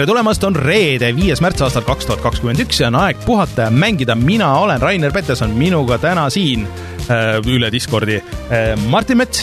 [0.00, 3.66] tere tulemast, on reede, viies märts aastal kaks tuhat kakskümmend üks ja on aeg puhata
[3.66, 4.14] ja mängida.
[4.16, 9.42] mina olen Rainer Peterson, minuga täna siin äh, üle Discordi äh, Martin Mets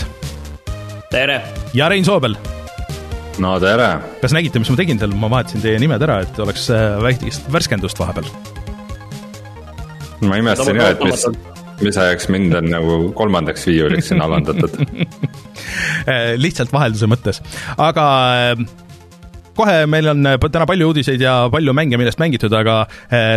[1.12, 1.44] tere!
[1.78, 2.34] ja Rein Soobel.
[3.38, 4.00] no tere!
[4.24, 7.54] kas nägite, mis ma tegin seal, ma vahetasin teie nimed ära, et oleks äh, väikest
[7.54, 8.26] värskendust vahepeal.
[10.26, 11.28] ma imestasin ka, et mis,
[11.84, 14.74] mis ajaks mind on nagu kolmandaks viiuliks sinna alandatud
[16.48, 17.46] lihtsalt vahelduse mõttes,
[17.78, 18.10] aga
[18.58, 18.68] äh,
[19.58, 22.80] kohe meil on äh, täna palju uudiseid ja palju mänge, millest mängitud, aga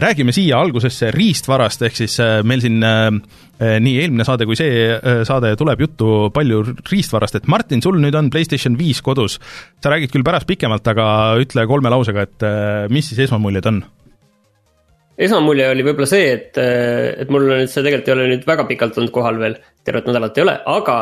[0.03, 4.97] räägime siia algusesse riistvarast, ehk siis meil siin nii eelmine saade kui see
[5.29, 9.39] saade tuleb juttu palju riistvarast, et Martin, sul nüüd on PlayStation viis kodus.
[9.83, 11.07] sa räägid küll pärast pikemalt, aga
[11.41, 12.47] ütle kolme lausega, et
[12.93, 13.83] mis siis esmamuljed on?
[15.21, 18.99] esmamulje oli võib-olla see, et, et mul nüüd see tegelikult ei ole nüüd väga pikalt
[18.99, 20.99] olnud kohal veel, tervet nädalat ei ole, aga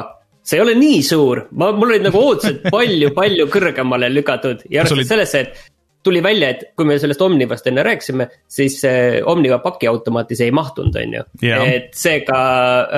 [0.49, 4.65] see ei ole nii suur, ma, mul olid nagu ootused palju-palju kõrgemale lükatud.
[4.73, 5.11] Ja arvestades olid...
[5.13, 10.39] sellesse, et tuli välja, et kui me sellest Omnivast enne rääkisime, siis äh, Omniva pakiautomaati
[10.39, 11.25] see ei mahtunud, on ju.
[11.45, 11.65] Yeah..
[11.69, 12.39] et seega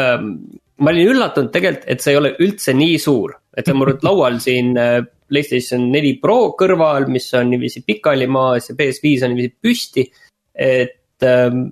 [0.03, 0.35] ähm,
[0.81, 3.97] ma olin üllatunud tegelikult, et see ei ole üldse nii suur, et see on mul
[4.07, 9.35] laual siin äh, PlayStation neli Pro kõrval, mis on niiviisi pikali maas ja PS5 on
[9.35, 10.07] niiviisi püsti.
[10.55, 11.69] et ähm,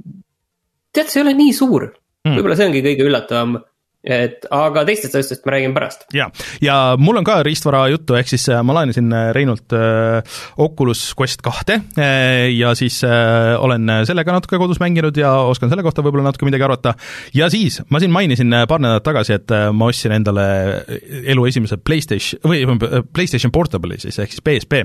[0.94, 1.90] tead, see ei ole nii suur.
[2.26, 3.58] Mm., võib-olla see ongi kõige üllatavam
[4.06, 6.04] et aga teistest asjadest ma räägin pärast.
[6.14, 6.28] ja,
[6.62, 11.02] ja mul on ka riistvara juttu, ehk siis äh, ma laenasin äh, Reinult äh, Oculus
[11.18, 16.04] Quest kahte äh, ja siis äh, olen sellega natuke kodus mänginud ja oskan selle kohta
[16.06, 16.94] võib-olla natuke midagi arvata.
[17.34, 20.46] ja siis, ma siin mainisin äh, paar nädalat tagasi, et ma ostsin endale
[21.34, 22.64] elu esimese PlayStation, või
[23.12, 24.84] PlayStation Portable'i siis, ehk siis PSP.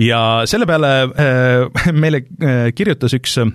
[0.00, 2.24] ja selle peale äh, meile
[2.72, 3.50] kirjutas üks äh,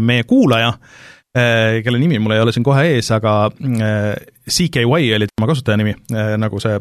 [0.00, 4.12] meie kuulaja äh, Äh, kelle nimi mul ei ole siin kohe ees, aga äh,
[4.46, 4.84] CKY
[5.16, 6.76] oli tema kasutajanimi, äh, nagu see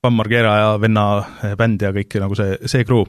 [0.00, 1.04] Bam Margera ja venna
[1.58, 3.02] bänd ja kõik nagu see, see crew.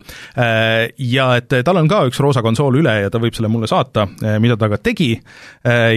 [0.98, 4.08] Ja et tal on ka üks roosa konsool üle ja ta võib selle mulle saata,
[4.42, 5.12] mida ta ka tegi,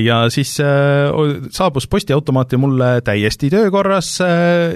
[0.05, 4.19] ja siis saabus postiautomaati mulle täiesti töökorras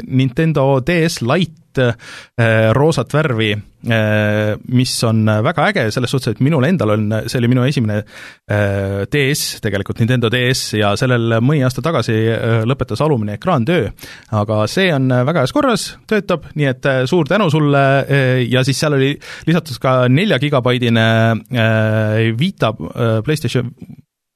[0.08, 6.64] Nintendo DS Lite äh, roosat värvi äh,, mis on väga äge selles suhtes, et minul
[6.68, 11.84] endal on, see oli minu esimene äh, DS, tegelikult Nintendo DS ja sellel mõni aasta
[11.84, 12.16] tagasi
[12.66, 13.90] lõpetas alumine ekraan töö.
[14.36, 17.84] aga see on väga heas korras, töötab, nii et suur tänu sulle
[18.48, 19.12] ja siis seal oli
[19.46, 21.06] lisatud ka nelja gigabaidine
[21.36, 23.72] äh, Vita PlayStation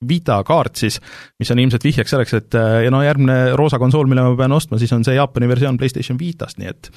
[0.08, 1.00] Vita kaart siis,
[1.38, 4.78] mis on ilmselt vihjeks selleks, et ja no järgmine roosa konsool, mille ma pean ostma,
[4.80, 6.88] siis on see Jaapani versioon PlayStation Vitast, nii et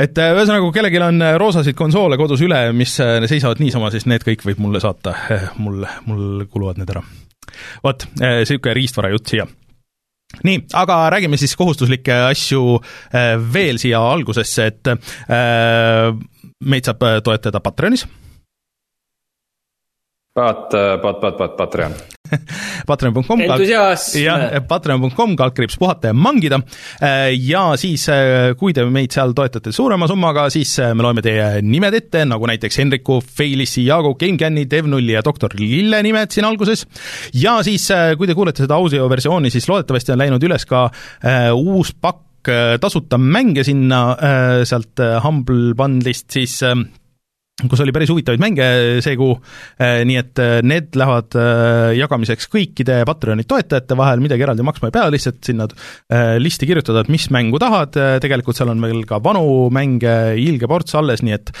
[0.00, 3.90] et äh, ühesõnaga, kui kellelgi on äh, roosasid konsoole kodus üle, mis äh, seisavad niisama,
[3.92, 5.14] siis need kõik võib mulle saata,
[5.62, 7.04] mul, mul kuluvad need ära.
[7.84, 9.46] vot, niisugune riistvara jutt siia.
[10.48, 12.78] Nii, aga räägime siis kohustuslikke asju
[13.52, 14.88] veel siia algusesse, et
[16.72, 18.06] meid saab toetada Patreonis.
[20.32, 22.00] Pat, pat, pat, pat, Patreon
[22.86, 23.42] Patreon.com.
[24.18, 26.60] jah, patreon.com, kaldkriips puhata ja mangida.
[27.02, 31.24] Äh, ja siis, äh, kui te meid seal toetate suurema summaga, siis äh, me loeme
[31.24, 36.48] teie nimed ette, nagu näiteks Henriku, Feilissi, Jaago, GameCami, Devnulli ja doktor Lille nimed siin
[36.48, 36.86] alguses.
[37.34, 37.88] ja siis,
[38.18, 40.88] kui te kuulete seda audioversiooni, siis loodetavasti on läinud üles ka
[41.56, 42.50] uus pakk
[42.82, 44.00] tasuta mänge sinna
[44.66, 46.56] sealt Humble Bundle'ist, siis
[47.60, 48.66] kus oli päris huvitavaid mänge
[49.04, 49.34] see kuu,
[49.76, 54.88] äh, nii et äh, need lähevad äh, jagamiseks kõikide Patreoni toetajate vahel, midagi eraldi maksma
[54.88, 55.66] ei pea, lihtsalt sinna
[56.40, 60.96] listi kirjutada, et mis mängu tahad, tegelikult seal on meil ka vanu mänge ilge ports
[60.98, 61.52] alles, nii et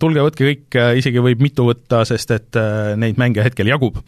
[0.00, 2.58] tulge, võtke kõik, isegi võib mitu võtta, sest et
[2.98, 4.00] neid mänge hetkel jagub.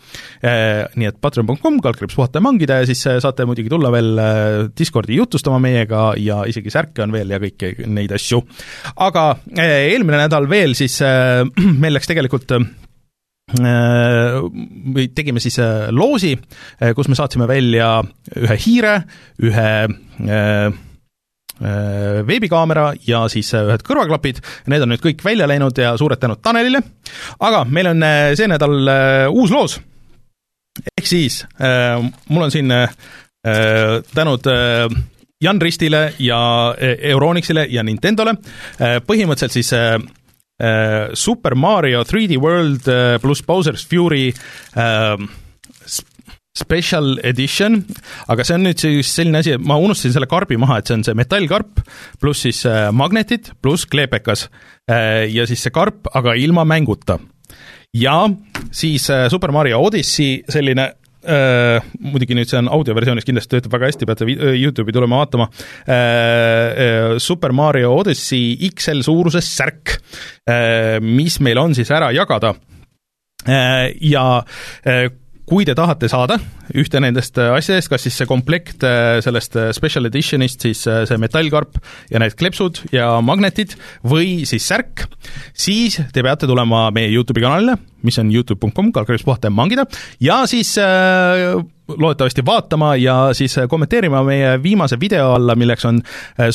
[0.43, 4.13] Nii et patreon.com, kaldkriips puhata ja mangida ja siis saate muidugi tulla veel
[4.77, 8.43] Discordi jutustama meiega ja isegi särke on veel ja kõiki neid asju.
[9.07, 11.45] aga eelmine nädal veel siis siis äh,
[11.83, 12.65] meil läks tegelikult äh,
[14.95, 16.35] või tegime siis äh, loosi,
[16.97, 17.99] kus me saatsime välja
[18.41, 18.97] ühe hiire,
[19.45, 19.71] ühe
[22.27, 24.41] veebikaamera ja siis ühed kõrvaklapid,
[24.73, 26.81] need on nüüd kõik välja läinud ja suured tänud Tanelile,
[27.47, 28.03] aga meil on
[28.35, 28.75] see nädal
[29.31, 29.77] uus loos,
[30.97, 31.45] ehk siis
[32.27, 32.75] mul on siin
[34.19, 34.51] tänud
[35.47, 36.41] Jan Ristile ja
[37.15, 38.35] Euronixile ja Nintendole,
[39.07, 39.71] põhimõtteliselt siis
[41.19, 45.17] Super Mario 3D World äh, pluss Bowser's Fury äh,
[46.55, 47.81] Special Edition,
[48.31, 50.95] aga see on nüüd siis selline asi, et ma unustasin selle karbi maha, et see
[50.95, 51.81] on see metallkarp
[52.23, 54.47] pluss siis äh, magnetid pluss kleepekas
[54.87, 57.19] äh, ja siis see karp, aga ilma mänguta.
[57.91, 58.21] ja
[58.71, 60.93] siis äh, Super Mario Odyssey selline
[61.27, 65.49] äh, muidugi nüüd see on audioversioonis, kindlasti töötab väga hästi, peate Youtube'i tulema vaatama.
[65.87, 69.99] Äh,, äh, Super Mario Odyssey XL suuruses särk.
[70.49, 72.55] Äh,, mis meil on siis ära jagada?
[73.45, 74.45] Äh, ja
[74.85, 75.11] äh,
[75.49, 76.39] kui te tahate saada
[76.75, 81.21] ühte nendest äh, asjadest, kas siis see komplekt äh, sellest äh, special edition'ist, siis see
[81.21, 81.77] metallkarp
[82.13, 83.77] ja need kleepsud ja magnetid
[84.09, 85.05] või siis särk,
[85.53, 89.85] siis te peate tulema meie Youtube'i kanalile, mis on Youtube.com, kalkulis puhata ja mangida,
[90.25, 96.01] ja siis loodetavasti vaatama ja siis kommenteerima meie viimase video alla, milleks on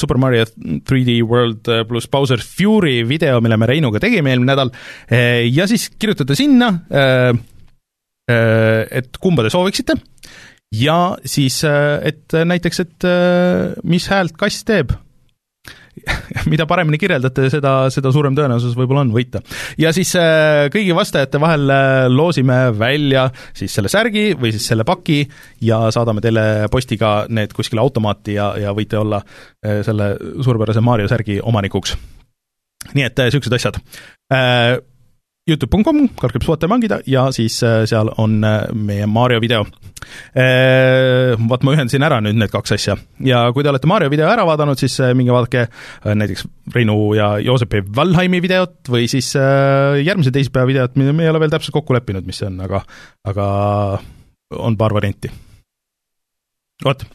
[0.02, 0.48] Super Mario
[0.90, 4.74] 3D World pluss Bowser Fury video, mille me Reinuga tegime eelmine nädal,
[5.54, 6.74] ja siis kirjutate sinna
[8.30, 9.96] et kumba te sooviksite
[10.76, 14.94] ja siis, äh, et näiteks, et äh, mis häält kass teeb
[16.52, 19.42] mida paremini kirjeldate, seda, seda suurem tõenäosus võib-olla on võita.
[19.82, 20.14] ja siis
[20.72, 21.66] kõigi vastajate vahel
[22.14, 23.26] loosime välja
[23.58, 25.20] siis selle särgi või siis selle paki
[25.68, 29.20] ja saadame teile postiga need kuskile automaati ja, ja võite olla
[29.60, 31.98] selle suurepärase Mario särgi omanikuks.
[32.94, 33.82] nii et niisugused asjad
[35.50, 39.66] Youtube.com, kalkriips vaata ja mangida ja siis äh, seal on äh, meie Mario video.
[40.38, 44.30] Äh, vaat ma ühendasin ära nüüd need kaks asja ja kui te olete Mario video
[44.30, 45.68] ära vaadanud, siis minge vaadake
[46.06, 51.44] näiteks Reinu ja Joosepi Valheimi videot või siis järgmise teisipäeva videot, mida me ei ole
[51.44, 52.82] veel täpselt kokku leppinud, mis see on, aga,
[53.28, 53.50] aga
[54.56, 55.32] on paar varianti.
[56.86, 57.06] vot,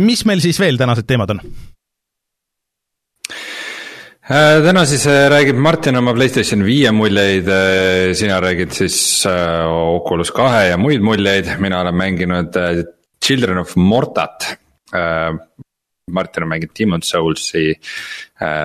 [0.00, 1.44] mis meil siis veel tänased teemad on?
[4.24, 8.96] Äh, täna siis äh, räägib Martin oma Playstation viie muljeid, äh, sina räägid siis
[9.28, 12.56] Oculus kahe ja muid muljeid, mina olen mänginud
[13.20, 14.46] Children of Mortat.
[16.14, 17.74] Martin on mänginud Demon's Souls'i,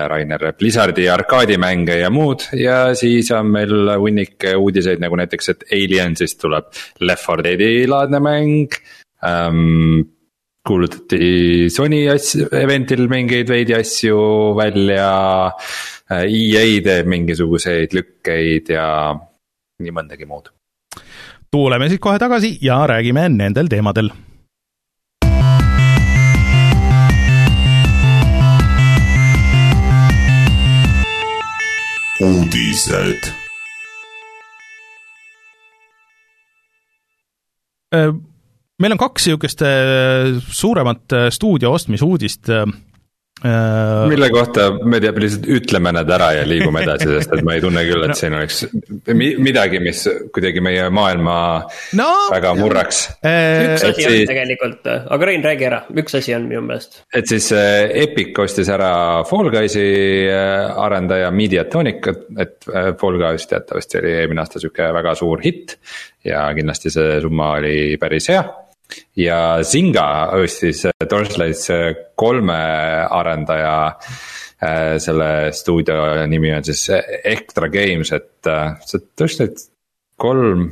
[0.08, 2.46] Rainer Blizzardi arkaadimänge ja muud.
[2.56, 6.72] Ja siis on meil hunnik uudiseid nagu näiteks, et Aliensist tuleb
[7.04, 8.80] Left 4 Dead'i laadne mäng.
[9.20, 10.08] Um,
[10.66, 14.20] kuulutati Sony asju, event'il mingeid veidi asju
[14.58, 15.10] välja.
[16.10, 18.86] EA teeb mingisuguseid lükkeid ja
[19.80, 20.50] nii mõndagi muud.
[21.50, 24.10] tuleme siis kohe tagasi ja räägime nendel teemadel
[32.20, 33.32] uudised.
[38.80, 42.64] Meil on kaks niisugust äh, suuremat äh, stuudio ostmisuudist äh,
[44.08, 47.62] mille kohta me teab lihtsalt ütleme need ära ja liigume edasi, sest et ma ei
[47.64, 48.58] tunne küll, et siin oleks
[49.08, 50.02] midagi, mis
[50.34, 51.36] kuidagi meie maailma
[51.96, 53.00] no, väga murraks.
[53.24, 57.00] Üks asi siis, on tegelikult, aga Rein, räägi ära, üks asi on minu meelest.
[57.16, 58.92] et siis Epic ostis ära
[59.28, 59.88] Fall Guysi
[60.28, 62.12] arendaja Mediatonic,
[62.44, 62.68] et
[63.00, 65.78] Fall Guys teatavasti oli eelmine aasta sihuke väga suur hitt.
[66.28, 68.44] ja kindlasti see summa oli päris hea
[69.16, 70.06] ja Zynga
[70.40, 72.60] ostis Torchlight kolme
[73.10, 76.86] arendaja äh, selle stuudio nimi on siis
[77.24, 79.68] Extra Games, et äh, see Torchlight
[80.20, 80.70] kolm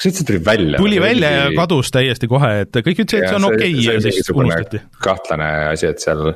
[0.00, 0.80] kas üldse tuli välja?
[0.80, 4.00] tuli välja ja kadus täiesti kohe, et kõik ütlesid, et see on okei okay ja
[4.04, 4.80] siis unustati.
[5.04, 6.32] kahtlane asi, et seal,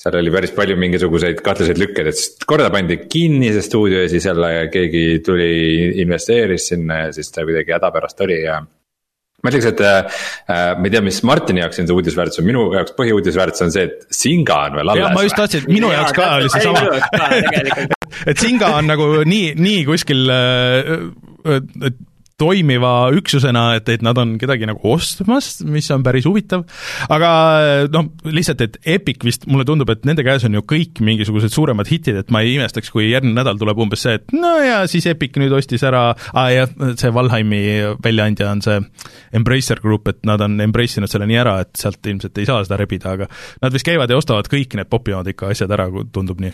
[0.00, 4.26] seal oli päris palju mingisuguseid kahtlaseid lükkeid, et korda pandi kinni see stuudio ja siis
[4.26, 5.52] jälle keegi tuli,
[6.02, 8.60] investeeris sinna ja siis ta kuidagi hädapärast oli ja
[9.44, 10.22] ma ütleks, et äh,
[10.78, 13.86] ma ei tea, mis Martini jaoks siin see uudisväärtus on, minu jaoks põhiuudisväärtus on see,
[13.90, 15.14] et Singa on veel alles.
[15.14, 16.82] ma just tahtsin, et minu jaoks ka oli seesama.
[18.32, 20.92] et Singa on nagu nii, nii kuskil, äh,
[21.90, 22.02] et
[22.40, 26.66] toimiva üksusena, et, et nad on kedagi nagu ostmas, mis on päris huvitav,
[27.12, 27.30] aga
[27.92, 31.88] noh, lihtsalt, et Epic vist, mulle tundub, et nende käes on ju kõik mingisugused suuremad
[31.88, 35.08] hitid, et ma ei imestaks, kui järgmine nädal tuleb umbes see, et no ja siis
[35.08, 37.62] Epic nüüd ostis ära ah,, jah, see Valheimi
[38.04, 38.82] väljaandja on see
[39.36, 42.60] Embracer Group, et nad on embrace inud selle nii ära, et sealt ilmselt ei saa
[42.66, 43.30] seda rebida, aga
[43.64, 46.52] nad vist käivad ja ostavad kõik need popimad ikka asjad ära, tundub nii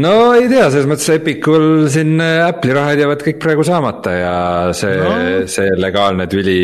[0.00, 4.34] no ei tea, selles mõttes Epicul siin äh, Apple'i rahad jäävad kõik praegu saamata ja
[4.76, 5.16] see no.,
[5.50, 6.60] see legaalne tüli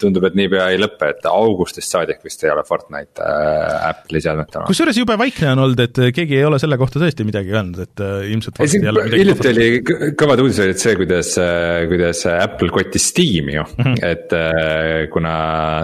[0.00, 4.64] tundub, et niipea ei lõpe, et augustist saadik vist ei ole Fortnite äh, Apple'i seadmetel.
[4.68, 8.04] kusjuures jube vaikne on olnud, et keegi ei ole selle kohta tõesti midagi öelnud, et
[8.04, 9.68] äh, ilmselt hiljuti oli
[10.18, 13.98] kõvad uudised olid see, kuidas, äh, kuidas Apple kottis Steam'i ju mm, -hmm.
[14.10, 15.34] et äh, kuna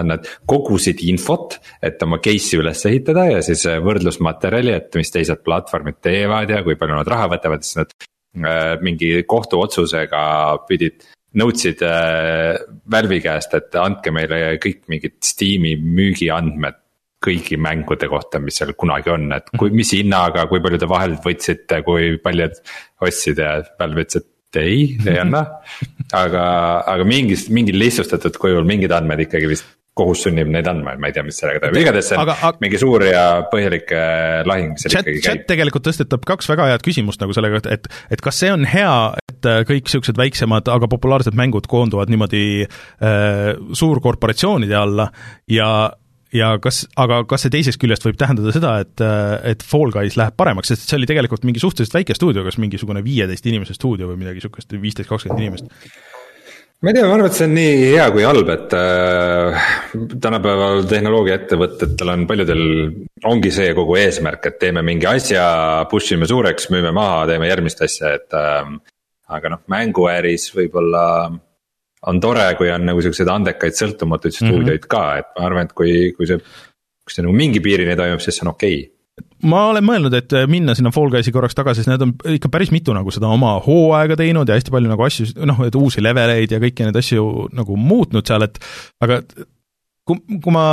[0.07, 6.01] nad kogusid infot, et oma case'i üles ehitada ja siis võrdlusmaterjali, et mis teised platvormid
[6.01, 7.93] teevad ja kui palju nad raha võtavad, siis nad
[8.83, 10.19] mingi kohtuotsusega
[10.67, 11.07] pidid
[11.37, 12.57] nõudsid äh,
[12.91, 16.79] Valve'i käest, et andke meile kõik mingid Steam'i müügiandmed
[17.23, 21.23] kõigi mängude kohta, mis seal kunagi on, et kui, mis hinnaga, kui palju te vahelt
[21.25, 22.59] võtsite, kui paljud
[23.03, 25.43] ostsid ja Valve ütles, et ei, ei anna.
[26.23, 26.43] aga,
[26.87, 31.15] aga mingis, mingil lihtsustatud kujul mingid andmed ikkagi vist kohus sunnib neid andma, ma ei
[31.15, 34.73] tea, mis sellega toimub, igatahes see on aga, aga, mingi suur ja põhjalik äh, lahing
[34.79, 35.27] seal chat, ikkagi käib.
[35.27, 38.67] chat tegelikult tõstetab kaks väga head küsimust nagu sellega, et, et, et kas see on
[38.69, 38.95] hea,
[39.33, 45.11] et äh, kõik niisugused väiksemad, aga populaarsed mängud koonduvad niimoodi äh, suurkorporatsioonide alla
[45.51, 45.69] ja
[46.35, 49.03] ja kas, aga kas see teisest küljest võib tähendada seda, et,
[49.47, 53.03] et Fall Guys läheb paremaks, sest see oli tegelikult mingi suhteliselt väike stuudio, kas mingisugune
[53.05, 55.71] viieteist inimese stuudio või midagi niisugust, viisteist, kakskümmend inimest?
[56.79, 59.69] Ma ei tea, ma arvan, et see on nii hea kui halb, et äh,
[60.23, 62.63] tänapäeval tehnoloogiaettevõtetel on paljudel,
[63.29, 65.47] ongi see kogu eesmärk, et teeme mingi asja,
[65.91, 68.77] push ime suureks, müüme maha, teeme järgmist asja, et äh,.
[69.27, 71.05] aga noh, mänguäris võib-olla
[72.07, 74.45] on tore, kui on nagu siukseid andekaid sõltumatuid mhm.
[74.45, 74.91] stuudioid mm -hmm.
[74.93, 76.37] ka, et ma arvan, et kui, kui see,
[77.03, 78.96] kui see nagu mingi piirini toimub, siis see on okei okay
[79.45, 82.71] ma olen mõelnud, et minna sinna Fall Guysi korraks tagasi, sest need on ikka päris
[82.73, 86.55] mitu nagu seda oma hooaega teinud ja hästi palju nagu asju, noh, et uusi leveleid
[86.55, 88.57] ja kõiki neid asju nagu muutnud seal, et
[89.03, 89.21] aga
[90.07, 90.63] kui, kui ma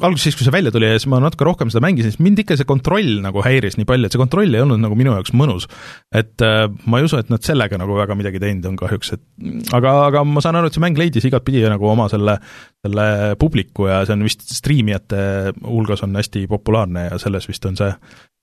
[0.00, 2.42] alguses siis, kui see välja tuli ja siis ma natuke rohkem seda mängisin, siis mind
[2.42, 5.34] ikka see kontroll nagu häiris nii palju, et see kontroll ei olnud nagu minu jaoks
[5.36, 5.68] mõnus.
[6.14, 9.72] et äh, ma ei usu, et nad sellega nagu väga midagi teinud on kahjuks, et
[9.76, 12.36] aga, aga ma saan aru, et see mäng leidis igatpidi nagu oma selle,
[12.84, 13.06] selle
[13.40, 17.92] publiku ja see on vist striimijate hulgas on hästi populaarne ja selles vist on see,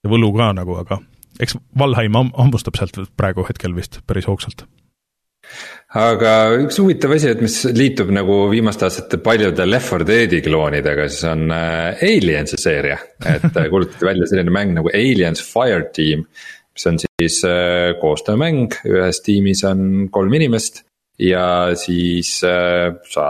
[0.02, 1.02] see võlu ka nagu, aga
[1.44, 4.66] eks Valheim hammustab sealt praegu hetkel vist päris hoogsalt
[5.98, 11.08] aga üks huvitav asi, et mis liitub nagu viimaste aastate paljude Left 4 Dead'i kloonidega,
[11.10, 12.98] siis on äh, Aliens'i seeria.
[13.24, 16.26] et äh, kuulutati välja selline mäng nagu Aliens Fireteam,
[16.76, 20.84] mis on siis äh, koostöömäng, ühes tiimis on kolm inimest
[21.20, 23.30] ja siis sa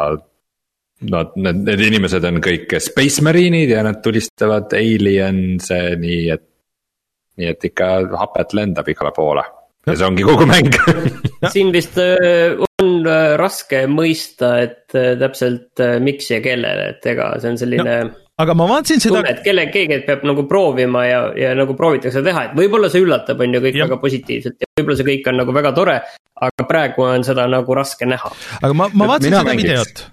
[0.98, 6.42] Nad, need, need inimesed on kõik Space Marine'id ja nad tulistavad aliens'e nii, et.
[7.38, 9.44] nii et ikka hapet lendab igale poole
[9.88, 10.76] ja see ongi kogu mäng
[11.54, 17.34] siin vist äh, on äh, raske mõista, et äh, täpselt miks ja kellele, et ega
[17.42, 19.18] see on selline no aga ma vaatasin seda.
[19.18, 23.02] tunne, et kelle, keegi peab nagu proovima ja, ja nagu proovitakse teha, et võib-olla see
[23.02, 23.88] üllatab, on ju kõik ja.
[23.88, 25.98] väga positiivselt ja võib-olla see kõik on nagu väga tore.
[26.38, 28.30] aga praegu on seda nagu raske näha.
[28.62, 29.72] aga ma, ma vaatasin seda mängiks.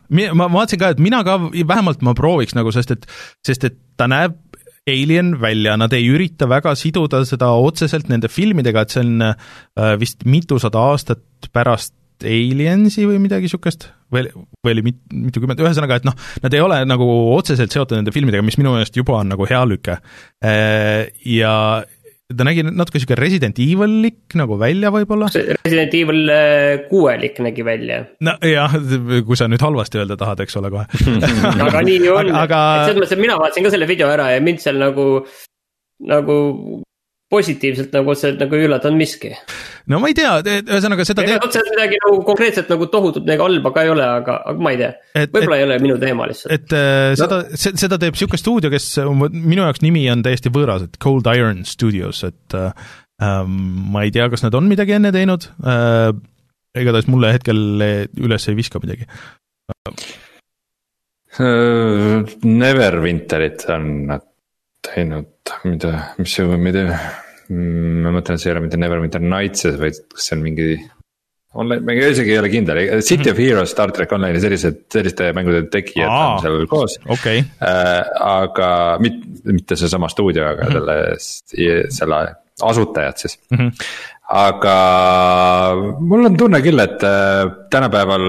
[0.09, 3.04] videot, ma vaatasin ka, et mina ka vähemalt ma prooviks nagu, sest et,
[3.45, 4.38] sest et ta näeb
[4.91, 9.95] Alien välja, nad ei ürita väga siduda seda otseselt nende filmidega, et see on äh,
[10.00, 14.29] vist mitusada aastat pärast Aliensi või midagi niisugust, või,
[14.64, 16.14] või oli mit-, mitukümmend, ühesõnaga, et noh,
[16.45, 19.64] nad ei ole nagu otseselt seotud nende filmidega, mis minu meelest juba on nagu hea
[19.69, 19.99] lüke.
[20.45, 21.57] Äh, ja,
[22.38, 25.31] ta nägi natuke sihuke Resident Evilik nagu välja võib-olla.
[25.35, 28.05] Resident Evil äh, kuuelik nägi välja.
[28.25, 28.79] nojah,
[29.26, 30.87] kui sa nüüd halvasti öelda tahad, eks ole kohe
[31.69, 34.43] aga nii on aga..., et selles mõttes, et mina vaatasin ka selle video ära ja
[34.45, 35.07] mind seal nagu,
[36.11, 36.37] nagu
[37.35, 39.33] positiivselt nagu otseselt nagu ei üllatanud miski.
[39.91, 41.25] no ma ei tea, ühesõnaga seda.
[41.37, 44.81] otseselt midagi nagu konkreetselt nagu tohutut nagu halba ka ei ole, aga, aga ma ei
[44.81, 44.91] tea.
[45.23, 46.53] võib-olla ei ole minu teema lihtsalt.
[46.55, 47.41] et äh, no.
[47.55, 48.91] seda, seda teeb sihuke stuudio, kes
[49.35, 52.71] minu jaoks nimi on täiesti võõras, et Cold Iron Studios, et äh,
[53.23, 53.57] ähm,
[53.95, 56.12] ma ei tea, kas nad on midagi enne teinud äh,.
[56.75, 57.59] igatahes mulle hetkel
[58.19, 59.07] üles ei viska midagi
[62.45, 64.23] Neverwinterit on nad
[64.85, 65.26] teinud,
[65.64, 66.47] mida, mis see.
[66.47, 70.69] Mm, ma mõtlen, et see ei ole mitte Neverwinter Nights'es, vaid kas see on mingi.
[71.55, 75.61] Online, ma isegi ei ole kindel, City of Heroes, Star track Online'i sellised, selliste mängude
[75.71, 77.45] tegijad on seal koos okay..
[77.63, 81.21] Äh, aga mit, mitte seesama stuudio, aga mm -hmm.
[81.21, 82.19] selle, selle
[82.59, 83.59] asutajad siis mm.
[83.59, 83.87] -hmm.
[84.35, 84.77] aga
[86.01, 88.27] mul on tunne küll, et äh, tänapäeval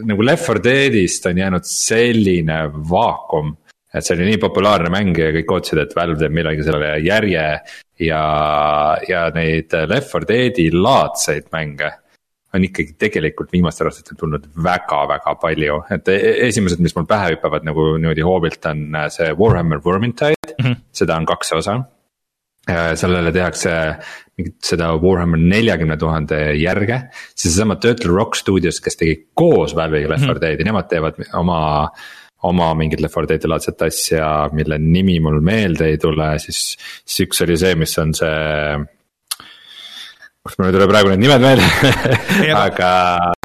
[0.00, 2.58] nagu Left 4 Dead'ist on jäänud selline
[2.90, 3.54] vaakum
[3.92, 7.46] et see oli nii populaarne mäng ja kõik ootasid, et Valve teeb millalgi sellele järje
[8.06, 8.22] ja,
[9.08, 11.92] ja neid Left 4 Dead'i laadseid mänge
[12.52, 17.64] on ikkagi tegelikult viimastel aastatel tulnud väga-väga palju, et e-, esimesed, mis mul pähe hüppavad
[17.64, 20.80] nagu niimoodi hoobilt, on see Warhammer Vermintide mm, -hmm.
[20.92, 21.82] seda on kaks osa.
[22.94, 23.70] sellele tehakse
[24.38, 27.00] mingit seda Warhammer neljakümne tuhande järge,
[27.34, 30.40] siis seesama Turtle Rock Studios, kes tegi koos Valve'iga Left 4 mhm.
[30.44, 31.90] Dead'i, nemad teevad oma
[32.48, 37.28] oma mingit Left 4 Dead'i laadset asja, mille nimi mul meelde ei tule, siis, siis
[37.28, 38.80] üks oli see, mis on see.
[40.42, 42.90] kust mul ei tule praegu need nimed meelde aga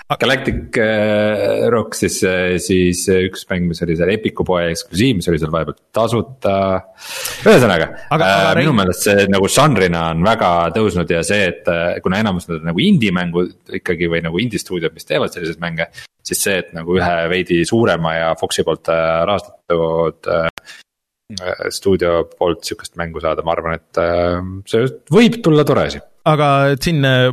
[0.07, 5.27] Galactic äh, Rock siis, äh, siis üks mäng, mis oli seal Epiku poe eksklusiiv, mis
[5.27, 6.53] oli seal vahepeal tasuta.
[7.43, 12.21] ühesõnaga, äh, minu meelest see nagu žanrina on väga tõusnud ja see, et äh, kuna
[12.23, 15.91] enamus need on nagu indie mängud ikkagi või nagu indie stuudiod, mis teevad selliseid mänge
[16.27, 20.75] siis see, et nagu ühe veidi suurema ja Foxi poolt äh, rahastatud äh,
[21.73, 26.50] stuudio poolt sihukest mängu saada, ma arvan, et äh, see võib tulla tore asi aga
[26.74, 27.29] et siin äh,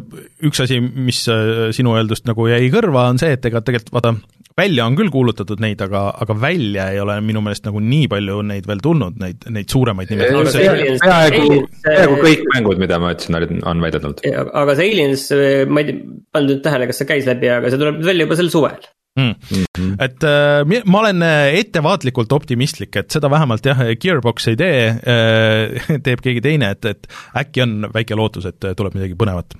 [0.46, 4.14] üks asi, mis äh, sinu öeldust nagu jäi kõrva, on see, et ega tegelikult vaata,
[4.58, 8.40] välja on küll kuulutatud neid, aga, aga välja ei ole minu meelest nagu nii palju
[8.46, 11.00] neid veel tulnud, neid, neid suuremaid nimesid.
[11.04, 14.26] peaaegu, peaaegu kõik mängud, mida ma ütlesin, olid, on välja tulnud.
[14.64, 15.30] aga see Aliens,
[15.68, 15.96] ma ei
[16.34, 19.34] pannud nüüd tähele, kas see käis läbi, aga see tuleb välja juba sel suvel mm..
[19.50, 19.94] Mm -hmm.
[20.04, 26.00] et äh, ma olen äh, ettevaatlikult optimistlik, et seda vähemalt jah, Gearbox ei tee äh,,
[26.06, 27.06] teeb keegi teine, et, et
[27.36, 29.56] äkki on väike lootus, et tuleb midagi põnevat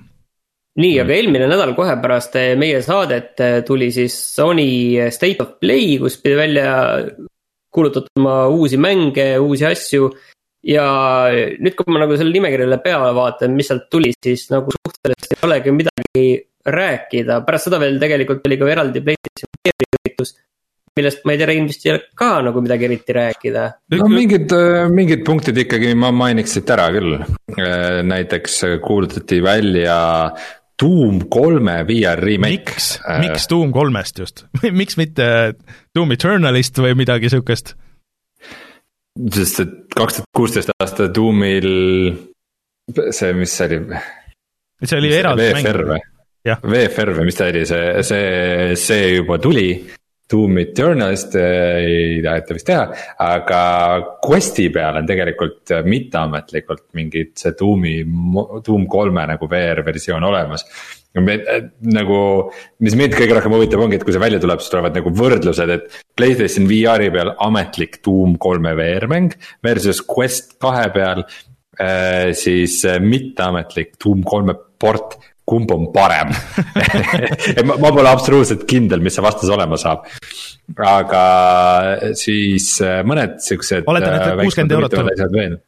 [0.75, 5.57] nii, aga eelmine nädal kohe pärast äh, meie saadet äh, tuli siis Sony State of
[5.59, 6.71] Play, kus pidi välja
[7.75, 10.09] kuulutatama uusi mänge, uusi asju.
[10.65, 10.85] ja
[11.61, 15.43] nüüd, kui ma nagu selle nimekirjale peale vaatan, mis sealt tuli, siis nagu suhteliselt ei
[15.45, 16.23] olegi midagi
[16.65, 19.51] rääkida, pärast seda veel tegelikult oli ka eraldi PlayStation
[20.05, 20.35] üritus
[20.95, 23.63] millest ma ei tea, Rein vist ei ole ka nagu midagi eriti rääkida.
[23.99, 24.53] no mingid,
[24.95, 27.17] mingid punktid ikkagi ma mainiks siit ära küll.
[28.07, 29.97] näiteks kuulutati välja
[30.81, 32.71] Doom kolme VR remake.
[32.71, 32.87] miks,
[33.21, 34.45] miks Doom kolmest just
[34.81, 35.27] miks mitte
[35.95, 37.75] Doom Eternalist või midagi sihukest?
[39.35, 41.69] sest et kaks tuhat kuusteist aasta Doomil
[43.11, 44.03] see, mis see oli?
[44.83, 46.11] see oli eraldi mäng.
[46.45, 49.69] VFR või mis ta oli, see, see, see juba tuli.
[50.25, 52.85] Doom Eternalist ei taheta vist teha,
[53.21, 53.59] aga
[54.25, 57.99] Questi peal on tegelikult mitteametlikult mingid see Doomi,
[58.65, 60.65] Doom kolme nagu VR versioon olemas
[61.15, 62.17] nagu,
[62.83, 65.71] mis mind kõige rohkem huvitab, ongi, et kui see välja tuleb, siis tulevad nagu võrdlused,
[65.71, 71.23] et Playstation VR-i peal ametlik Doom kolme VR mäng versus Quest kahe peal
[71.79, 72.33] äh,.
[72.35, 76.31] siis mitteametlik Doom kolme port kumb on parem
[77.67, 80.07] ma, ma pole absoluutselt kindel, mis see vastus olema saab.
[80.81, 81.23] aga
[82.17, 83.85] siis äh, mõned siuksed.
[83.91, 85.61] oletan, et äh, kuuskümmend eurot tuleb.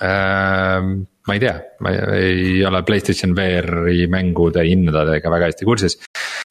[0.00, 0.92] Ähm,
[1.28, 5.98] ma ei tea, ma ei ole Playstation VR-i mängude hindadega väga hästi kursis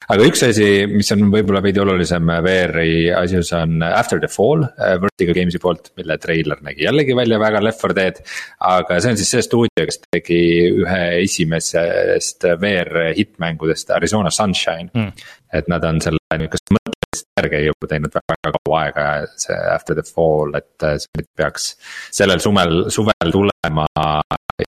[0.08, 4.96] aga üks asi, mis on võib-olla veidi olulisem VR-i asjus on After the Fall äh,
[5.02, 8.22] Vertigo Games'i poolt, mille treiler nägi jällegi välja väga Left 4 Dead.
[8.70, 10.40] aga see on siis see stuudio, kes tegi
[10.80, 15.28] ühe esimesest VR hittmängudest Arizona Sunshine mm..
[15.52, 19.06] et nad on selle niukest mõttelist järge juba teinud väga kaua aega,
[19.40, 21.74] see After the Fall, et see peaks
[22.14, 23.86] sellel sumel, suvel tulema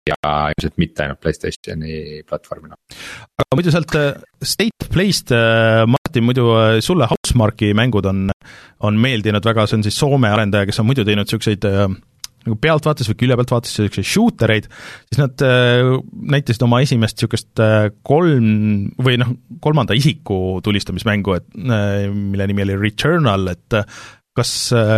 [0.08, 0.18] ja
[0.52, 2.78] ilmselt mitte ainult Playstationi platvormina.
[3.42, 8.30] aga muidu sealt äh, State of Play'st, äh, Martin, muidu äh, sulle Housemarque'i mängud on,
[8.86, 11.66] on meeldinud väga, see on siis Soome arendaja, kes on muidu teinud niisuguseid
[12.42, 14.64] nagu pealtvaates või külje pealt vaates niisuguseid shooter eid,
[15.06, 15.44] siis nad
[16.34, 17.62] näitasid oma esimest niisugust
[18.02, 18.48] kolm
[18.98, 19.30] või noh,
[19.62, 23.78] kolmanda isiku tulistamismängu, et mille nimi oli Returnal, et
[24.34, 24.50] kas,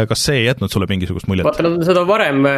[0.08, 1.44] kas see ei jätnud sulle mingisugust muljet?
[1.44, 2.48] vaata, nad on seda varem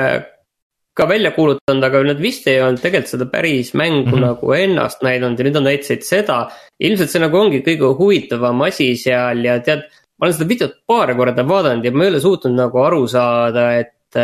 [0.96, 4.24] ka välja kuulutanud, aga nad vist ei olnud tegelikult seda päris mängu mm -hmm.
[4.24, 6.38] nagu ennast näidanud ja nüüd nad näitasid seda.
[6.80, 9.84] ilmselt see nagu ongi kõige huvitavam asi seal ja tead,
[10.18, 13.68] ma olen seda videot paar korda vaadanud ja ma ei ole suutnud nagu aru saada,
[13.78, 14.16] et,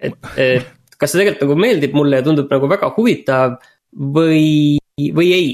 [0.00, 0.66] et, et
[0.98, 3.56] kas see tegelikult nagu meeldib mulle ja tundub nagu väga huvitav
[4.16, 4.78] või,
[5.12, 5.48] või ei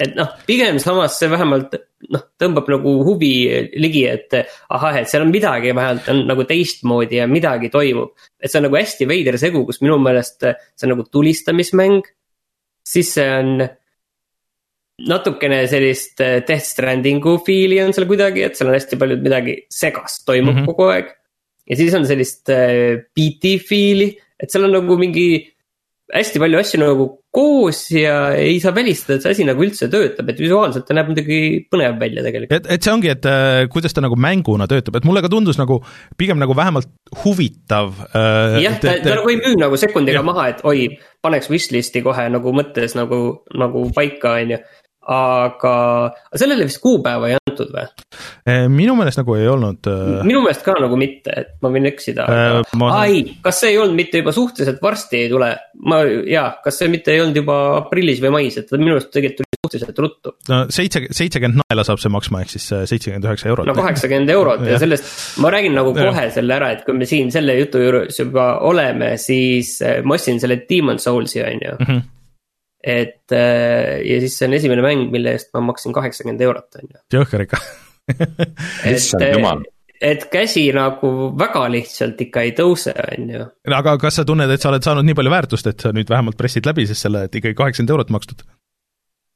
[0.00, 1.74] et noh, pigem samas see vähemalt
[2.08, 3.32] noh, tõmbab nagu huvi
[3.80, 4.36] ligi, et
[4.72, 8.14] ahah, et seal on midagi vähemalt on nagu teistmoodi ja midagi toimub.
[8.40, 12.08] et see on nagu hästi veider segu, kus minu meelest see on nagu tulistamismäng.
[12.86, 13.68] siis see on
[15.10, 20.24] natukene sellist Death Stranding'u feel'i on seal kuidagi, et seal on hästi palju midagi segast
[20.28, 20.66] toimub mm -hmm.
[20.72, 21.14] kogu aeg.
[21.68, 25.52] ja siis on sellist beat'i feel'i, et seal on nagu mingi
[26.14, 30.32] hästi palju asju nagu koos ja ei saa välistada, et see asi nagu üldse töötab,
[30.32, 31.38] et visuaalselt ta näeb muidugi
[31.70, 32.56] põnev välja tegelikult.
[32.56, 35.60] et, et see ongi, et äh, kuidas ta nagu mänguna töötab, et mulle ka tundus
[35.60, 35.78] nagu
[36.18, 36.90] pigem nagu vähemalt
[37.22, 38.58] huvitav äh,.
[38.64, 40.26] jah, ta, ta nagu ei müü nagu sekundiga ja.
[40.26, 40.88] maha, et oi,
[41.22, 43.20] paneks wishlist'i kohe nagu mõttes nagu,
[43.54, 44.60] nagu paika, on ju
[45.08, 45.74] aga
[46.36, 47.86] sellele vist kuupäeva ei antud või?
[48.44, 49.88] Eh, minu meelest nagu ei olnud.
[49.88, 52.58] Äh, minu meelest ka nagu mitte, et ma võin eksida äh,.
[52.80, 52.90] Ma...
[53.02, 55.50] ai, kas see ei olnud mitte juba suhteliselt varsti ei tule?
[55.88, 59.48] ma jaa, kas see mitte ei olnud juba aprillis või mais, et minu arust tegelikult
[59.48, 60.34] tuli suhteliselt ruttu.
[60.50, 63.70] no seitse, seitsekümmend naela saab see maksma, ehk siis seitsekümmend üheksa eurot.
[63.70, 65.08] no kaheksakümmend eurot ja sellest,
[65.40, 66.30] ma räägin nagu kohe ja.
[66.34, 70.60] selle ära, et kui me siin selle jutu juures juba oleme, siis ma ostsin selle
[70.68, 71.86] Demon Souls'i on ju mm.
[71.86, 72.08] -hmm
[72.80, 76.88] et äh, ja siis see on esimene mäng, mille eest ma maksin kaheksakümmend eurot, on
[76.88, 77.02] ju.
[77.18, 77.60] jõhker ikka
[78.94, 79.66] issand jumal
[80.00, 83.44] et käsi nagu väga lihtsalt ikka ei tõuse, on ju.
[83.76, 86.38] aga kas sa tunned, et sa oled saanud nii palju väärtust, et sa nüüd vähemalt
[86.40, 88.46] pressid läbi siis selle, et ikkagi kaheksakümmend eurot makstud?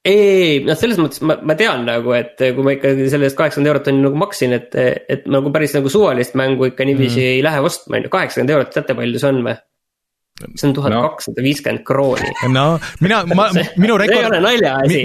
[0.04, 3.72] ei, noh, selles mõttes ma, ma tean nagu, et kui ma ikkagi selle eest kaheksakümmend
[3.72, 4.74] eurot on nagu maksin, et,
[5.08, 7.30] et nagu päris nagu suvalist mängu ikka niiviisi mm.
[7.36, 9.56] ei lähe ostma, on ju, kaheksakümmend eurot, teate palju see on või?
[10.34, 12.30] See on tuhat kakssada viiskümmend krooni.
[12.50, 12.64] no
[13.04, 13.46] mina, ma,
[13.82, 14.34] minu rekord.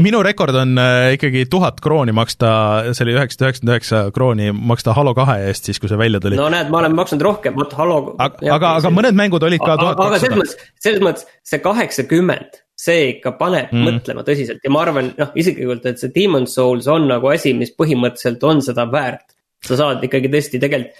[0.01, 2.49] minu rekord on äh, ikkagi tuhat krooni maksta,
[2.97, 6.39] see oli üheksasada üheksakümmend üheksa krooni maksta Halo kahe eest, siis kui see välja tuli.
[6.39, 7.99] no näed, ma olen maksnud rohkem, vot Halo.
[8.17, 10.15] aga, aga, aga mõned mängud olid ka tuhat kakssada.
[10.15, 13.85] aga selles mõttes, selles mõttes see kaheksakümmend see ikka paneb mm.
[13.85, 17.75] mõtlema tõsiselt ja ma arvan, noh isiklikult, et see Demon's Souls on nagu asi, mis
[17.77, 19.35] põhimõtteliselt on seda väärt.
[19.61, 20.95] sa saad ikkagi tõesti tegelikult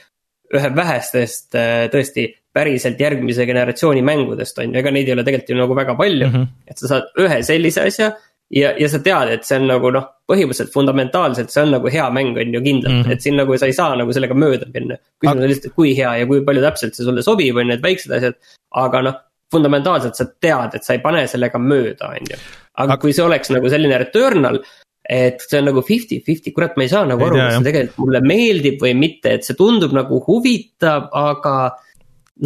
[0.56, 5.54] ühe vähestest äh, tõesti päriselt järgmise generatsiooni mängudest on ju, ega neid ei ole tegelikult
[5.54, 6.34] ju nagu väga palju mm.
[6.34, 6.48] -hmm.
[6.68, 8.10] et sa saad ühe sellise asja
[8.50, 12.08] ja, ja sa tead, et see on nagu noh, põhimõtteliselt fundamentaalselt, see on nagu hea
[12.14, 13.14] mäng on ju kindlalt mm, -hmm.
[13.14, 14.98] et siin nagu sa ei saa nagu sellega mööda minna.
[15.22, 17.86] küsimus on lihtsalt, kui hea ja kui palju täpselt see sulle sobib, on ju, need
[17.86, 18.40] väiksed asjad,
[18.86, 19.20] aga noh.
[19.54, 22.38] fundamentaalselt sa tead, et sa ei pane sellega mööda, on ju.
[22.78, 24.62] aga kui see oleks nagu selline Returnal
[25.10, 28.22] et see on nagu fifty-fifty, kurat, ma ei saa nagu aru, kas see tegelikult mulle
[28.30, 31.56] meeldib või mitte, et see tundub nagu huvitav, aga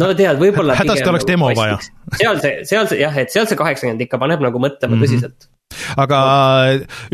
[0.00, 0.76] no tead, võib-olla.
[0.80, 1.76] hädasti oleks nagu demo vaja.
[2.16, 5.12] seal see, seal see jah, et seal see kaheksakümmend ikka paneb nagu mõtlema mm -hmm.
[5.12, 5.50] tõsiselt
[6.00, 6.18] aga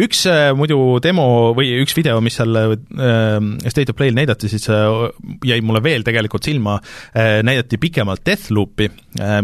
[0.01, 4.69] üks äh, muidu demo või üks video, mis seal äh, State of Play'l näidati, siis
[4.73, 4.87] äh,
[5.47, 6.79] jäi mulle veel tegelikult silma,
[7.15, 8.89] näidati pikemalt Deathloopi,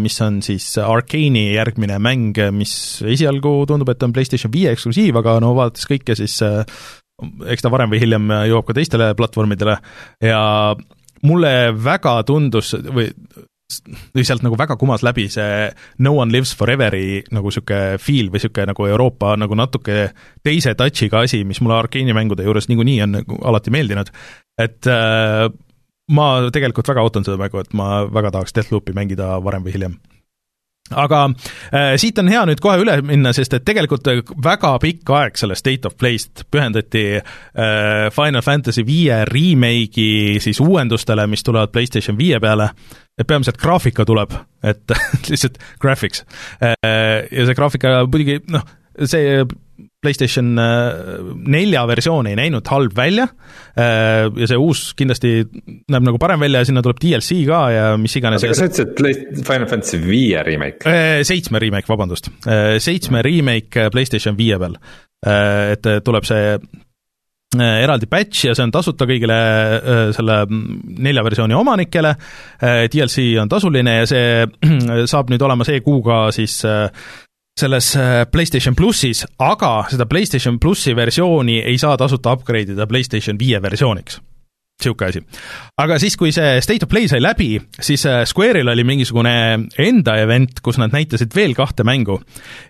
[0.03, 2.75] mis on siis Arcane'i järgmine mäng, mis
[3.07, 7.93] esialgu tundub, et on PlayStation viie eksklusiiv, aga no vaadates kõike, siis eks ta varem
[7.93, 9.79] või hiljem jõuab ka teistele platvormidele.
[10.25, 10.41] Ja
[11.27, 13.11] mulle väga tundus või
[14.15, 18.71] lihtsalt nagu väga kumas läbi see No one lives forever'i nagu niisugune feel või niisugune
[18.71, 20.11] nagu Euroopa nagu natuke
[20.47, 24.13] teise touch'iga asi, mis mulle Arkeeni mängude juures niikuinii on nagu alati meeldinud,
[24.63, 25.49] et äh,
[26.15, 29.99] ma tegelikult väga ootan seda mängu, et ma väga tahaks Deathloopi mängida varem või hiljem
[30.95, 31.23] aga
[31.73, 34.07] äh, siit on hea nüüd kohe üle minna, sest et tegelikult
[34.45, 41.27] väga pikk aeg sellest State of Play'st pühendati äh, Final Fantasy viie remake'i siis uuendustele,
[41.31, 42.71] mis tulevad PlayStation viie peale,
[43.19, 44.35] et peamiselt graafika tuleb,
[44.67, 44.97] et
[45.31, 46.25] lihtsalt graphics
[46.61, 46.77] äh,.
[47.31, 48.67] ja see graafika muidugi noh,
[49.05, 49.41] see
[50.05, 50.93] PlayStation äh,
[51.49, 55.41] nelja versioon ei näinud halb välja äh, ja see uus kindlasti
[55.91, 58.45] näeb nagu parem välja ja sinna tuleb DLC ka ja mis iganes.
[58.45, 58.97] kas sa ütlesid,
[59.33, 60.87] et Final Fantasy viie remake?
[60.89, 62.31] Äh, seitsme remake, vabandust.
[62.83, 64.77] seitsme remake PlayStation viie peal.
[65.27, 66.59] et tuleb see
[67.57, 69.37] eraldi patch ja see on tasuta kõigile
[70.13, 72.11] selle nelja versiooni omanikele,
[72.93, 76.59] DLC on tasuline ja see saab nüüd olema see kuu ka siis
[77.61, 83.39] selles äh, PlayStation plussis, aga seda PlayStation plussi versiooni ei saa tasuta upgrade ida PlayStation
[83.39, 84.21] viie versiooniks.
[84.77, 85.23] niisugune asi.
[85.81, 89.33] aga siis, kui see State of Play sai läbi, siis äh, Square'il oli mingisugune
[89.79, 92.21] enda event, kus nad näitasid veel kahte mängu.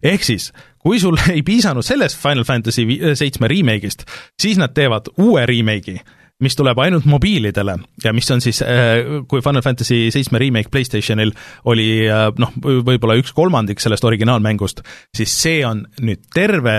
[0.02, 4.06] ehk siis, kui sul ei piisanud sellest Final Fantasy seitsme remake'ist,
[4.40, 5.98] siis nad teevad uue remake'i
[6.44, 11.32] mis tuleb ainult mobiilidele ja mis on siis, äh, kui Final Fantasy seitsme remake Playstationil
[11.64, 14.82] oli äh, noh, võib-olla üks kolmandik sellest originaalmängust,
[15.16, 16.76] siis see on nüüd terve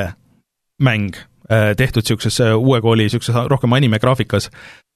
[0.84, 1.18] mäng
[1.50, 4.52] äh, tehtud niisuguses uue kooli, niisuguses rohkem anime graafikas,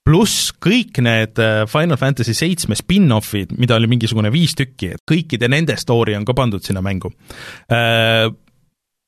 [0.06, 5.78] pluss kõik need Final Fantasy seitsme spin-off'id, mida oli mingisugune viis tükki, et kõikide nende
[5.78, 7.12] story on ka pandud sinna mängu.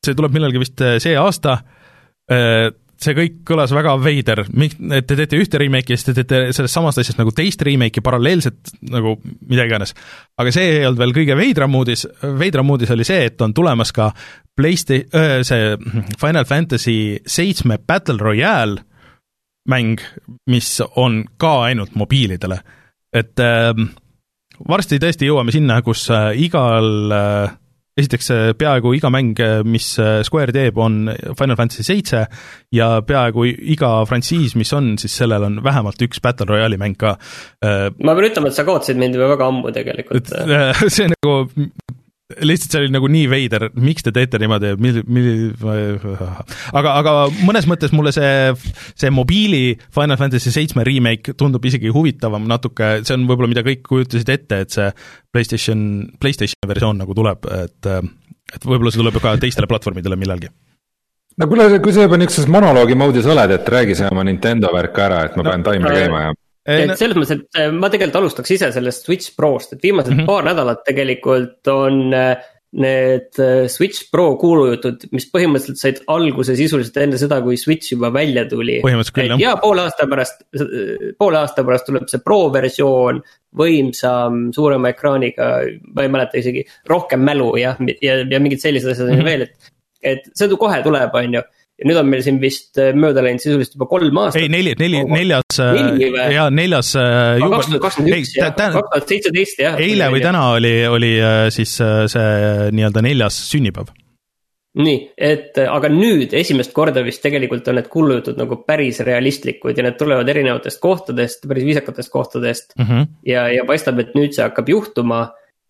[0.06, 1.56] See tuleb millalgi vist see aasta,
[3.04, 6.78] see kõik kõlas väga veider, et te teete ühte remake'i ja siis te teete sellest
[6.78, 9.18] samast asjast nagu teist remake'i paralleelselt nagu
[9.50, 9.94] mida iganes.
[10.38, 12.08] aga see ei olnud veel kõige veidram uudis,
[12.40, 14.12] veidram uudis oli see, et on tulemas ka
[14.54, 15.04] Playsta-,
[15.44, 15.78] see
[16.22, 18.84] Final Fantasy seitsme Battle Royale
[19.70, 20.00] mäng,
[20.50, 22.60] mis on ka ainult mobiilidele.
[23.14, 23.72] et äh,
[24.70, 27.54] varsti tõesti jõuame sinna, kus äh, igal äh,
[27.98, 29.38] esiteks peaaegu iga mäng,
[29.70, 32.24] mis äh, Square teeb, on Final Fantasy seitse
[32.74, 37.16] ja peaaegu iga frantsiis, mis on, siis sellel on vähemalt üks Battle Royale'i mäng ka.
[37.64, 40.34] Äh, ma pean ütlema, et sa kaotasid mind juba väga ammu tegelikult.
[40.42, 41.38] Äh, see nagu
[42.42, 45.54] lihtsalt see oli nagu nii veider, miks te teete niimoodi, mil-, mil-,
[46.74, 47.14] aga, aga
[47.46, 48.52] mõnes mõttes mulle see,
[49.00, 53.86] see mobiili Final Fantasy seitsme remake tundub isegi huvitavam natuke, see on võib-olla, mida kõik
[53.88, 54.90] kujutasid ette, et see
[55.34, 55.80] PlayStation,
[56.22, 57.94] PlayStationi versioon nagu tuleb, et
[58.54, 60.52] et võib-olla see tuleb ka teistele platvormidele millalgi.
[61.42, 65.00] No kuule, kui sa juba niisuguses monoloogi moodis oled, et räägi see oma Nintendo värk
[65.02, 66.34] ära, et ma no, pean taimer käima ja
[66.66, 70.22] et selles mõttes, et äh, ma tegelikult alustaks ise sellest Switch Prost, et viimased mm
[70.22, 70.30] -hmm.
[70.30, 72.38] paar nädalat tegelikult on äh,
[72.74, 78.10] need äh, Switch Pro kuulujutud, mis põhimõtteliselt said alguse sisuliselt enne seda, kui Switch juba
[78.14, 78.80] välja tuli.
[79.40, 80.44] ja poole aasta pärast,
[81.18, 83.22] poole aasta pärast tuleb see Pro versioon,
[83.56, 85.52] võimsam, suurema ekraaniga,
[85.94, 89.26] ma ei mäleta isegi, rohkem mälu jah, ja, ja mingid sellised asjad on ju -hmm.
[89.26, 89.74] veel, et.
[90.04, 91.42] et see kohe tuleb, on ju
[91.84, 94.42] ja nüüd on meil siin vist äh, mööda läinud sisuliselt juba kolm aastat.
[94.42, 95.60] ei, neli, neli, neljas,
[96.34, 96.94] ja neljas.
[96.96, 99.82] kaks tuhat kakskümmend üks jah, kaks tuhat seitseteist jah.
[99.84, 101.18] eile või täna oli, oli
[101.54, 103.92] siis see nii-öelda neljas sünnipäev
[104.80, 109.86] nii, et aga nüüd esimest korda vist tegelikult on need kuulujutud nagu päris realistlikud ja
[109.86, 112.86] need tulevad erinevatest kohtadest, päris viisakatest kohtadest mm.
[112.86, 113.12] -hmm.
[113.30, 115.28] ja, ja paistab, et nüüd see hakkab juhtuma.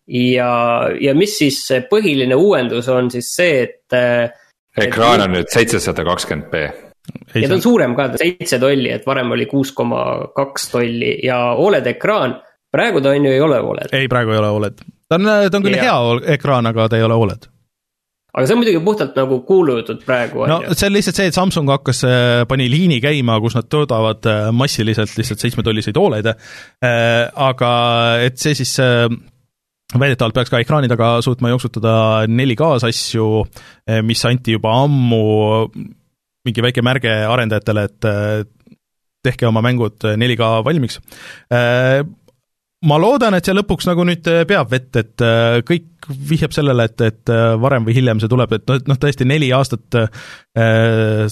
[0.08, 4.40] ja, ja mis siis põhiline uuendus on siis see, et.
[4.80, 6.64] Ekraan on nüüd seitsesada kakskümmend B.
[7.34, 10.04] ja ta on suurem ka, seitse tolli, et varem oli kuus koma
[10.36, 12.38] kaks tolli ja Oled ekraan.
[12.72, 13.92] praegu ta on ju ei ole Oled.
[13.92, 15.90] ei, praegu ei ole Oled, ta on, ta on küll ja.
[15.90, 17.50] hea ekraan, aga ta ei ole Oled
[18.34, 20.46] aga see on muidugi puhtalt nagu kuulujutud praegu.
[20.50, 24.26] no see on lihtsalt see, et Samsung hakkas, äh, pani liini käima, kus nad toodavad
[24.30, 26.34] äh, massiliselt lihtsalt seitsmetolliseid Olede,
[26.82, 27.70] äh, aga
[28.26, 28.74] et see siis
[29.92, 31.94] väidetavalt peaks ka ekraani taga suutma jooksutada
[32.30, 33.28] 4K-s asju,
[34.08, 35.20] mis anti juba ammu
[36.44, 38.08] mingi väike märge arendajatele, et
[39.24, 41.00] tehke oma mängud 4K valmiks
[42.88, 46.86] ma loodan, et see lõpuks nagu nüüd äh, peab vett, et äh, kõik vihjab sellele,
[46.90, 50.24] et, et äh, varem või hiljem see tuleb, et noh, noh tõesti neli aastat äh,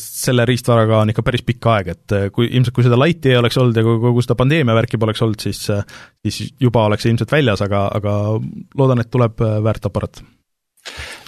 [0.00, 3.58] selle riistvaraga on ikka päris pikk aeg, et kui ilmselt, kui seda Lighti ei oleks
[3.60, 5.64] olnud ja kui kogu seda pandeemia värki poleks olnud, siis
[6.22, 8.14] siis juba oleks see ilmselt väljas, aga, aga
[8.78, 10.22] loodan, et tuleb väärt aparaat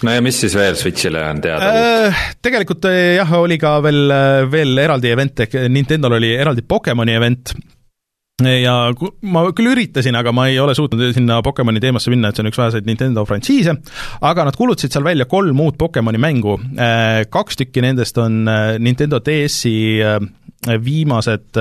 [0.03, 2.25] no ja mis siis veel Switch'ile on teada äh,?
[2.43, 4.11] Tegelikult jah, oli ka veel,
[4.51, 7.55] veel eraldi event ehk Nintendo'l oli eraldi Pokemoni event
[8.43, 8.73] ja
[9.31, 12.49] ma küll üritasin, aga ma ei ole suutnud sinna Pokemoni teemasse minna, et see on
[12.49, 13.77] üks väheseid Nintendo frantsiise,
[14.27, 18.75] aga nad kuulutasid seal välja kolm uut Pokemoni mängu, äh, kaks tükki nendest on äh,
[18.79, 20.19] Nintendo DS-i äh,
[20.81, 21.59] viimased,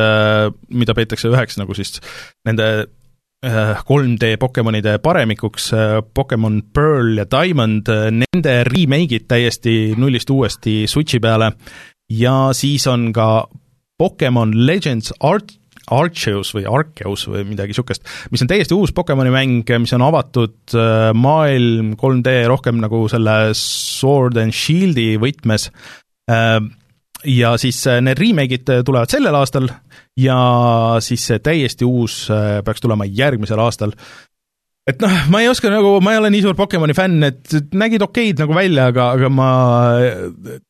[0.73, 1.99] mida peetakse üheks nagu siis
[2.49, 2.87] nende
[3.45, 5.67] 3D Pokemonide paremikuks,
[6.17, 11.51] Pokemon Pearl ja Diamond, nende remake'id täiesti nullist uuesti Switchi peale.
[12.09, 13.45] Ja siis on ka
[14.01, 15.53] Pokemon Legends Art
[15.93, 20.77] Arceus või Arceus või midagi niisugust, mis on täiesti uus Pokemoni mäng, mis on avatud
[20.79, 25.69] äh, maailm 3D rohkem nagu selle Sword and Shield'i võtmes,
[26.31, 26.59] äh,
[27.29, 29.69] ja siis äh, need remake'id tulevad sellel aastal
[30.21, 30.39] ja
[31.05, 32.29] siis see täiesti uus
[32.65, 33.97] peaks tulema järgmisel aastal
[34.85, 38.03] et noh, ma ei oska nagu, ma ei ole nii suur Pokemoni fänn, et nägid
[38.05, 39.49] okeid nagu välja, aga, aga ma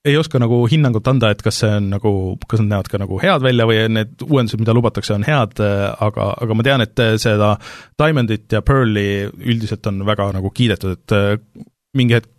[0.07, 2.13] ei oska nagu hinnangut anda, et kas see on nagu,
[2.51, 6.29] kas nad näevad ka nagu head välja või need uuendused, mida lubatakse, on head, aga,
[6.47, 7.57] aga ma tean, et seda
[7.99, 11.67] Diamondit ja Pearli üldiselt on väga nagu kiidetud, et
[11.99, 12.31] mingi hetk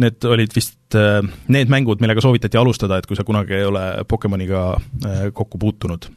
[0.00, 0.96] need olid vist
[1.52, 4.66] need mängud, millega soovitati alustada, et kui sa kunagi ei ole Pokemoniga
[5.36, 6.08] kokku puutunud.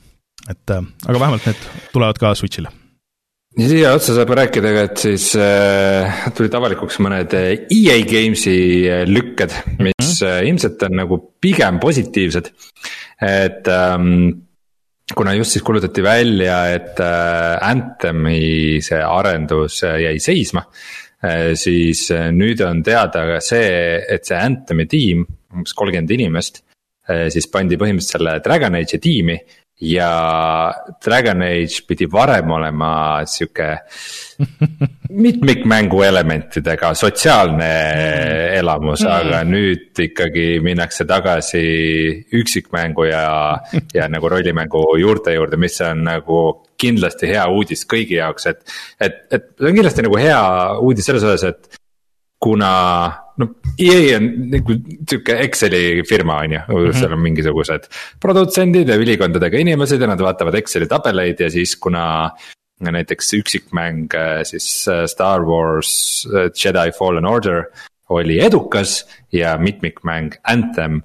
[0.47, 2.71] et aga vähemalt need tulevad ka Switch'ile
[3.57, 8.03] ja siia otsa saab rääkida ka, et siis äh, tulid avalikuks mõned EA äh, e
[8.09, 10.49] Games'i äh, lükked, mis mm -hmm.
[10.51, 12.51] ilmselt on nagu pigem positiivsed.
[13.21, 14.29] et ähm,
[15.15, 20.63] kuna just siis kuulutati välja, et äh, Anthem'i see arendus jäi seisma
[21.23, 21.55] äh,.
[21.55, 26.61] siis nüüd on teada ka see, et see Anthem'i tiim, umbes kolmkümmend inimest
[27.09, 27.29] äh,.
[27.29, 29.39] siis pandi põhimõtteliselt selle Dragon Age'i tiimi
[29.81, 30.73] ja
[31.05, 33.67] Dragon Age pidi varem olema sihuke
[35.23, 37.69] mitmikmängu elementidega sotsiaalne
[38.57, 41.61] elamus mm., aga nüüd ikkagi minnakse tagasi
[42.39, 43.27] üksikmängu ja,
[43.97, 46.41] ja nagu rollimängu juurte juurde, mis on nagu
[46.77, 48.65] kindlasti hea uudis kõigi jaoks, et.
[49.01, 50.41] et, et see on kindlasti nagu hea
[50.81, 51.81] uudis selles osas, et
[52.41, 52.73] kuna
[53.41, 56.99] noh, EA on nagu sihuke Exceli firma on ju -hmm.
[56.99, 57.89] seal on mingisugused
[58.21, 62.31] produtsendid ja ülikondadega inimesed ja nad vaatavad Exceli tabeleid ja siis kuna.
[62.77, 67.63] näiteks üksikmäng siis äh, Star Wars äh, Jedi Fallen Order
[68.09, 71.01] oli edukas ja mitmikmäng Anthem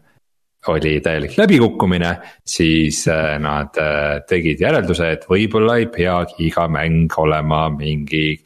[0.66, 3.72] oli täielik läbikukkumine, siis äh, nad
[4.28, 8.36] tegid järelduse, et võib-olla ei peagi iga mäng olema mingi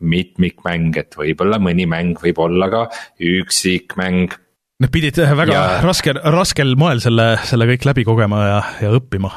[0.00, 2.84] mitmikmäng, et võib-olla mõni mäng võib olla ka
[3.22, 4.34] üksikmäng.
[4.82, 5.64] Nad pidid väga ja...
[5.84, 9.30] raskel, raskel moel selle, selle kõik läbi kogema ja, ja õppima,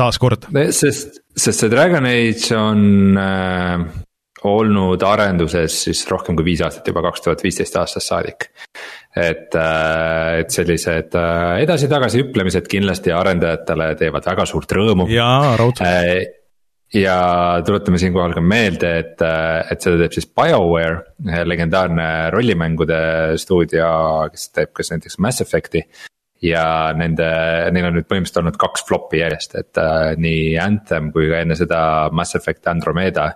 [0.00, 0.50] taaskord.
[0.76, 3.86] sest, sest see Dragon Age on äh,
[4.48, 8.50] olnud arenduses siis rohkem kui viis aastat juba, kaks tuhat viisteist aastast saadik.
[9.16, 15.08] et, äh, et sellised äh, edasi-tagasi hüplemised kindlasti arendajatele teevad väga suurt rõõmu.
[15.12, 16.41] jaa, raudselt äh,
[16.94, 17.16] ja
[17.66, 19.22] tuletame siinkohal ka meelde, et,
[19.72, 22.98] et seda teeb siis BioWare, legendaarne rollimängude
[23.40, 23.86] stuudio,
[24.32, 25.84] kes teeb kas näiteks Mass Effect'i.
[26.42, 27.26] ja nende,
[27.70, 31.54] neil on nüüd põhimõtteliselt olnud kaks flop'i järjest, et äh, nii Anthem kui ka enne
[31.54, 33.28] seda Mass Effect Andromeda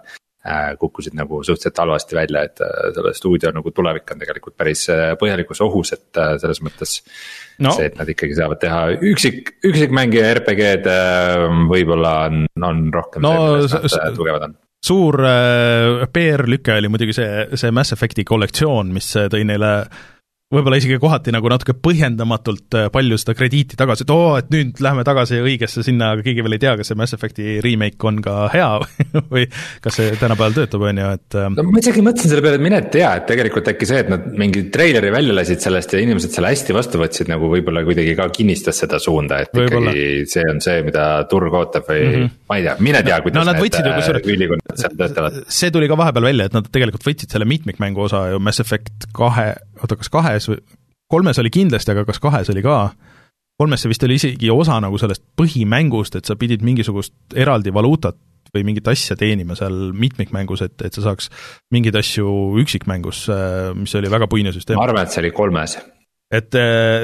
[0.78, 5.14] kukkusid nagu suhteliselt halvasti välja, et äh, selle stuudio nagu tulevik on tegelikult päris äh,
[5.20, 6.98] põhjalikus ohus, et äh, selles mõttes
[7.58, 7.72] no..
[7.76, 8.82] see, et nad ikkagi saavad teha
[9.12, 14.58] üksik, üksikmängija RPG-d äh, võib-olla on, on rohkem No see, milles nad äh, tugevad on.
[14.86, 19.72] suur äh, PR-lüke oli muidugi see, see Mass Effect'i kollektsioon, mis äh, tõi neile
[20.54, 24.78] võib-olla isegi kohati nagu natuke põhjendamatult äh, palju seda krediiti tagasi, et oo, et nüüd
[24.84, 28.20] lähme tagasi õigesse sinna, aga keegi veel ei tea, kas see Mass Effect'i remake on
[28.22, 28.68] ka hea
[29.32, 29.48] või
[29.82, 32.66] kas see tänapäeval töötab, on ju, et äh, no ma isegi mõtlesin selle peale, et
[32.68, 36.36] mine tea, et tegelikult äkki see, et nad mingi treileri välja lasid sellest ja inimesed
[36.38, 40.62] selle hästi vastu võtsid, nagu võib-olla kuidagi ka kinnistas seda suunda, et ikkagi see on
[40.62, 42.14] see, mida turg ootab või mm.
[42.20, 42.38] -hmm.
[42.52, 45.42] ma ei tea, mine tea, kuidas No nad need võtsid äh, ülikonnad seal töötavad.
[45.58, 49.10] see tuli ka vahepeal välja, et nad tegelikult võtsid selle mitmikmängu osa ju Mass Effect
[49.16, 50.60] kahe, oota, kas kahes või
[51.12, 52.78] kolmes oli kindlasti, aga kas kahes oli ka?
[53.56, 58.18] kolmes see vist oli isegi osa nagu sellest põhimängust, et sa pidid mingisugust eraldi valuutat
[58.52, 61.30] või mingit asja teenima seal mitmikmängus, et, et sa saaks
[61.72, 62.28] mingeid asju
[62.62, 63.26] üksikmängus,
[63.80, 64.76] mis oli väga puine süsteem.
[64.76, 65.78] ma arvan, et see oli kolmes.
[66.28, 66.58] et,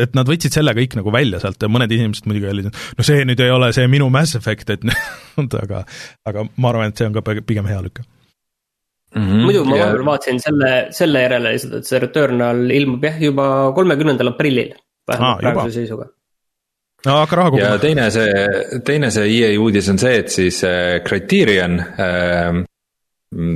[0.05, 3.25] et nad võtsid selle kõik nagu välja sealt ja mõned inimesed muidugi olid, no see
[3.29, 4.85] nüüd ei ole see minu Mass Effect, et
[5.65, 5.87] aga,
[6.29, 8.05] aga ma arvan, et see on ka pigem hea lüke
[9.15, 9.45] mm -hmm.
[9.47, 14.33] muidu ma vahepeal vaatasin selle, selle järele lihtsalt, et see Returnal ilmub jah, juba kolmekümnendal
[14.35, 14.75] aprillil.
[15.09, 15.53] Vähemalt juba.
[15.53, 16.07] praeguse seisuga.
[17.07, 17.79] no hakka raha ja koguma.
[17.79, 22.63] teine see, teine see EA uudis on see, et siis äh, Criterion äh,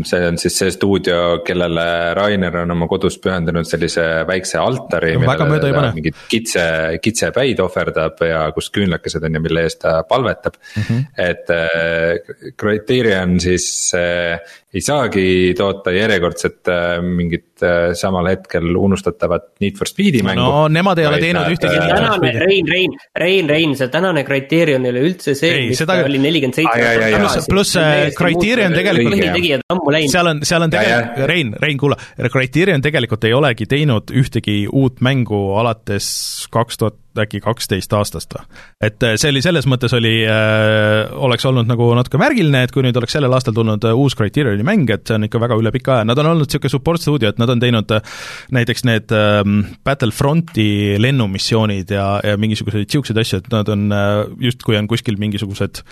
[0.07, 5.15] see on siis see stuudio, kellele Rainer on oma kodus pühendanud sellise väikse altari.
[5.21, 5.93] Väga mööda ei pane.
[5.97, 6.65] mingid kitse,
[7.03, 10.83] kitsepäid ohverdab ja kus küünlakesed on ja mille eest ta palvetab mm.
[10.83, 11.05] -hmm.
[11.19, 14.41] et äh, Criterion siis äh,
[14.77, 20.43] ei saagi toota järjekordset äh, mingit äh, samal hetkel unustatavat Need for Speed'i mängu.
[20.45, 24.25] no nemad ei ole teinud nad, ühtegi äh, tänane Rein, Rein, Rein, Rein, see tänane
[24.29, 27.15] Criterion ei ole üldse see, Ei, mis seda- oli nelikümmend seitse ai.
[27.17, 30.13] Pluss- pluss, äh, Criterion tegelikult- mingi tegijad on ammu läinud.
[30.13, 31.25] seal on, seal on tegelikult.
[31.33, 31.97] Rein, Rein, kuula,
[32.37, 36.11] Criterion tegelikult ei olegi teinud ühtegi uut mängu alates
[36.53, 38.45] kaks tuhat äkki kaksteist aastast või?
[38.89, 42.85] et äh, see oli, selles mõttes oli äh,, oleks olnud nagu natuke märgiline, et kui
[42.87, 45.73] nüüd oleks sellel aastal tulnud äh, uus Criterioni mäng, et see on ikka väga üle
[45.75, 48.19] pika aja, nad on olnud niisugune support stuudio, et nad on teinud äh,
[48.57, 49.41] näiteks need äh,
[49.87, 50.69] Battlefronti
[51.03, 54.13] lennumissioonid ja, ja mingisuguseid niisuguseid asju, et nad on äh,
[54.49, 55.85] justkui on kuskil mingisugused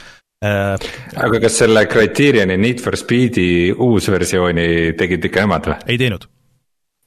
[0.45, 5.81] aga kas selle Criterioni Need for Speed'i uusversiooni tegid ikka nemad või?
[5.89, 6.29] ei teinud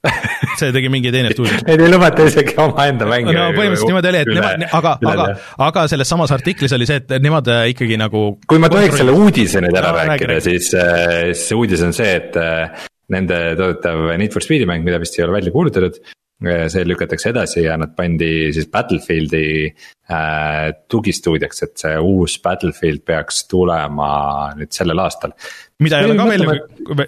[0.58, 1.58] see tegi mingi teine stuudio.
[1.66, 3.34] Neid ei lubata isegi omaenda mänge.
[3.34, 5.26] no põhimõtteliselt niimoodi oli, et nemad, aga, aga,
[5.68, 9.16] aga selles samas artiklis oli see, et nemad äh, ikkagi nagu kui ma tohiks selle
[9.16, 14.12] uudise nüüd ära No, rääkida, siis äh, see uudis on see, et äh, nende toodetav
[14.20, 15.98] Need for Speed'i mäng, mida vist ei ole välja kuulutatud.
[16.38, 23.42] See lükatakse edasi ja nad pandi siis Battlefieldi äh, tugistuudiaks, et see uus Battlefield peaks
[23.50, 24.10] tulema
[24.58, 25.34] nüüd sellel aastal.
[25.82, 26.54] mida ei ole ka välja,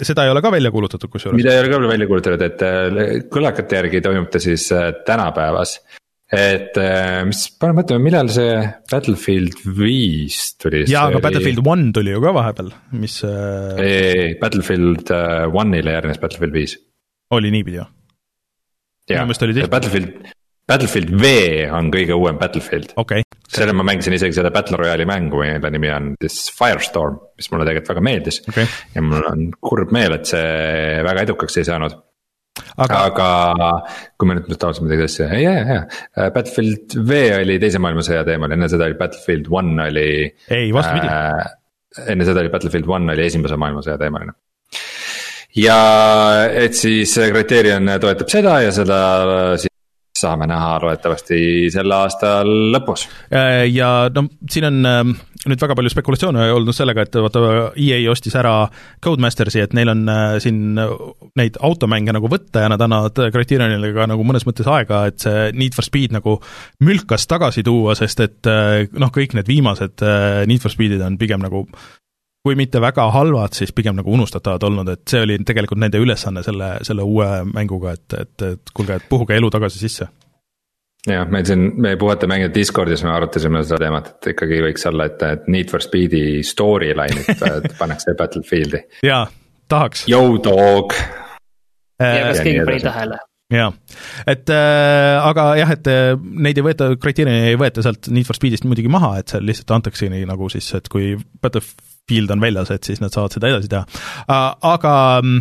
[0.08, 1.38] seda ei ole ka välja kuulutatud kusjuures.
[1.38, 4.90] mida ei ole ka veel välja kuulutatud, et äh, kõlakate järgi toimub ta siis äh,
[5.06, 5.76] tänapäevas.
[6.34, 8.58] et äh, mis, pane mõtlema, millal see
[8.90, 10.82] Battlefield viis tuli.
[10.90, 15.14] jaa, aga Battlefield One tuli ju ka vahepeal, mis ei, ei, ei, Battlefield
[15.54, 16.80] One'ile järgnes Battlefield viis.
[17.30, 17.86] oli niipidi ju.
[19.16, 20.36] Minu meelest oli tihti- Battlefield,
[20.70, 21.32] Battlefield V
[21.76, 22.94] on kõige uuem Battlefield.
[22.96, 27.18] okei okay., selle ma mängisin isegi seda Battle Royale'i mängu, mille nimi on siis Firestorm,
[27.38, 31.58] mis mulle tegelikult väga meeldis okay., ja mul on kurb meel, et see väga edukaks
[31.58, 31.98] ei saanud
[32.84, 33.28] aga aga
[34.18, 38.54] kui me nüüd tahtsime midagi asja, ja, ja, ja Battlefield V oli teise maailmasõja teemal,
[38.54, 40.10] enne seda oli Battlefield One oli.
[40.50, 44.36] ei, vastupidi äh, enne seda oli Battlefield One oli esimese maailmasõja teemaline.
[45.56, 45.80] Ja
[46.54, 49.00] et siis Criterion toetab seda ja seda
[49.56, 49.70] siis
[50.20, 51.40] saame näha loodetavasti
[51.72, 53.06] selle aasta lõpus.
[53.72, 55.12] Ja no siin on ähm,
[55.48, 57.44] nüüd väga palju spekulatsioone olnud sellega, et vaata,
[57.80, 58.54] EA ostis ära
[59.04, 60.76] Codemastersi, et neil on äh, siin
[61.38, 65.48] neid automänge nagu võtta ja nad annavad Criterionile ka nagu mõnes mõttes aega, et see
[65.56, 66.36] Need for Speed nagu
[66.84, 71.18] mülkas tagasi tuua, sest et äh, noh, kõik need viimased äh, Need for Speedid on
[71.20, 71.64] pigem nagu
[72.44, 76.42] kui mitte väga halvad, siis pigem nagu unustatavad olnud, et see oli tegelikult nende ülesanne
[76.46, 80.08] selle, selle uue mänguga, et, et, et kuulge, et puhuge elu tagasi sisse
[81.08, 85.08] jah, meil siin, me puhata mängijad Discordis me arutasime seda teemat, et ikkagi võiks olla,
[85.10, 87.44] et, et Need for Speed'i storyline'it
[87.80, 88.84] pannakse Battlefieldi.
[89.06, 89.24] jaa,
[89.68, 90.06] tahaks.
[90.10, 90.96] Yo dog.
[92.00, 93.20] ja kas keegi pani tähele?
[93.50, 93.70] jaa,
[94.30, 98.38] et äh, aga jah, et äh, neid ei võeta, Criterioni ei võeta sealt Need for
[98.38, 101.89] Speedist muidugi maha, et seal lihtsalt antaksegi nagu siis, et kui Battlefield
[102.34, 103.84] on väljas, et siis nad saavad seda edasi teha.
[104.70, 105.40] Aga mm,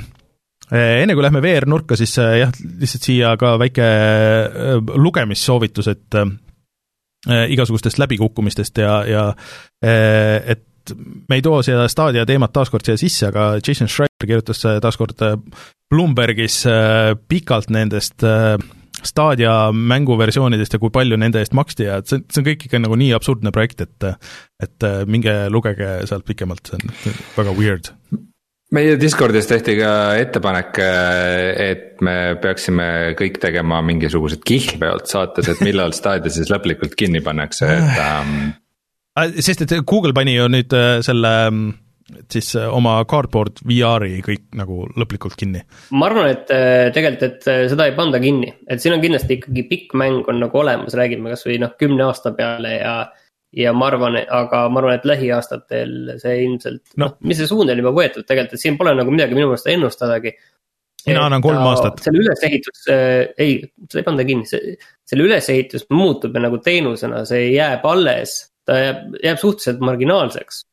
[0.71, 6.21] eh, enne kui lähme VR-nurka, siis äh, jah, lihtsalt siia ka väike äh, lugemissoovitus, et
[7.27, 9.23] igasugustest läbikukkumistest ja, ja
[9.83, 10.93] et
[11.27, 15.19] me ei too seda Stadia teemat taaskord siia sisse, aga Jason Schreier kirjutas taaskord
[15.91, 16.61] Bloombergis
[17.27, 18.23] pikalt nendest
[19.07, 22.81] Stadia mänguversioonidest ja kui palju nende eest maksti ja et see, see on kõik ikka
[22.81, 24.09] nagu nii absurdne projekt, et
[24.59, 27.93] et minge lugege sealt pikemalt, see on väga weird.
[28.75, 29.91] Meie Discordis tehti ka
[30.21, 37.23] ettepanek, et me peaksime kõik tegema mingisugused kihlveod saates, et millal staadio siis lõplikult kinni
[37.25, 38.35] pannakse, et um....
[39.41, 41.33] sest et Google pani ju nüüd äh, selle
[42.31, 45.63] siis äh, oma Cardboard VR-i kõik nagu lõplikult kinni.
[45.91, 46.51] ma arvan, et
[46.95, 50.61] tegelikult, et seda ei panda kinni, et siin on kindlasti ikkagi pikk mäng on nagu
[50.61, 52.93] olemas, räägime kasvõi noh, kümne aasta peale ja
[53.55, 57.71] ja ma arvan, aga ma arvan, et lähiaastatel see ilmselt no., noh, mis see suund
[57.71, 60.35] on juba võetud tegelikult, et siin pole nagu midagi minu meelest ennustadagi.
[61.07, 62.01] mina annan kolm aastat.
[62.05, 63.57] selle ülesehitus äh,, ei,
[63.87, 64.75] seda ei panda kinni, see,
[65.09, 68.39] selle ülesehitus muutub ja nagu teenusena see jääb alles.
[68.69, 70.63] ta jääb, jääb suhteliselt marginaalseks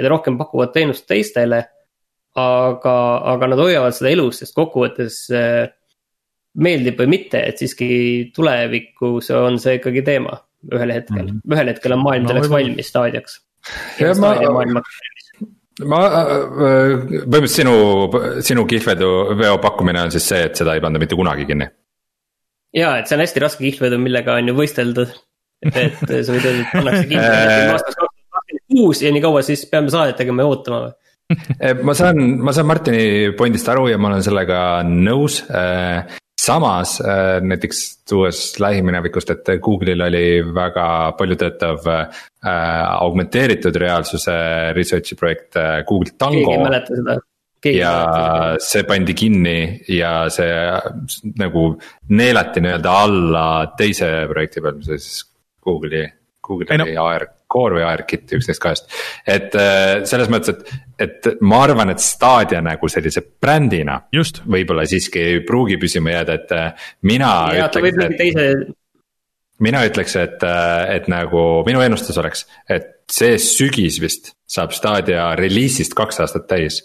[0.00, 1.64] ja rohkem pakuvad teenust teistele.
[2.40, 2.96] aga,
[3.26, 5.64] aga nad hoiavad seda elus, sest kokkuvõttes äh,
[6.62, 7.88] meeldib või mitte, et siiski
[8.34, 10.36] tulevikus on see ikkagi teema
[10.68, 11.54] ühel hetkel mm, -hmm.
[11.54, 13.40] ühel hetkel on maailm no, selleks valmis staadiaks.
[14.20, 14.34] ma,
[15.88, 16.94] ma, äh,
[17.24, 17.74] põhimõtteliselt sinu,
[18.44, 21.70] sinu kihlveo pakkumine on siis see, et seda ei panda mitte kunagi kinni?
[22.76, 25.16] ja, et see on hästi raske kihlvedu, millega on ju võisteldud.
[25.70, 27.74] et sa võid öelda, et pannakse kinni äh.
[27.74, 28.09] aastaks kaks
[28.70, 30.96] kuus ja nii kaua siis peame saadet tegema ja ootama või?
[31.86, 35.44] ma saan, ma saan Martini pointist aru ja ma olen sellega nõus
[36.40, 40.86] samas äh, näiteks tuues lähiminevikust, et Google'il oli väga
[41.18, 42.22] paljutöötav äh,
[42.96, 44.36] augmenteeritud reaalsuse
[44.76, 45.58] research'i projekt
[45.88, 46.38] Google Tango.
[46.40, 47.18] keegi ei mäleta seda.
[47.60, 47.92] Keegi ja
[48.64, 49.58] see pandi kinni
[49.92, 50.48] ja see
[51.42, 51.66] nagu
[52.08, 53.44] neelati nii-öelda alla
[53.76, 55.26] teise projekti peal, mis oli siis
[55.60, 56.06] Google'i,
[56.44, 56.88] Google'i no.
[57.04, 58.92] AR Core või ARKit, üks neist kahest.
[59.26, 63.98] et äh, selles mõttes, et, et ma arvan, et Stadia nagu sellise brändina.
[64.46, 67.32] võib-olla siiski ei pruugi püsima jääda, et äh, mina.
[67.74, 68.46] Teise...
[69.58, 75.32] mina ütleks, et, äh, et nagu minu ennustus oleks, et see sügis vist saab Stadia
[75.38, 76.84] reliisist kaks aastat täis.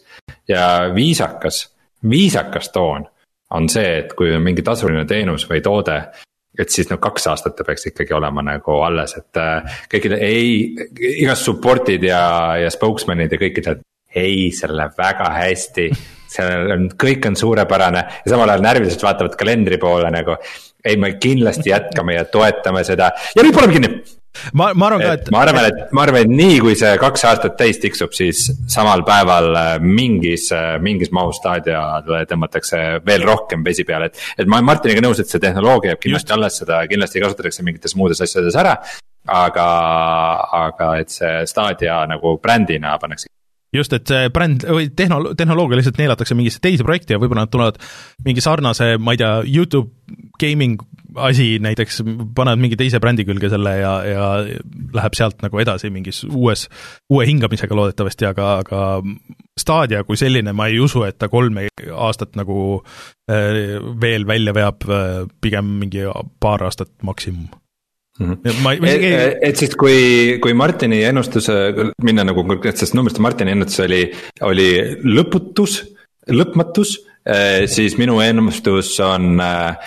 [0.49, 1.67] ja viisakas,
[2.09, 3.05] viisakas toon
[3.55, 5.99] on see, et kui on mingi tasuline teenus või toode
[6.59, 10.75] et siis no kaks aastat ta peaks ikkagi olema nagu alles, et äh, kõikide ei,
[11.21, 12.21] igast support'id ja,
[12.61, 13.85] ja spokesman'id ja kõik ütlevad.
[14.15, 15.89] ei, see läheb väga hästi,
[16.31, 20.37] seal on, kõik on suurepärane ja samal ajal närviliselt vaatavad kalendri poole nagu.
[20.85, 23.91] ei, me kindlasti jätkame ja toetame seda ja nüüd paneme kinni
[24.53, 25.31] ma, ma arvan ka, et.
[25.33, 29.05] ma arvan, et, ma arvan, et nii kui see kaks aastat täis tiksub, siis samal
[29.07, 34.25] päeval äh, mingis, äh, mingis mahus staadiale tõmmatakse veel rohkem vesi peale, et.
[34.37, 36.37] et ma olen Martiniga nõus, et see tehnoloogia jääb kindlasti Just.
[36.37, 38.77] alles, seda kindlasti kasutatakse mingites muudes asjades ära.
[39.25, 39.69] aga,
[40.53, 43.31] aga et see staadia nagu brändina pannakse
[43.75, 47.53] just, et see bränd või tehnolo-, tehnoloogia lihtsalt neelatakse mingisse teise projekti ja võib-olla nad
[47.53, 47.79] tulevad
[48.25, 50.81] mingi sarnase, ma ei tea, Youtube gaming
[51.15, 52.01] asi näiteks,
[52.35, 54.29] panevad mingi teise brändi külge selle ja, ja
[54.95, 56.67] läheb sealt nagu edasi mingis uues,
[57.11, 58.85] uue hingamisega loodetavasti, aga, aga
[59.59, 62.57] Stadia kui selline, ma ei usu, et ta kolme aastat nagu
[63.31, 66.07] äh, veel välja veab, äh, pigem mingi
[66.39, 67.47] paar aastat maksimum
[68.19, 68.53] Mm -hmm.
[68.63, 71.51] ma, ma isegi et, et siis, kui, kui Martini ennustuse,
[72.03, 74.11] minna nagu konkreetsest numbrist, Martini ennustus oli,
[74.41, 74.69] oli
[75.03, 75.81] lõputus,
[76.31, 76.93] lõpmatus
[77.71, 79.77] siis minu ennustus on äh,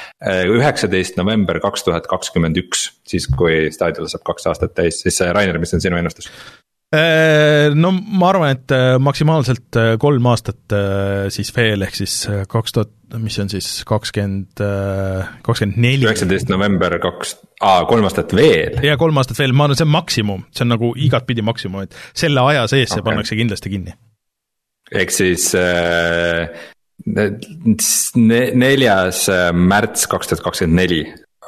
[0.51, 5.31] üheksateist november kaks tuhat kakskümmend üks, siis kui staadion saab kaks aastat täis, siis äh,
[5.37, 6.31] Rainer, mis on sinu ennustus?
[6.89, 8.73] No ma arvan, et
[9.05, 10.73] maksimaalselt kolm aastat
[11.35, 12.15] siis veel, ehk siis
[12.49, 14.63] kaks tuhat, mis see on siis kakskümmend,
[15.45, 16.07] kakskümmend neli.
[16.09, 18.81] üheksateist november kaks, aa, kolm aastat veel?
[18.81, 22.01] jaa, kolm aastat veel, ma arvan, see on maksimum, see on nagu igatpidi maksimum, et
[22.17, 22.95] selle aja sees okay.
[22.95, 23.93] see pannakse kindlasti kinni.
[25.05, 26.49] ehk siis äh,
[27.07, 31.03] neljas äh, märts kaks tuhat kakskümmend neli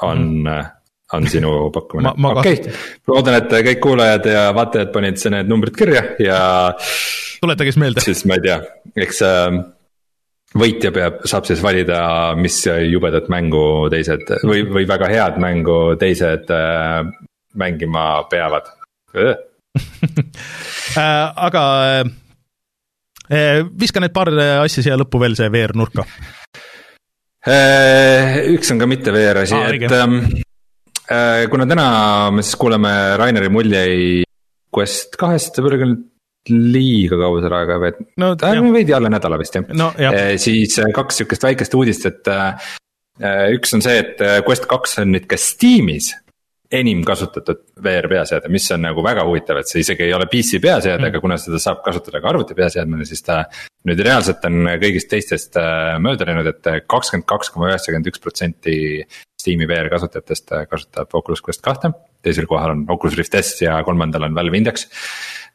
[0.07, 0.77] on mm.,
[1.13, 2.73] on sinu pakkumine, okei okay..
[3.11, 6.39] loodan, et kõik kuulajad ja vaatajad panid need numbrid kirja ja.
[7.43, 8.05] tuletage siis meelde.
[8.05, 8.59] siis ma ei tea,
[9.07, 9.59] eks äh,
[10.61, 11.99] võitja peab, saab siis valida,
[12.39, 17.03] mis jubedat mängu teised või, või väga head mängu teised äh,
[17.59, 18.71] mängima peavad
[21.47, 21.65] aga
[23.31, 26.05] viska need paar eh, asja siia lõppu veel, see VR nurka.
[27.47, 30.19] Eh, üks on ka mitte VR asi ah,, et ähm,
[31.51, 31.87] kuna täna
[32.35, 34.27] me siis kuuleme Raineri muljeid
[34.71, 35.97] Quest kahest, võib-olla küll
[36.51, 38.35] liiga kaua selle aega veet- no,,
[38.75, 39.89] veidi alla nädala vist jah no,.
[40.41, 42.31] siis kaks sihukest väikest uudist, et
[43.57, 46.13] üks on see, et Quest kaks on nüüd ka Steamis
[46.71, 50.61] enim kasutatud VR peaseade, mis on nagu väga huvitav, et see isegi ei ole PC
[50.63, 53.43] peaseade mm., aga kuna seda saab kasutada ka arvuti peaseadmena, siis ta.
[53.89, 58.23] nüüd reaalselt on kõigist teistest äh, mööda läinud et, et kakskümmend kaks koma üheksakümmend üks
[58.23, 58.77] protsenti.
[59.41, 63.79] Steam'i VR kasutajatest äh, kasutab Oculus Quest kahte, teisel kohal on Oculus Rift S ja
[63.87, 64.87] kolmandal on Valve Index.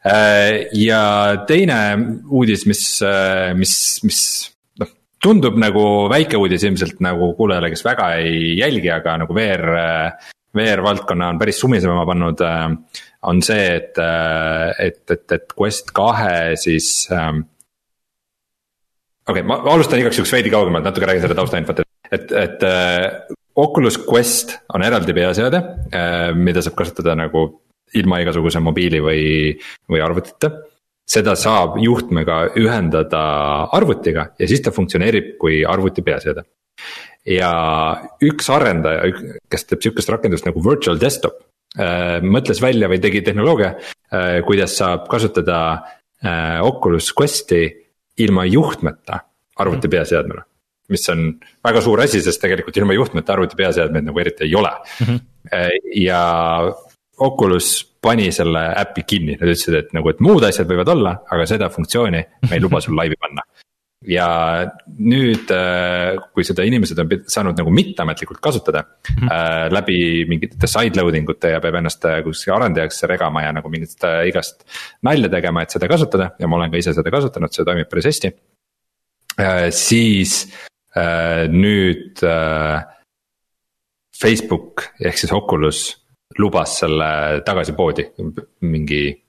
[0.04, 1.00] Äh, ja
[1.48, 1.80] teine
[2.28, 2.82] uudis, mis,
[3.56, 4.22] mis, mis
[4.82, 4.90] noh,
[5.22, 9.70] tundub nagu väike uudis ilmselt nagu kuulajale, kes väga ei jälgi, aga nagu VR
[10.56, 16.56] VR-valdkonna on päris sumisema pannud, äh, on see, et, äh, et, et, et Quest kahe
[16.60, 17.44] siis ähm,.
[19.26, 23.34] okei okay,, ma alustan igaks juhuks veidi kaugemalt, natuke räägin seda taustainfot, et, et äh,
[23.56, 27.48] Oculus Quest on eraldi peaseade äh,, mida saab kasutada nagu
[27.96, 29.26] ilma igasuguse mobiili või,
[29.90, 30.50] või arvutita
[31.06, 33.22] seda saab juhtmega ühendada
[33.76, 36.42] arvutiga ja siis ta funktsioneerib kui arvuti peaseade
[37.26, 37.50] ja
[38.22, 39.10] üks arendaja,
[39.50, 41.40] kes teeb sihukest rakendust nagu virtual desktop
[41.78, 42.22] äh,.
[42.22, 45.60] mõtles välja või tegi tehnoloogia äh,, kuidas saab kasutada
[46.22, 47.64] äh, Oculus Questi
[48.22, 49.20] ilma juhtmeta
[49.56, 50.44] arvuti peaseadmena.
[50.88, 51.32] mis on
[51.64, 55.06] väga suur asi, sest tegelikult ilma juhtmeta arvuti peaseadmeid nagu eriti ei ole mm.
[55.06, 55.20] -hmm.
[56.02, 56.22] ja
[57.18, 61.46] Oculus pani selle äpi kinni, nad ütlesid, et nagu, et muud asjad võivad olla, aga
[61.48, 62.20] seda funktsiooni
[62.50, 63.42] me ei luba sul laivi panna
[64.06, 64.28] ja
[64.86, 69.32] nüüd, äh, kui seda inimesed on saanud nagu mitteametlikult kasutada mm -hmm.
[69.32, 69.98] äh, läbi
[70.28, 74.64] mingite sideloading ute ja peab ennast äh, kuskil arendajaks regama ja nagu mingit äh, igast
[75.02, 78.06] nalja tegema, et seda kasutada ja ma olen ka ise seda kasutanud, see toimib päris
[78.06, 78.32] hästi
[79.40, 79.70] äh,.
[79.70, 80.52] siis
[80.96, 82.84] äh, nüüd äh,
[84.20, 86.06] Facebook ehk siis Oculus
[86.38, 88.06] lubas selle tagasi poodi
[88.60, 89.24] mingi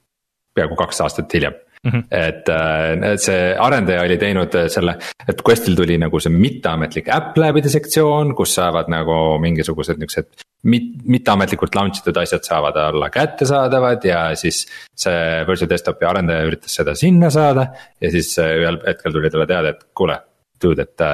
[0.53, 1.53] peaaegu kaks aastat hiljem
[1.87, 2.03] Mm -hmm.
[2.11, 7.07] et, äh, et see arendaja oli teinud äh, selle, et Questil tuli nagu see mitteametlik
[7.15, 10.27] äpp läbide sektsioon, kus saavad nagu mingisugused niuksed.
[10.63, 14.65] Mit, mitteametlikult launch itud asjad saavad olla kättesaadavad ja siis
[14.95, 17.67] see Virtual Desktopi arendaja üritas seda sinna saada.
[18.01, 20.19] ja siis äh, ühel hetkel tuli talle teada, et kuule,
[20.63, 21.07] dude, et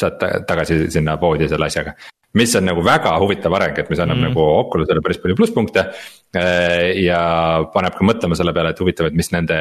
[0.00, 1.94] saad tagasi sinna poodi selle asjaga
[2.38, 5.86] mis on nagu väga huvitav areng, et mis annab mm nagu Oculusele päris palju plusspunkte.
[6.36, 7.22] Äh, ja
[7.74, 9.56] paneb ka mõtlema selle peale, et huvitav, et mis nende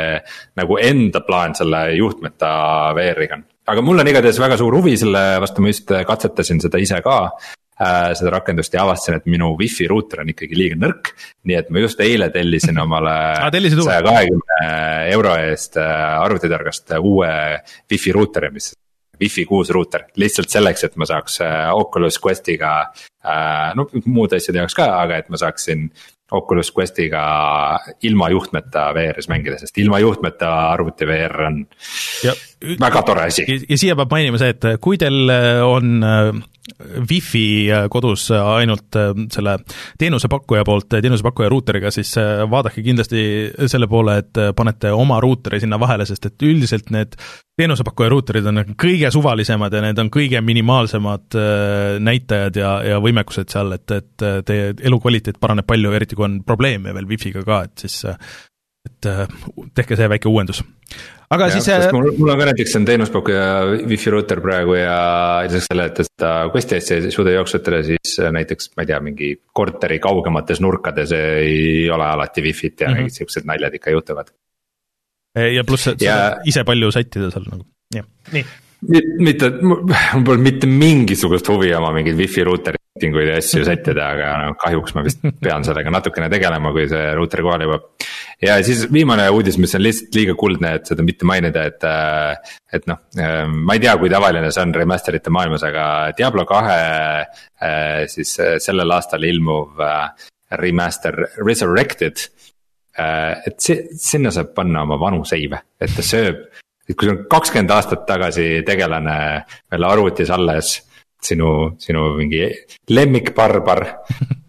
[0.59, 2.51] nagu enda plaan selle juhtmeta
[2.95, 3.47] VR-iga on.
[3.72, 7.17] aga mul on igatahes väga suur huvi selle vastu, ma just katsetasin seda ise ka
[7.26, 11.11] äh, seda rakendust ja avastasin, et minu wifi ruuter on ikkagi liiga nõrk.
[11.43, 13.17] nii et ma just eile tellisin omale
[13.89, 14.61] saja kahekümne
[15.11, 17.34] euro eest äh, arvutitargast uue
[17.91, 18.72] wifi ruuteri, mis
[19.22, 22.74] Wi-Fi kuus ruuter, lihtsalt selleks, et ma saaks äh, Oculus Questiga
[23.26, 23.76] äh,.
[23.78, 25.89] no muude asjade jaoks ka, aga et ma saaksin
[26.32, 27.24] Oculus Questiga
[28.07, 31.59] ilma juhtmeta VR-is mängida, sest ilma juhtmeta arvuti VR on
[32.24, 32.36] ja,
[32.80, 33.45] väga tore asi.
[33.69, 35.34] ja siia peab mainima see, et kui teil
[35.67, 36.32] on äh,
[37.09, 39.55] Wi-Fi äh, kodus äh, ainult äh, selle
[39.99, 42.14] teenusepakkuja poolt, teenusepakkuja ruuteriga, siis
[42.49, 43.24] vaadake kindlasti
[43.72, 47.18] selle poole, et panete oma ruuteri sinna vahele, sest et üldiselt need
[47.57, 51.38] teenusepakkuja ruuterid on kõige suvalisemad ja need on kõige minimaalsemad
[52.01, 56.93] näitajad ja, ja võimekused seal, et, et teie elukvaliteet paraneb palju, eriti kui on probleeme
[56.95, 58.05] veel Wi-Fi-ga ka, et siis
[59.02, 60.64] et tehke see väike uuendus
[61.32, 61.88] aga ja, siis.
[61.95, 63.45] mul, mul on ka näiteks on teenuspakkuja
[63.89, 64.95] wifi ruuter praegu ja
[65.45, 69.32] lisaks sellele, et seda Questi asja ei suuda jooksutada, siis näiteks ma ei tea, mingi
[69.60, 73.06] korteri kaugemates nurkades ei ole alati wifi't ja mm -hmm.
[73.06, 74.34] mingid siuksed naljad ikka juhtuvad.
[75.56, 76.18] ja pluss, et ja...
[76.18, 78.45] sa ise palju sättida seal nagu, jah, nii
[79.22, 84.32] mitte, mul pole mitte mingisugust huvi oma mingeid wifi ruuteri settinguid ja asju sättida, aga
[84.45, 87.88] no kahjuks ma vist pean sellega natukene tegelema, kui see ruuter kohale jõuab.
[88.42, 92.56] Ja siis viimane uudis, mis on lihtsalt liiga kuldne, et seda mitte mainida, et, äh,
[92.74, 95.86] et noh, äh, ma ei tea, kui tavaline see on remaster'ite maailmas, aga
[96.18, 96.80] Diablo kahe
[97.22, 98.34] äh, siis
[98.64, 99.82] sellel aastal ilmuv
[100.62, 102.28] remaster Resurrected.
[103.02, 106.42] et see, sinna saab panna oma vanu seive, et ta sööb
[106.89, 109.18] et kui sul on kakskümmend aastat tagasi tegelane
[109.72, 110.74] veel arvutis alles
[111.24, 112.44] sinu, sinu mingi
[112.92, 113.86] lemmikbarbar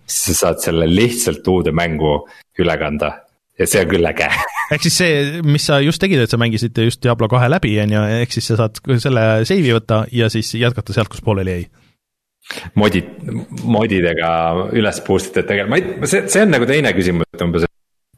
[0.06, 2.16] siis sa saad selle lihtsalt uude mängu
[2.58, 3.12] üle kanda
[3.58, 4.28] ja see on küll äge.
[4.72, 7.92] Ehk siis see, mis sa just tegid, et sa mängisid just Diablo kahe läbi, on
[7.92, 11.66] ju, ehk siis sa saad selle save'i võtta ja siis jätkata sealt, kus pooleli jäi.
[12.74, 13.10] Modid,
[13.62, 14.30] modidega
[14.74, 17.68] üles boost ida tegema, ma ei, see, see on nagu teine küsimus, et umbes,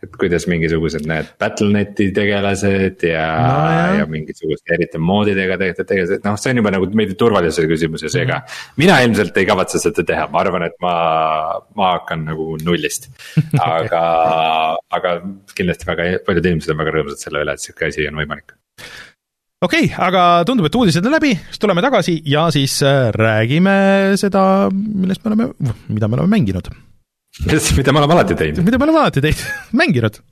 [0.04, 6.38] et kuidas mingisugused need Battle.net'i tegelased ja no,, ja mingisuguste eriti moodidega tehtud tegelased, noh,
[6.40, 8.50] see on juba nagu veidi turvalisuse küsimus ja seega mm.
[8.50, 8.76] -hmm.
[8.84, 10.94] mina ilmselt ei kavatse seda teha, ma arvan, et ma,
[11.78, 13.10] ma hakkan nagu nullist.
[13.78, 14.04] aga
[14.94, 15.16] aga
[15.56, 18.56] kindlasti väga paljud inimesed on väga rõõmsad selle üle, et sihuke asi on võimalik
[19.64, 23.76] okei okay,, aga tundub, et uudised on läbi, siis tuleme tagasi ja siis äh, räägime
[24.20, 26.72] seda, millest me oleme, mida me oleme mänginud
[27.76, 28.64] mida me oleme alati teinud.
[28.64, 29.44] mida me oleme alati teinud,
[29.80, 30.22] mänginud.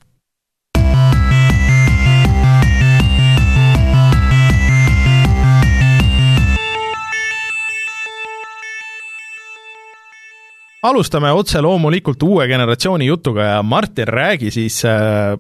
[10.83, 15.37] alustame otse loomulikult uue generatsiooni jutuga ja Martin, räägi siis äh,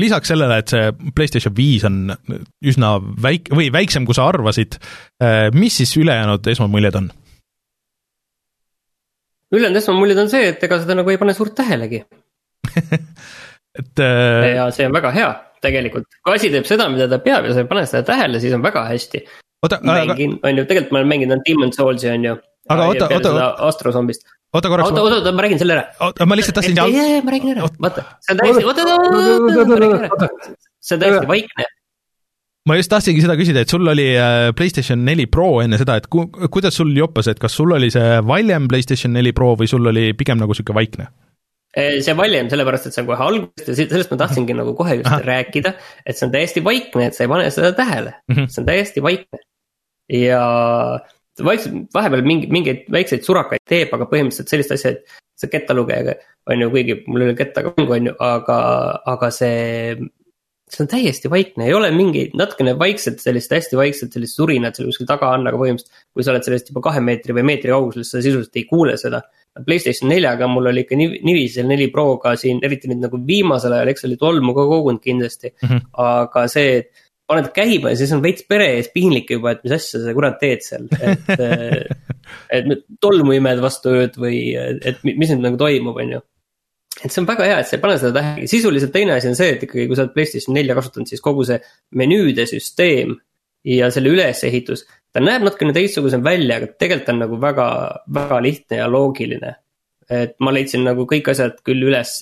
[0.00, 2.14] lisaks sellele, et see PlayStation viis on
[2.64, 4.78] üsna väik- või väiksem, kui sa arvasid
[5.20, 7.10] äh,, mis siis ülejäänud esmamuljed on?
[9.52, 12.02] Ülejäänud esmamuljed on see, et ega seda nagu ei pane suurt tähelegi
[13.80, 15.30] et äh, ja see on väga hea
[15.62, 18.54] tegelikult, kui asi teeb seda, mida ta peab ja sa ei pane seda tähele, siis
[18.56, 19.22] on väga hästi.
[19.62, 22.38] oota, aga mängin, on ju, tegelikult ma olen mänginud Demon Souls'i on ju.
[22.70, 25.84] Aga oota, oota, Astrozombist, oota korraks oota, oota, oota, ma räägin selle ära.
[26.06, 29.22] oota, ma lihtsalt tahtsin ei, ei, ma räägin ära, vaata, see on täiesti, oota, oota,
[29.38, 30.28] oota, ma räägin ära.
[30.78, 31.66] see on täiesti vaikne,
[32.68, 36.06] ma just tahtsingi seda küsida, et sul oli äh, PlayStation neli Pro enne seda, et
[36.12, 39.86] ku, kuidas sul joppas, et kas sul oli see valjem PlayStation neli Pro või sul
[39.90, 41.08] oli pigem nagu niisugune vaikne?
[41.72, 45.08] see valjem sellepärast, et see on kohe algusest ja sellest ma tahtsingi nagu kohe just
[45.08, 45.22] Ahah.
[45.24, 45.70] rääkida,
[46.04, 48.46] et see on täiesti vaikne, et sa ei pane seda tähele Mhm.
[48.52, 49.40] see on täiesti vaikne.
[50.12, 50.42] ja
[51.40, 56.14] vaikselt, vahepeal mingi, mingeid väikseid surakaid teeb, aga põhimõtteliselt sellist asja, et see kettalugejaga
[56.52, 58.58] on ju, kuigi mul ei ole kettaga mängu, on ju, aga,
[59.14, 59.96] aga see.
[60.72, 64.88] See on täiesti vaikne, ei ole mingeid natukene vaikset sellist hästi vaikset sellist surinat seal
[64.88, 66.02] kuskil taga on, aga põhimõtteliselt.
[66.12, 69.22] kui sa oled sellest juba kahe meetri või meetri kaugusel, sa sisuliselt ei kuule seda.
[69.52, 73.92] Playstation neljaga mul oli ikka niiviisi, seal neli Proga siin, eriti nüüd nagu viimasel ajal,
[73.92, 75.68] eks oli tolmu ka kogunud kindlasti mm.
[75.68, 75.88] -hmm.
[76.06, 79.76] aga see, et paned käima ja siis on veits pere ees piinlik juba, et mis
[79.76, 81.28] asja sa kurat teed seal, et.
[82.56, 82.68] et
[83.02, 86.20] tolmu imed vastu ööd või et mi- mis nüüd nagu toimub, on ju.
[87.00, 89.38] Et see on väga hea, et sa ei pane seda tähele, sisuliselt teine asi on
[89.38, 91.58] see, et ikkagi, kui sa oled Playstation nelja kasutanud, siis kogu see
[91.98, 93.16] menüüde süsteem
[93.68, 94.84] ja selle ülesehitus.
[95.12, 97.66] ta näeb natukene teistsugusem välja, aga tegelikult on nagu väga,
[98.20, 99.56] väga lihtne ja loogiline.
[100.10, 102.18] et ma leidsin nagu kõik asjad küll üles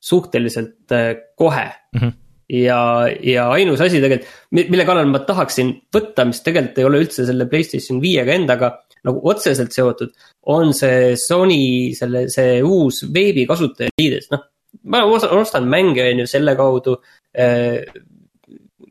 [0.00, 2.10] suhteliselt äh, kohe Mhm.
[2.48, 7.26] ja, ja ainus asi tegelikult, mille kallal ma tahaksin võtta, mis tegelikult ei ole üldse
[7.28, 8.74] selle Playstation viiega endaga
[9.04, 10.12] nagu otseselt seotud,
[10.54, 14.44] on see Sony selle, see uus veebikasutajaliides, noh.
[14.92, 16.98] ma ostan mänge, on ju, selle kaudu
[17.38, 17.84] äh,.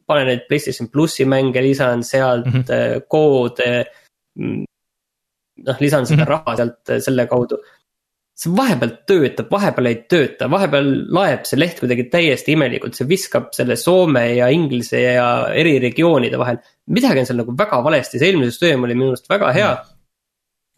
[0.08, 2.64] panen neid Playstation plussi mänge, lisan sealt mm Mhm.
[2.68, 3.01] -hmm.
[3.08, 3.86] koode.
[5.66, 6.30] noh, lisan seda Mhm.
[6.30, 7.58] raha sealt äh, selle kaudu
[8.38, 13.47] see vahepeal töötab, vahepeal ei tööta, vahepeal laeb see leht kuidagi täiesti imelikult, see viskab
[13.58, 15.28] selle Soome ja Inglise ja
[15.58, 16.60] eri regioonide vahel.
[16.93, 19.72] midagi on seal nagu väga valesti, see eelmine süsteem oli minu arust väga hea.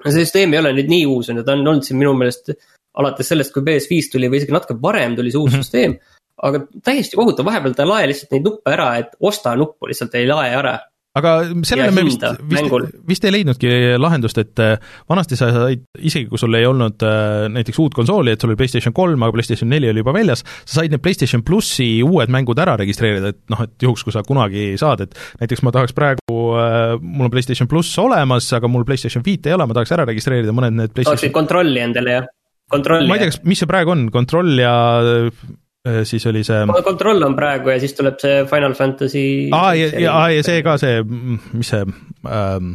[0.05, 2.53] See süsteem ei ole nüüd nii uus, on ju, ta on olnud siin minu meelest
[2.99, 5.61] alates sellest, kui PS5 tuli või isegi natuke varem tuli see uus Mhm.
[5.61, 5.99] süsteem.
[6.41, 10.13] aga täiesti kohutav, vahepeal ta ei lae lihtsalt neid nuppe ära, et osta nuppu lihtsalt
[10.15, 10.79] ei lae ära.
[11.19, 11.33] Aga
[11.67, 14.75] sellele me vist vist vist ei leidnudki lahendust, et äh,
[15.09, 18.59] vanasti sa said, isegi kui sul ei olnud äh, näiteks uut konsooli, et sul oli
[18.59, 22.59] PlayStation kolm, aga PlayStation neli oli juba väljas, sa said need PlayStation plussi uued mängud
[22.61, 26.39] ära registreerida, et noh, et juhuks, kui sa kunagi saad, et näiteks ma tahaks praegu,
[27.03, 30.55] mul on PlayStation pluss olemas, aga mul PlayStation viit ei ole, ma tahaks ära registreerida
[30.55, 32.29] mõned need tahaksid PlayStation kontrolli endale jah,
[32.69, 33.09] kontrolli.
[33.09, 34.73] ma ei tea, kas, mis see praegu on, kontroll ja
[36.07, 39.25] siis oli see kontroll on praegu ja siis tuleb see Final Fantasy.
[39.55, 41.83] aa, ja, ja, ja see ka see, mis see
[42.29, 42.73] ähm,,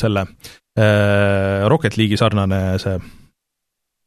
[0.00, 0.26] selle
[0.78, 2.96] äh, Rocket League'i sarnane see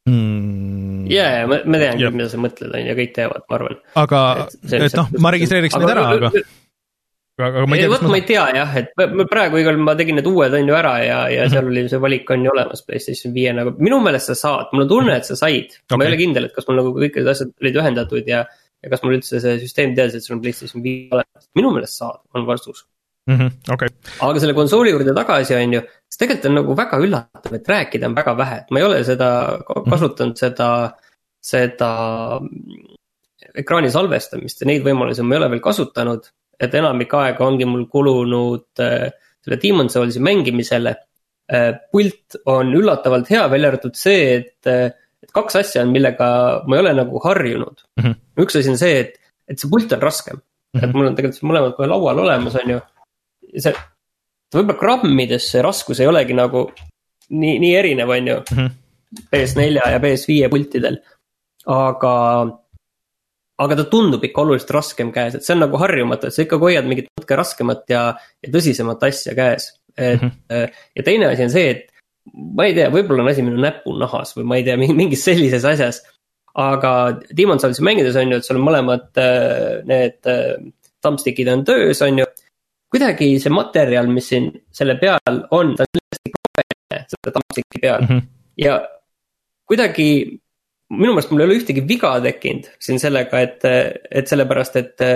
[0.10, 3.60] mm, ja, ja ma, ma tean küll, mida sa mõtled, on ju, kõik teavad, ma
[3.60, 3.80] arvan.
[4.04, 6.63] aga et et noh, ma registreeriks need ära, aga, aga
[7.42, 8.92] ma ei tea, vot ma ei tea jah, et
[9.32, 12.30] praegu igal ma tegin need uued on ju ära ja, ja seal oli see valik
[12.36, 15.38] on ju olemas Playstation viie nagu, minu meelest sa saad, mul on tunne, et sa
[15.40, 15.98] said okay..
[15.98, 18.44] ma ei ole kindel, et kas mul nagu kõik need asjad olid ühendatud ja,
[18.84, 22.04] ja kas mul üldse see süsteem teadis, et sul on Playstation viis olemas, minu meelest
[22.04, 22.86] saad, on vastus.
[23.32, 23.90] Mhm, okei,
[24.28, 25.82] aga selle konsooli juurde tagasi on ju,
[26.12, 28.98] siis tegelikult on nagu väga üllatav, et rääkida on väga vähe, et ma ei ole
[29.08, 29.30] seda
[29.64, 30.70] ka- kasutanud seda,
[31.40, 31.92] seda
[32.44, 32.98] mm,
[33.64, 36.28] ekraani salvestamist ja neid võimalusi ma ei ole veel kasutanud.
[36.64, 39.10] Et enamik aega ongi mul kulunud äh,
[39.44, 40.96] selle Demon Soulsi mängimisele
[41.52, 41.72] äh,.
[41.92, 44.94] pult on üllatavalt hea, välja arvatud see, et äh,,
[45.24, 46.28] et kaks asja on, millega
[46.68, 48.04] ma ei ole nagu harjunud mm.
[48.04, 48.12] Mhm.
[48.12, 48.46] -hmm.
[48.46, 50.88] üks asi on see, et, et see pult on raskem mm, -hmm.
[50.88, 52.80] et mul on tegelikult mõlemad kohe laual olemas, on ju
[53.58, 53.76] see,
[54.56, 56.70] võib-olla grammides see raskus ei olegi nagu
[57.30, 58.72] nii, nii erinev, on ju Mhm.
[59.30, 60.98] PS4 ja PS5 pultidel.
[61.66, 62.14] aga,
[63.62, 66.70] aga ta tundub ikka oluliselt raskem käes, et see on nagu harjumatu, et sa ikkagi
[66.70, 68.04] hoiad mingit natuke raskemat ja,
[68.42, 69.74] ja tõsisemat asja käes.
[69.98, 70.70] et mm -hmm.
[70.96, 71.94] ja teine asi on see, et
[72.34, 76.02] ma ei tea, võib-olla on asi minu näpunahas või ma ei tea, mingis sellises asjas.
[76.56, 80.62] aga Demon Soulsi mängides on ju, et sul on mõlemad äh, need äh,
[81.02, 82.26] thumbstick'id on töös, on ju
[82.94, 88.02] kuidagi see materjal, mis siin selle peal on, ta on hästi roheline selle thumbstick'i peal
[88.02, 88.08] mm.
[88.08, 88.28] -hmm.
[88.58, 88.76] ja
[89.66, 90.10] kuidagi
[90.94, 93.66] minu meelest mul ei ole ühtegi viga tekkinud siin sellega, et,
[94.12, 95.08] et sellepärast, et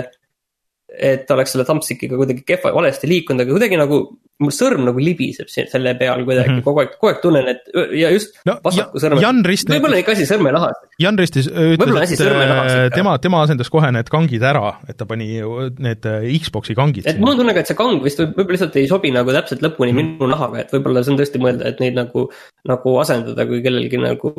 [0.88, 3.98] et oleks selle thumbstickiga kuidagi kehva, valesti liikunud, aga kuidagi nagu
[4.42, 6.64] mul sõrm nagu libiseb selle peal kuidagi mm -hmm.
[6.66, 9.18] kogu aeg, kogu aeg tunnen, et ja just no, vasaku sõrme.
[9.18, 10.78] Võib-olla ikka asi sõrmenahas.
[11.02, 15.40] Jan Rist ütles, et äh, tema, tema asendas kohe need kangid ära, et ta pani
[15.78, 17.06] need äh, Xbox'i kangid.
[17.06, 19.62] et mul on tunne ka, et see kang vist võib-olla lihtsalt ei sobi nagu täpselt
[19.62, 20.14] lõpuni mm -hmm.
[20.18, 22.28] minu nahaga, et võib-olla see on tõesti mõelda, et neid nagu,
[22.68, 24.32] nagu asendada, kui kellelgi nagu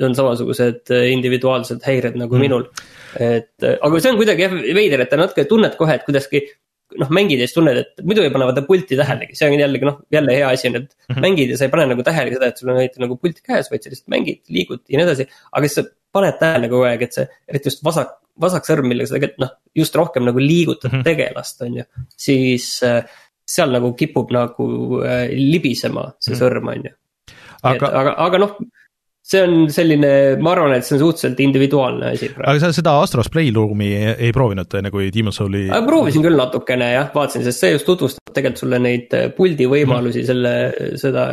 [0.00, 2.42] on samasugused äh, individuaalsed häired nagu mm -hmm.
[2.42, 2.68] minul
[3.20, 6.42] et aga see on kuidagi jah veider, et sa natuke tunned kohe, et kuidagi
[7.00, 10.36] noh, mängides tunned, et muidu ei pane vaata pulti tähelegi, see on jällegi noh, jälle
[10.36, 11.24] hea asi on, et mm -hmm.
[11.24, 13.70] mängid ja sa ei pane nagu tähele seda, et sul on näiteks nagu pult käes,
[13.70, 15.26] vaid sa lihtsalt mängid, liigud ja nii edasi.
[15.52, 19.10] aga siis sa paned tähele kogu aeg, et see, eriti just vasak, vasak sõrm, millega
[19.10, 21.04] sa tegelikult noh, just rohkem nagu liigutad mm -hmm.
[21.04, 21.84] tegelast, on ju.
[22.16, 23.02] siis äh,
[23.46, 24.68] seal nagu kipub nagu
[25.04, 26.42] äh, libisema see mm -hmm.
[26.42, 26.94] sõrm, on ju.
[27.62, 28.56] aga, aga, aga noh
[29.24, 30.08] see on selline,
[30.44, 32.28] ma arvan, et see on suhteliselt individuaalne asi.
[32.36, 35.64] aga sa seda Astros Playroom'i ei, ei proovinud enne, kui Demon's Soul'i?
[35.86, 40.20] proovisin küll natukene jah, vaatasin, sest see just tutvustab tegelikult sulle neid äh, puldi võimalusi
[40.20, 41.24] mm., selle, seda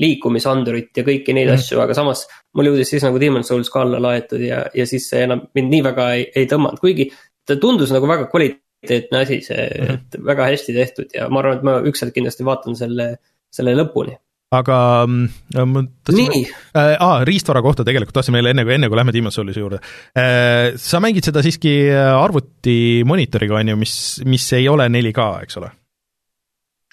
[0.00, 1.58] liikumisandurit ja kõiki neid mm.
[1.58, 5.08] asju, aga samas mul jõudis siis nagu Demon's Souls ka alla laetud ja, ja siis
[5.08, 7.08] see enam mind nii väga ei, ei tõmmanud, kuigi
[7.48, 9.96] ta tundus nagu väga kvaliteetne asi, see mm, -hmm.
[9.96, 13.14] et väga hästi tehtud ja ma arvan, et ma ükskord kindlasti vaatan selle,
[13.48, 18.90] selle lõpuni aga äh, ma tahtsin, äh, aa, riistvara kohta tegelikult tahtsin veel enne, enne
[18.90, 19.78] kui lähme Demon's Soulise juurde
[20.18, 20.72] äh,.
[20.80, 23.94] sa mängid seda siiski arvuti monitoriga, on ju, mis,
[24.26, 25.70] mis ei ole 4K, eks ole?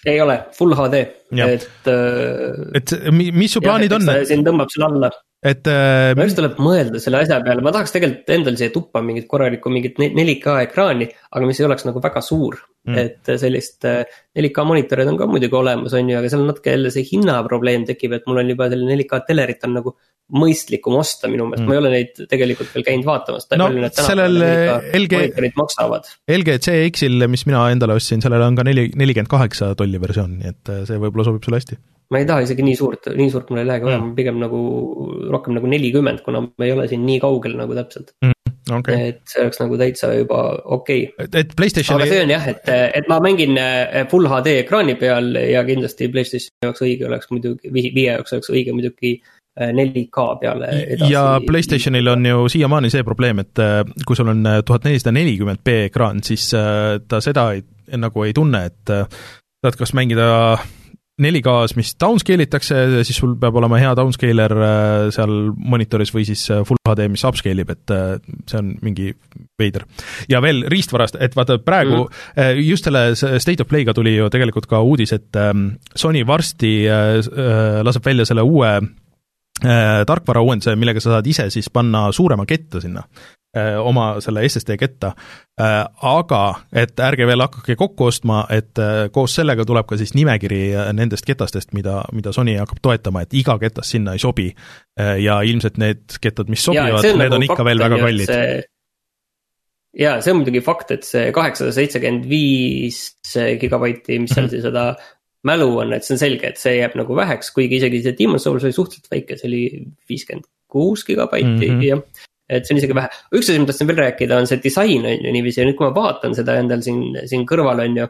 [0.08, 1.02] ei ole, full HD,
[1.48, 2.62] et äh,.
[2.78, 4.28] et mis su plaanid jah, on?
[4.30, 5.12] siin tõmbab selle alla
[5.46, 6.16] et äh,.
[6.16, 9.70] minu arust tuleb mõelda selle asja peale, ma tahaks tegelikult endal siia tuppa mingit korralikku
[9.74, 12.58] mingit 4K ekraani, aga mis ei oleks nagu väga suur
[12.88, 12.98] mm..
[12.98, 16.94] et sellist 4K äh, monitorid on ka muidugi olemas, on ju, aga seal natuke jälle
[16.94, 19.94] see hinnaprobleem tekib, et mul on juba selline 4K telerit on nagu
[20.38, 23.46] mõistlikum osta minu meelest mm., ma ei ole neid tegelikult veel käinud vaatamas.
[23.62, 24.42] no sellel
[24.98, 26.10] LG, maksavad.
[26.34, 30.52] LG CX-il, mis mina endale ostsin, sellel on ka neli, nelikümmend kaheksa tolli versioon, nii
[30.52, 31.80] et äh, see võib-olla sobib sulle hästi
[32.12, 34.62] ma ei taha isegi nii suurt, nii suurt mul ei lähegi vaja mm., pigem nagu
[35.32, 38.34] rohkem nagu nelikümmend, kuna me ei ole siin nii kaugel nagu täpselt mm,.
[38.68, 39.12] Okay.
[39.14, 40.42] et see oleks nagu täitsa juba
[40.76, 41.28] okei okay..
[41.40, 42.04] et Playstationi.
[42.04, 42.68] aga see on jah, et,
[43.00, 47.72] et ma mängin eh, full HD ekraani peal ja kindlasti Playstationi jaoks õige oleks muidugi,
[47.72, 49.14] viie jaoks oleks õige muidugi
[49.58, 51.12] 4K eh, peale edasi.
[51.14, 55.64] ja Playstationil on ju siiamaani see probleem, et eh, kui sul on tuhat nelisada nelikümmend
[55.64, 57.64] B ekraan, siis ta seda ei,
[57.96, 58.98] nagu ei tunne, et
[59.64, 60.28] saad kas mängida
[61.18, 66.44] 4K-s, mis downscale itakse, siis sul peab olema hea downscaler äh, seal monitoris või siis
[66.54, 69.10] äh, full HD, mis upscale ib, et äh, see on mingi
[69.58, 69.88] veider.
[70.30, 72.62] ja veel riistvarast, et vaata praegu mm.
[72.62, 76.72] just selle State of Play'ga tuli ju tegelikult ka uudis, et ähm, Sony varsti
[77.84, 78.78] laseb välja selle uue
[79.58, 83.02] tarkvara uuenduse, millega sa saad ise siis panna suurema ketta sinna
[83.56, 85.14] oma selle SSD ketta,
[85.62, 86.42] äh, aga
[86.76, 90.62] et ärge veel hakake kokku ostma, et äh, koos sellega tuleb ka siis nimekiri
[90.98, 94.52] nendest ketastest, mida, mida Sony hakkab toetama, et iga ketas sinna ei sobi.
[94.98, 98.32] ja ilmselt need kettad, mis sobivad, need nagu on ikka veel väga kallid
[99.98, 103.04] ja see on muidugi fakt, et see kaheksasada seitsekümmend viis
[103.62, 104.54] gigabaiti, mis seal mhm.
[104.56, 104.88] siis seda
[105.48, 108.46] mälu on, et see on selge, et see jääb nagu väheks, kuigi isegi see Demon's
[108.46, 109.62] Souls oli suhteliselt väike, see oli
[110.10, 111.86] viiskümmend kuus gigabaiti mm -hmm.
[111.88, 115.06] jah et see on isegi vähe, üks asi, ma tahtsin veel rääkida, on see disain
[115.08, 118.08] on ju niiviisi ja nüüd, kui ma vaatan seda endal siin, siin kõrval on ju.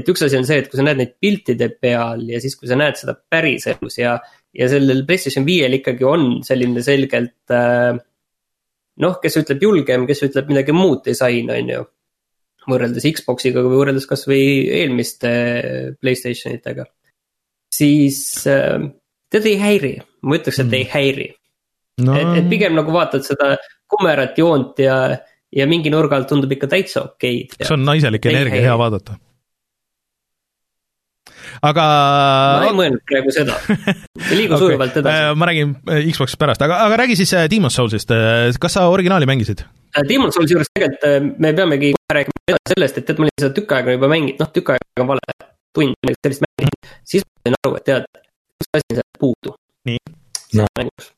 [0.00, 2.68] et üks asi on see, et kui sa näed neid piltide peal ja siis, kui
[2.70, 4.18] sa näed seda päriselus ja,
[4.54, 7.96] ja sellel PlayStation viiel ikkagi on selline selgelt äh,.
[9.00, 11.82] noh, kes ütleb julgem, kes ütleb midagi muud disain, on ju.
[12.68, 14.44] võrreldes Xbox'iga või võrreldes kasvõi
[14.82, 15.34] eelmiste
[16.02, 16.84] Playstation itega.
[17.72, 18.76] siis äh,
[19.32, 19.94] tead ei häiri,
[20.28, 20.80] ma ütleks, et mm.
[20.82, 21.30] ei häiri
[22.04, 22.16] no..
[22.18, 23.54] et, et pigem nagu vaatad seda
[23.90, 25.00] kumerat joont ja,
[25.52, 27.58] ja mingi nurga alt tundub ikka täitsa okeid.
[27.58, 29.16] see on naiselik energia, hea vaadata.
[31.66, 31.84] aga.
[32.62, 34.62] ma ei mõelnud praegu seda, liigu okay.
[34.62, 35.26] sujuvalt edasi.
[35.26, 38.14] Äh, ma räägin äh, Xbox'ist pärast, aga, aga räägi siis äh, Demon's Soulsist,
[38.62, 39.64] kas sa originaali mängisid?
[40.06, 43.96] Demon's Soulsi juures tegelikult me peamegi rääkima sellest, et tead, ma olin seda tükk aega
[43.98, 45.38] juba mänginud, noh tükk aega on vale,
[45.74, 46.92] tund sellist mänginud.
[47.14, 48.10] siis ma sain aru, et tead,
[48.60, 49.56] üks asi on sealt puudu.
[49.90, 50.04] nii
[50.60, 50.70] no..
[50.78, 51.10] mängus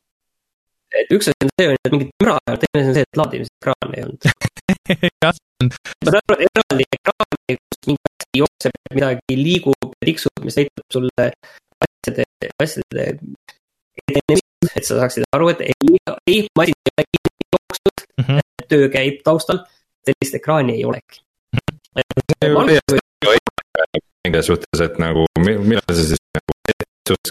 [1.01, 3.20] et üks asi on see, et mingit müra ei olnud, teine asi on see, et
[3.20, 4.28] laadimisekraani ei olnud
[5.24, 5.70] jah, see on.
[6.05, 10.97] ma saan aru, et eraldi ekraani, kus mingi asi jookseb, midagi liigub tiksub, mis näitab
[10.97, 11.28] sulle
[11.86, 12.26] asjade,
[12.62, 13.07] asjade
[14.03, 15.99] edenemist, et sa saaksid aru, et ei,
[16.30, 18.66] ei, masin ei ole kinni jooksnud mm, -hmm.
[18.72, 19.62] töö käib taustal,
[20.07, 21.22] sellist ekraani ei olegi.
[24.22, 26.53] mingis suhtes, et nagu millal sa siis nagu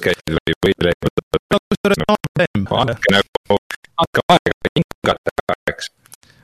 [0.04, 3.58] käid või, või kusjuures sama probleem, andke nagu,
[4.04, 5.90] andke aega hingata, eks.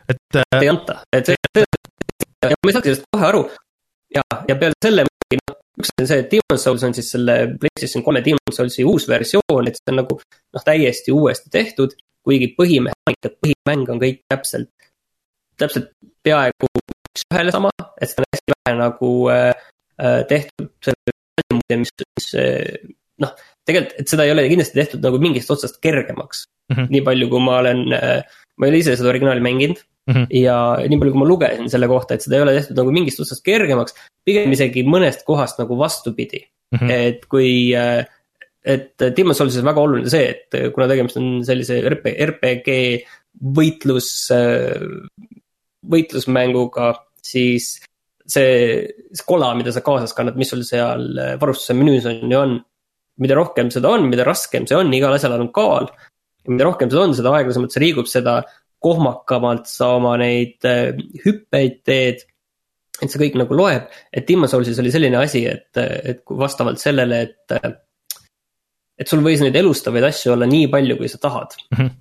[0.10, 1.66] et äh, ei anta, et see, see,
[2.46, 3.44] ja ma ei saagi sellest kohe aru.
[4.16, 7.38] ja, ja peale selle muidugi noh, üks on see, et Demon's Souls on siis selle
[7.62, 11.96] PlayStation kolme Demon's Soulsi uus versioon, et see on nagu noh, täiesti uuesti tehtud.
[12.28, 14.68] kuigi põhimehaanika, põhimäng on kõik täpselt,
[15.56, 15.94] täpselt
[16.28, 17.70] peaaegu üks-ühele sama,
[18.02, 19.68] et seda on hästi vähe nagu äh,
[20.02, 21.14] äh, tehtud selle,
[21.72, 22.74] mis, mis äh,
[23.24, 23.36] noh,
[23.68, 26.76] tegelikult, et seda ei ole kindlasti tehtud nagu mingist otsast kergemaks mm.
[26.76, 26.90] -hmm.
[26.96, 28.24] nii palju, kui ma olen äh,,
[28.58, 30.28] ma ei ole ise seda originaali mänginud Mhm.
[30.32, 30.56] ja
[30.88, 33.44] nii palju, kui ma lugesin selle kohta, et seda ei ole tehtud nagu mingist otsast
[33.44, 33.96] kergemaks,
[34.28, 36.78] pigem isegi mõnest kohast nagu vastupidi mm.
[36.80, 36.94] -hmm.
[36.96, 42.14] et kui, et Demon's Soulsis on väga oluline see, et kuna tegemist on sellise RP,
[42.30, 42.78] RPG
[43.58, 44.08] võitlus,
[45.92, 47.74] võitlusmänguga, siis
[48.24, 51.12] see, see kola, mida sa kaasas kannad, mis sul seal
[51.42, 52.58] varustuse menüüs on ju on.
[53.22, 55.92] Mida rohkem seda on, mida raskem see on, igal asjal on kaal.
[56.46, 58.40] ja mida rohkem seda on, seda aeglasemalt see liigub, seda
[58.84, 62.26] kohmakamalt sa oma neid äh, hüppeid teed
[63.02, 67.22] et see kõik nagu loeb, et Demon's Soulsis oli selline asi, et, et vastavalt sellele,
[67.28, 67.56] et.
[68.98, 71.78] et sul võis neid elustavaid asju olla nii palju, kui sa tahad mm.
[71.78, 71.92] -hmm.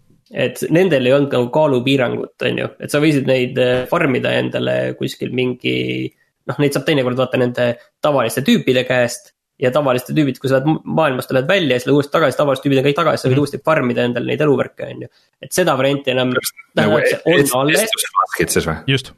[0.47, 4.33] et nendel ei olnud nagu kaalupiirangut, on ju, et sa võisid neid eh, farm ida
[4.41, 6.13] endale kuskil mingi.
[6.47, 10.83] noh, neid saab teinekord vaata nende tavaliste tüüpide käest ja tavaliste tüübid, kui sa lähed
[10.85, 13.37] maailmast tuled välja ja siis lähed uuesti tagasi, tavalised tüübid on kõik tagasi, sa võid
[13.37, 13.41] Mhm.
[13.45, 15.09] uuesti farm ida endale neid eluvärke, on ju.
[15.43, 16.35] et seda varianti enam.
[16.77, 18.77] nagu on alles, estusflaskid siis või?
[18.87, 19.13] just.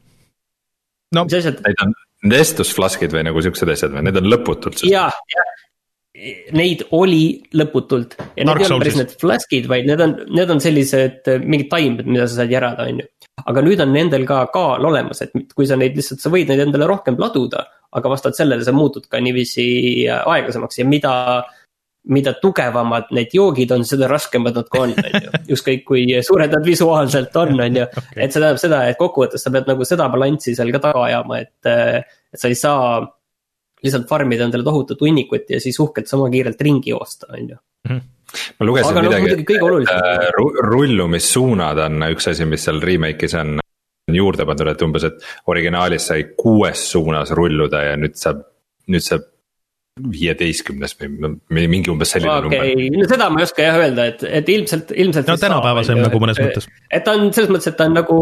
[1.15, 4.83] no mis asjad, Need on, need estusflaskid või nagu siuksed asjad või, need on lõputult.
[4.85, 5.45] ja, ja
[6.57, 7.23] neid oli
[7.57, 8.17] lõputult.
[8.37, 11.43] Ja need Dark ei ole päris need flask'id, vaid need on, need on sellised äh,
[11.43, 13.09] mingid taimed, mida sa saad järada, on ju.
[13.49, 16.65] aga nüüd on nendel ka kaal olemas, et kui sa neid lihtsalt, sa võid neid
[16.65, 19.69] endale rohkem laduda, aga vastavalt sellele sa muutud ka niiviisi
[20.09, 20.83] äh, aeglasemaks.
[20.83, 21.15] Ja mida
[22.09, 26.55] mida tugevamad need joogid on, seda raskemad nad ka on, on ju, ükskõik kui suured
[26.55, 27.85] nad visuaalselt on, on ju.
[28.17, 31.43] et see tähendab seda, et kokkuvõttes sa pead nagu seda balanssi seal ka taga ajama,
[31.45, 31.71] et,
[32.33, 33.03] et sa ei saa
[33.85, 37.57] lihtsalt farm ida endale tohutut hunnikut ja siis uhkelt sama kiirelt ringi joosta, on ju.
[38.59, 42.81] ma lugesin Aga no midagi, olulisem- et äh, ru- rullumissuunad on üks asi, mis seal
[42.85, 43.59] remake'is on
[44.13, 48.43] juurde pandud, et umbes, et originaalis sai kuues suunas rulluda ja nüüd saab,
[48.89, 49.27] nüüd saab
[50.13, 52.63] viieteistkümnes või no mingi umbes selline number.
[52.63, 55.31] okei, no seda ma ei oska jah öelda, et, et ilmselt, ilmselt.
[55.31, 56.69] no tänapäevasem nagu mõnes mõttes.
[56.91, 58.19] et ta on selles mõttes, et ta on nagu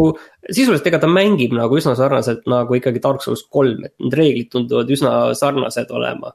[0.47, 4.51] sisuliselt, ega ta mängib nagu üsna sarnaselt nagu ikkagi Dark Souls kolm, et need reeglid
[4.55, 6.33] tunduvad üsna sarnased olema.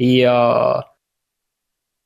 [0.00, 0.36] ja.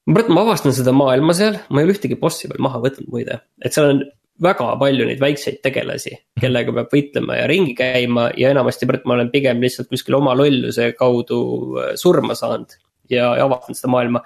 [0.09, 3.11] ma praegu, ma avastan seda maailma seal, ma ei ole ühtegi bossi veel maha võtnud
[3.13, 4.07] muide, et seal on
[4.43, 9.31] väga palju neid väikseid tegelasi, kellega peab võitlema ja ringi käima ja enamasti ma olen
[9.33, 11.41] pigem lihtsalt kuskil oma lolluse kaudu
[11.79, 12.77] äh, surma saanud
[13.11, 14.23] ja, ja avastanud seda maailma.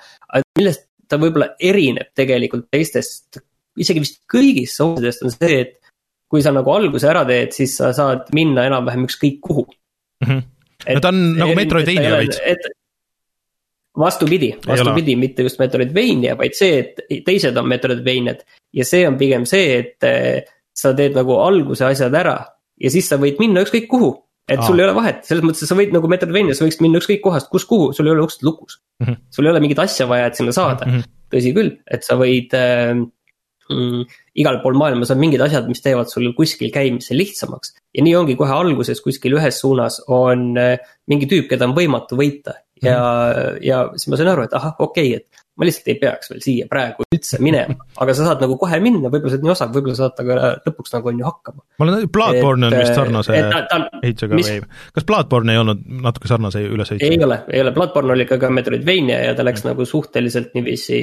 [0.59, 3.41] millest ta võib-olla erineb tegelikult teistest,
[3.81, 5.79] isegi vist kõigist soulsidest on see, et
[6.33, 9.67] kui sa nagu alguse ära teed, siis sa saad minna enam-vähem ükskõik kuhu.
[10.29, 12.41] no ta on nagu Metroidvania veits.
[13.99, 18.43] vastupidi, vastupidi, mitte just Metroidvania, vaid see, et teised on Metroidvaniad
[18.77, 22.39] ja see on pigem see, et eh, sa teed nagu alguse asjad ära
[22.81, 24.15] ja siis sa võid minna ükskõik kuhu.
[24.49, 24.67] et Aa.
[24.67, 27.21] sul ei ole vahet, selles mõttes, et sa võid nagu Metroidvanias, sa võiksid minna ükskõik
[27.23, 29.07] kohast, kus kuhu, sul ei ole uksed lukus mm.
[29.07, 29.21] -hmm.
[29.31, 30.97] sul ei ole mingit asja vaja, et sinna saada mm.
[30.97, 31.13] -hmm.
[31.35, 32.97] tõsi küll, et sa võid äh,
[33.71, 34.03] mm,
[34.43, 37.77] igal pool maailmas on mingid asjad, mis teevad sul kuskil käimise lihtsamaks.
[37.95, 42.17] ja nii ongi kohe alguses kuskil ühes suunas on äh, mingi tüüp, keda on võimatu
[42.19, 43.63] võita ja mm, -hmm.
[43.67, 46.41] ja siis ma sain aru, et ahah, okei okay,, et ma lihtsalt ei peaks veel
[46.41, 49.75] siia praegu üldse minema, aga sa saad nagu kohe minna, võib-olla sa oled nii osav,
[49.75, 51.61] võib-olla saad temaga lõpuks nagu on ju hakkama.
[51.79, 54.57] ma olen, Bloodborne on vist sarnase et ehitusega või,
[54.97, 57.29] kas Bloodborne ei olnud natuke sarnase ei ülesehitusega?
[57.29, 61.03] ole, ei ole, Bloodborne oli ka, ka Metroidvania ja ta läks nagu suhteliselt niiviisi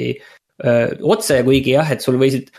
[0.66, 2.50] öö, otse, kuigi jah, et sul võisid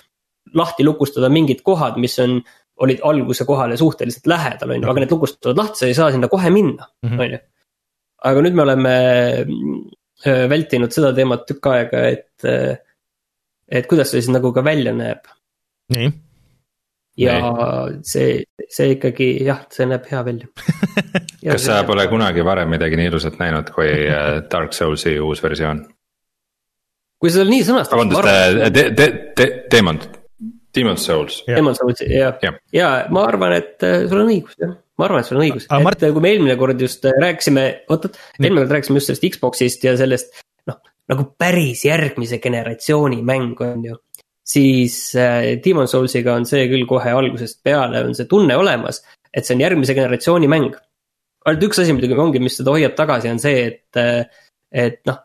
[0.57, 2.39] lahti lukustada mingid kohad, mis on,
[2.81, 6.31] olid alguse kohale suhteliselt lähedal, on ju, aga need lukustavad lahti, sa ei saa sinna
[6.31, 7.19] kohe minna, Mhm.
[7.19, 7.41] on ju.
[8.21, 8.95] Aga nüüd me oleme
[10.25, 12.49] öö, vältinud seda teemat tükk aega, et,
[13.71, 15.25] et kuidas see siis nagu ka välja näeb
[15.95, 16.11] nii,
[17.19, 17.37] ja
[18.07, 20.49] see, see ikkagi jah, see näeb hea välja.
[21.51, 25.83] kas sa pole kunagi varem midagi nii ilusat näinud kui äh, Dark Soulsi uus versioon?
[27.21, 27.99] kui seda nii sõnastada.
[27.99, 29.99] vabandust, te-, te-, te-, Demon,
[30.73, 31.43] Demon's Souls.
[31.45, 32.39] Demon Soulsi, jah
[32.73, 35.65] ja ma arvan, et äh, sul on õigus, jah, ma arvan, et sul on õigus,
[35.65, 39.09] et Mart- kui me eelmine kord just äh, rääkisime, oot, oot, eelmine kord rääkisime just
[39.09, 40.43] sellest Xbox'ist ja sellest.
[40.69, 40.77] noh,
[41.09, 43.97] nagu päris järgmise generatsiooni mäng on ju.
[44.45, 49.01] siis äh, Demon Soulsiga on see küll kohe algusest peale on see tunne olemas,
[49.33, 50.77] et see on järgmise generatsiooni mäng.
[51.45, 54.31] ainult üks asi muidugi ongi, mis seda hoiab tagasi, on see, et,
[54.71, 55.23] et noh.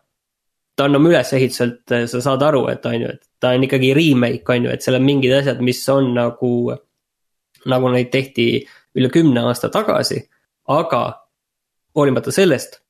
[0.76, 4.44] ta on oma ülesehituselt, sa saad aru, et on ju, et ta on ikkagi remake,
[4.52, 6.52] on ju, et seal on mingid asjad, mis on nagu.
[7.66, 8.44] nagu neid tehti
[8.96, 10.20] üle kümne aasta tagasi,
[10.72, 11.02] aga
[11.96, 12.82] hoolimata sellest.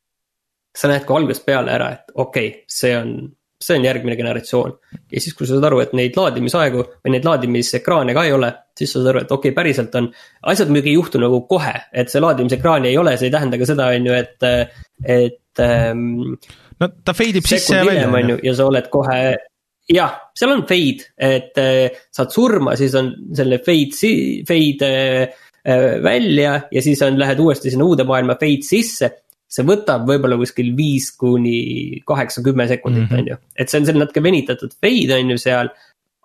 [0.77, 3.13] sa näed ka algusest peale ära, et okei okay,, see on,
[3.65, 4.75] see on järgmine generatsioon.
[5.13, 8.51] ja siis, kui sa saad aru, et neid laadimisaegu või neid laadimisekraane ka ei ole,
[8.77, 10.11] siis sa saad aru, et okei okay,, päriselt on.
[10.53, 13.71] asjad muidugi ei juhtu nagu kohe, et see laadimisekraani ei ole, see ei tähenda ka
[13.73, 14.49] seda, on ju, et,
[15.17, 16.37] et ähm,
[16.81, 18.09] no ta fade ib sisse ja välja.
[18.13, 19.21] on ju, ja sa oled kohe,
[19.97, 25.43] jah, seal on fade, et äh, saad surma, siis on selle fade, fade äh,
[26.03, 29.11] välja ja siis on, lähed uuesti sinna uude maailma fade sisse.
[29.47, 33.19] see võtab võib-olla kuskil viis kuni kaheksa, kümme sekundit -hmm.
[33.19, 35.71] on ju, et see on selline natuke venitatud fade on ju seal.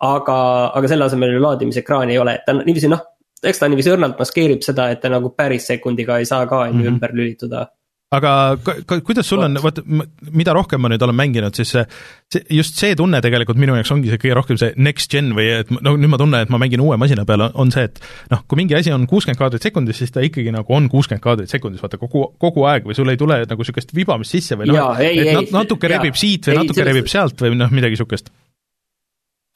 [0.01, 0.37] aga,
[0.73, 3.03] aga selle asemel laadimisekraani ei ole, et ta on niiviisi noh,
[3.43, 6.73] eks ta niiviisi õrnalt maskeerib seda, et ta nagu päris sekundiga ei saa ka on
[6.73, 6.93] ju mhm.
[6.93, 7.67] ümber lülituda
[8.11, 8.31] aga
[9.05, 9.77] kuidas sul on, vot.
[10.35, 11.83] mida rohkem ma nüüd olen mänginud, siis see,
[12.33, 15.47] see, just see tunne tegelikult minu jaoks ongi see kõige rohkem see next gen või
[15.61, 18.03] et no nüüd ma tunnen, et ma mängin uue masina peal, on see, et
[18.33, 21.55] noh, kui mingi asi on kuuskümmend kaadrit sekundis, siis ta ikkagi nagu on kuuskümmend kaadrit
[21.55, 24.91] sekundis, vaata kogu, kogu aeg või sul ei tule nagu niisugust vibamist sisse või noh,
[24.99, 28.27] et nat, natuke ei, rebib siit või ei, natuke rebib sealt või noh, midagi niisugust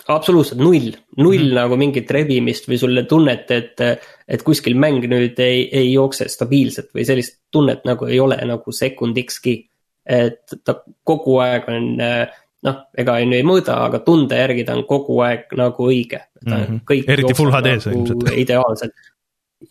[0.08, 1.56] absoluutselt null, null mm -hmm.
[1.56, 3.82] nagu mingit rebimist või sulle tunnet, et,
[4.28, 8.72] et kuskil mäng nüüd ei, ei jookse stabiilselt või sellist tunnet nagu ei ole nagu
[8.72, 9.70] sekundikski.
[10.06, 14.76] et ta kogu aeg on noh, ega on ju ei mõõda, aga tunde järgi ta
[14.78, 16.20] on kogu aeg nagu õige.
[16.46, 17.04] Mm -hmm.
[17.08, 18.30] eriti full HD-s nagu ilmselt.
[18.46, 18.94] ideaalselt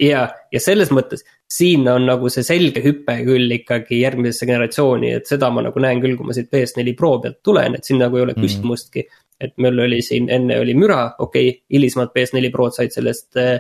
[0.01, 5.31] ja, ja selles mõttes siin on nagu see selge hüpe küll ikkagi järgmisesse generatsiooni, et
[5.31, 8.19] seda ma nagu näen küll, kui ma siit PS4 Pro pealt tulen, et siin nagu
[8.19, 9.24] ei ole küstmustki mm.
[9.45, 13.59] Et meil oli siin enne oli müra, okei okay,, hilisemad PS4 Prod said sellest äh,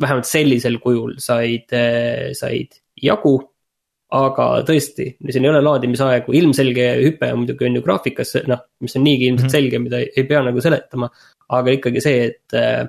[0.00, 3.38] vähemalt sellisel kujul said, äh, said jagu.
[4.12, 9.06] aga tõesti, siin ei ole laadimisaegu, ilmselge hüpe muidugi on ju graafikas, noh, mis on
[9.06, 9.52] niigi ilmselt mm -hmm.
[9.54, 11.08] selge, mida ei, pea nagu seletama.
[11.48, 12.88] aga ikkagi see, et äh,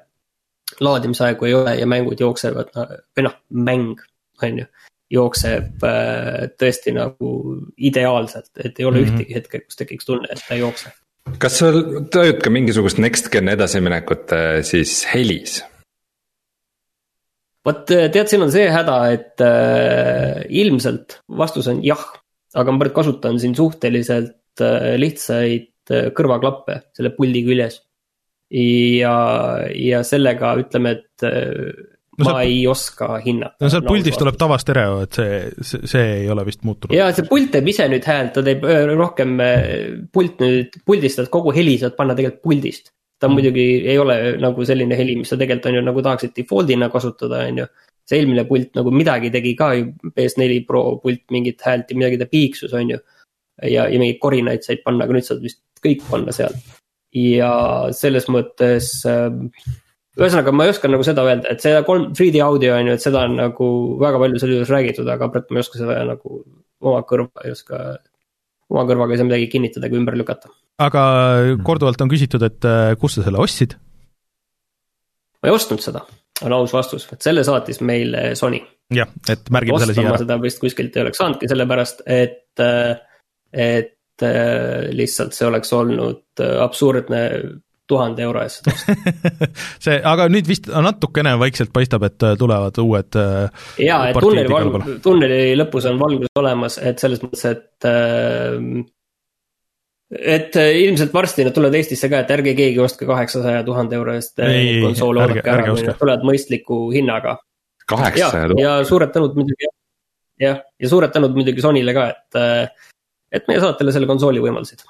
[0.80, 2.76] laadimisaegu ei ole ja mängud jooksevad,
[3.16, 4.04] või noh, mäng,
[4.44, 4.66] on ju
[5.14, 5.80] jookseb
[6.60, 7.32] tõesti nagu
[7.78, 9.14] ideaalselt, et ei ole mm -hmm.
[9.14, 10.92] ühtegi hetke, kus tekiks tunne, et ta ei jookse
[11.42, 11.78] kas sul
[12.12, 15.62] tajud ka mingisugust next gen edasiminekut äh, siis helis?
[17.64, 22.04] vot äh, tead, siin on see häda, et äh, ilmselt vastus on jah,
[22.60, 27.80] aga ma kasutan siin suhteliselt äh, lihtsaid äh, kõrvaklappe selle puldi küljes.
[28.54, 29.16] ja,
[29.74, 33.58] ja sellega ütleme, et äh, no ma ei oska hinnata.
[33.62, 36.96] no seal puldis tuleb tavastereo, et see, see, see ei ole vist muutunud.
[36.96, 38.66] ja see pult teeb ise nüüd häält, ta teeb
[39.00, 39.38] rohkem,
[40.14, 42.92] pult nüüd, puldist saad kogu heli saad panna tegelikult puldist.
[43.20, 43.38] ta mm.
[43.38, 47.44] muidugi ei ole nagu selline heli, mis sa tegelikult on ju nagu tahaksid default'ina kasutada,
[47.50, 47.68] on ju.
[48.10, 52.22] see eelmine pult nagu midagi tegi ka ju, PS4 Pro pult mingit häält ja midagi
[52.22, 53.02] ta piiksus, on ju.
[53.62, 56.54] ja, ja mingeid korinaid said panna, aga nüüd saad vist kõik panna seal.
[57.14, 57.54] ja
[57.96, 59.32] selles mõttes äh,
[60.20, 63.04] ühesõnaga, ma ei oska nagu seda öelda, et see kolm, 3D audio on ju, et
[63.04, 63.70] seda on nagu
[64.02, 66.42] väga palju selle juures räägitud, aga praegu ma ei oska seda nagu
[66.84, 67.80] oma kõrva ei oska,
[68.74, 70.52] oma kõrvaga ei saa midagi kinnitada ega ümber lükata.
[70.84, 71.06] aga
[71.66, 73.74] korduvalt on küsitud, et äh, kust sa selle ostsid?
[75.42, 76.06] ma ei ostnud seda,
[76.46, 78.62] on aus vastus, et selle saatis meile Sony.
[78.94, 80.22] jah, et märgime selle siia ära.
[80.22, 82.66] seda vist kuskilt ei oleks saanudki, sellepärast et,
[83.50, 87.26] et äh, lihtsalt see oleks olnud absurdne
[87.90, 89.48] tuhande euro eest seda osta
[89.86, 93.20] see, aga nüüd vist natukene vaikselt paistab, et äh, tulevad uued.
[93.20, 98.58] Äh, ja, et tunneli valg-, tunneli lõpus on valgus olemas, et selles mõttes, et äh,
[100.14, 104.38] et ilmselt varsti nad tulevad Eestisse ka, et ärge keegi ostke kaheksasaja tuhande euro eest
[104.38, 107.40] konsoole, oodake ära, kui nad tulevad mõistliku hinnaga.
[107.90, 108.62] kaheksasaja tuhande.
[108.62, 109.72] ja suured tänud muidugi,
[110.44, 112.76] jah, ja suured tänud muidugi Sonyle ka, et,
[113.40, 114.86] et meie saatele selle konsooli võimaldasid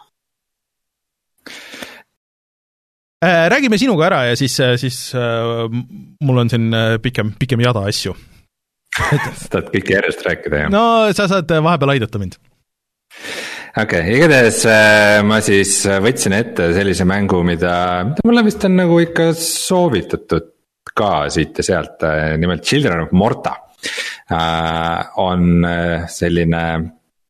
[1.45, 5.65] Äh, räägime sinuga ära ja siis, äh, siis äh,
[6.24, 6.69] mul on siin
[7.03, 8.15] pikem, pikem jada asju.
[8.93, 10.74] sa tahad kõike järjest rääkida, jah?
[10.74, 10.86] no
[11.17, 12.38] sa saad vahepeal aidata mind.
[13.74, 14.59] okei okay,, igatahes
[15.26, 17.76] ma siis võtsin ette sellise mängu, mida,
[18.11, 20.51] mida mulle vist on nagu ikka soovitatud
[20.93, 22.05] ka siit ja sealt,
[22.38, 23.55] nimelt Children of Morta.
[25.24, 25.65] on
[26.09, 26.61] selline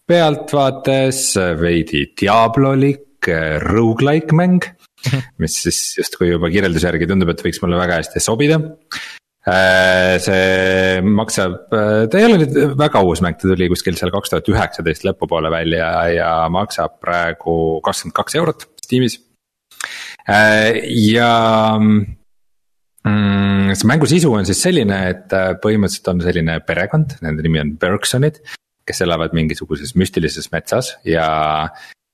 [0.09, 1.21] pealtvaates
[1.61, 3.31] veidi diablolik
[3.63, 4.67] rogu-like mäng
[5.41, 8.59] mis siis justkui juba kirjelduse järgi tundub, et võiks mulle väga hästi sobida.
[9.43, 14.13] Äh, see maksab, äh, ta ei ole nüüd väga uus mäng, ta tuli kuskil seal
[14.13, 19.19] kaks tuhat üheksateist lõpupoole välja ja maksab praegu kakskümmend kaks eurot Steamis.
[20.31, 20.79] Äh,
[21.11, 21.33] ja
[21.75, 27.75] mm, see mängu sisu on siis selline, et põhimõtteliselt on selline perekond, nende nimi on
[27.81, 28.39] Bergsonid
[28.87, 31.27] kes elavad mingisuguses müstilises metsas ja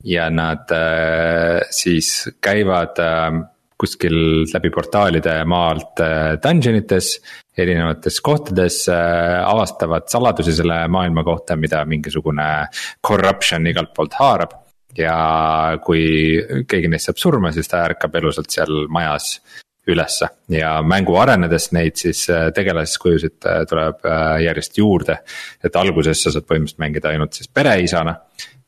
[0.04, 3.42] ja nad äh, siis käivad äh,
[3.80, 7.20] kuskil läbi portaalide maalt äh, dungeon ites.
[7.60, 12.68] erinevates kohtades avastavad saladusi selle maailma kohta, mida mingisugune
[13.04, 14.54] corruption igalt poolt haarab.
[14.98, 19.42] ja kui keegi neist saab surma, siis ta ärkab elusalt seal majas
[19.90, 22.24] ülesse ja mängu arenedes neid siis
[22.56, 24.08] tegelaskujusid tuleb
[24.46, 25.20] järjest juurde.
[25.64, 28.16] et alguses sa saad põhimõtteliselt mängida ainult siis pereisana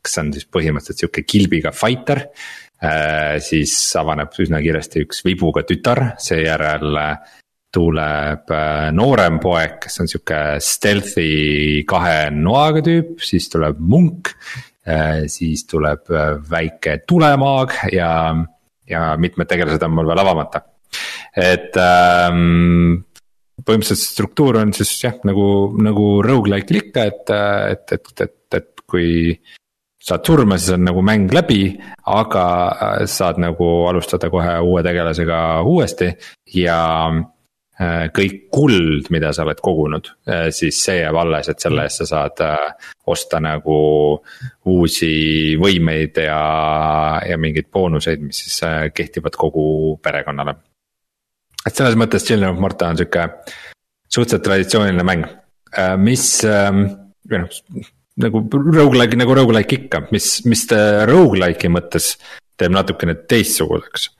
[0.02, 2.26] kes on siis põhimõtteliselt sihuke kilbiga fighter.
[2.82, 7.36] Äh, siis avaneb üsna kiiresti üks vibuga tütar, seejärel äh,
[7.72, 14.34] tuleb äh, noorem poeg, kes on sihuke stealth'i kahe noaga tüüp, siis tuleb munk.
[15.30, 16.08] siis tuleb
[16.50, 18.32] väike tulemaag ja,
[18.90, 20.58] ja mitmed tegelased on mul veel avamata.
[21.38, 22.96] et ähm,
[23.62, 25.46] põhimõtteliselt struktuur on siis jah, nagu,
[25.78, 27.32] nagu rogu-like'il ikka, et,
[27.76, 29.38] et, et, et, et kui
[30.02, 31.76] saad surma, siis on nagu mäng läbi,
[32.10, 35.38] aga äh, saad nagu alustada kohe uue tegelasega
[35.68, 36.10] uuesti
[36.56, 41.86] ja äh, kõik kuld, mida sa oled kogunud, äh, siis see jääb alles, et selle
[41.86, 42.42] eest sa saad
[43.12, 43.78] osta nagu
[44.74, 45.12] uusi
[45.62, 46.42] võimeid ja,
[47.28, 48.60] ja mingeid boonuseid, mis siis
[48.94, 50.56] kehtivad kogu perekonnale.
[51.66, 53.28] et selles mõttes Children of Morta on sihuke
[54.12, 55.26] suhteliselt traditsiooniline mäng,
[56.02, 60.66] mis või noh nagu rogu-like nagu rogu-like ikka, mis, mis
[61.08, 62.14] rogu-like'i mõttes
[62.60, 64.10] teeb natukene teistsuguseks.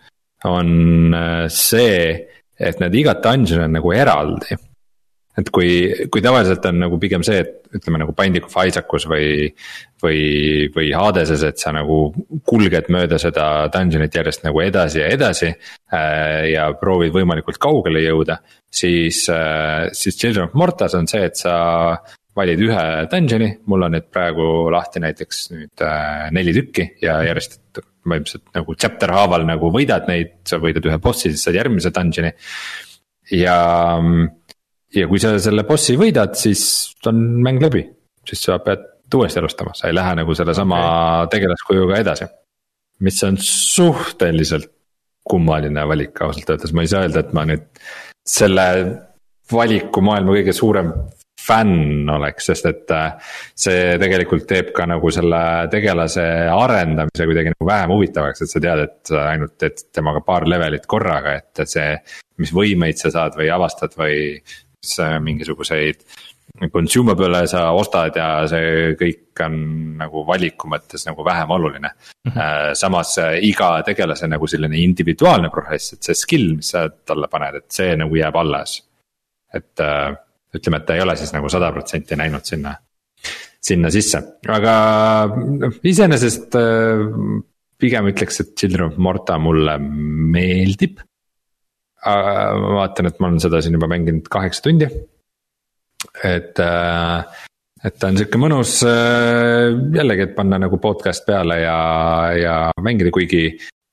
[0.44, 2.12] on äh, see,
[2.58, 4.56] et need iga dungeon on nagu eraldi.
[5.38, 9.46] et kui, kui tavaliselt on nagu pigem see, et ütleme nagu Binding of Isaacus või,
[10.02, 10.18] või,
[10.74, 12.10] või Hadeses, et sa nagu
[12.44, 15.52] kulged mööda seda dungeon'it järjest nagu edasi ja edasi.
[15.92, 21.40] Äh, ja proovid võimalikult kaugele jõuda, siis, äh, siis Children of Mortas on see, et
[21.40, 21.56] sa
[22.36, 27.58] valid ühe dungeon'i, mul on need praegu lahti näiteks nüüd äh, neli tükki ja järjest
[27.76, 32.32] põhimõtteliselt nagu chapter haaval nagu võidad neid, sa võidad ühe bossi, siis saad järgmise dungeon'i.
[33.36, 33.56] ja,
[34.96, 36.64] ja kui sa selle bossi võidad, siis
[37.10, 37.84] on mäng läbi,
[38.28, 41.32] siis sa pead uuesti alustama, sa ei lähe nagu sellesama okay.
[41.36, 42.30] tegelaskujuga edasi.
[43.04, 44.70] mis on suhteliselt
[45.28, 47.66] kummaline valik ausalt öeldes, ma ei saa öelda, et ma nüüd
[48.26, 48.66] selle
[49.52, 50.92] valiku maailma kõige suurem
[51.42, 57.68] fänn oleks, sest et äh, see tegelikult teeb ka nagu selle tegelase arendamise kuidagi nagu
[57.68, 61.96] vähem huvitavaks, et sa tead, et ainult teed temaga paar levelit korraga, et see.
[62.42, 66.00] mis võimeid sa saad või avastad või mis mingisuguseid
[66.72, 69.54] consumable sa ostad ja see kõik on
[70.00, 72.32] nagu valiku mõttes nagu vähem oluline mm.
[72.32, 72.74] -hmm.
[72.74, 77.62] samas äh, iga tegelase nagu selline individuaalne progress, et see skill, mis sa talle paned,
[77.62, 78.82] et see nagu jääb alles.
[79.54, 79.80] et
[80.56, 82.74] ütleme, et ta ei ole siis nagu sada protsenti näinud sinna,
[83.62, 84.20] sinna sisse,
[84.52, 84.74] aga
[85.32, 87.06] noh, iseenesest äh,
[87.82, 91.00] pigem ütleks, et Children of Morta mulle meeldib.
[92.02, 94.88] ma vaatan, et ma olen seda siin juba mänginud kaheksa tundi.
[96.24, 97.44] et, äh,
[97.84, 101.78] et ta on sihuke mõnus äh, jällegi, et panna nagu podcast peale ja,
[102.38, 103.46] ja mängida, kuigi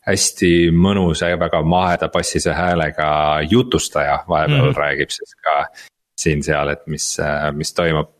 [0.10, 3.10] hästi mõnusa ja väga maheda bassise häälega
[3.50, 4.78] jutustaja vahepeal mm -hmm.
[4.78, 5.68] räägib siis ka
[6.20, 7.06] siin-seal, et mis,
[7.56, 8.12] mis toimub.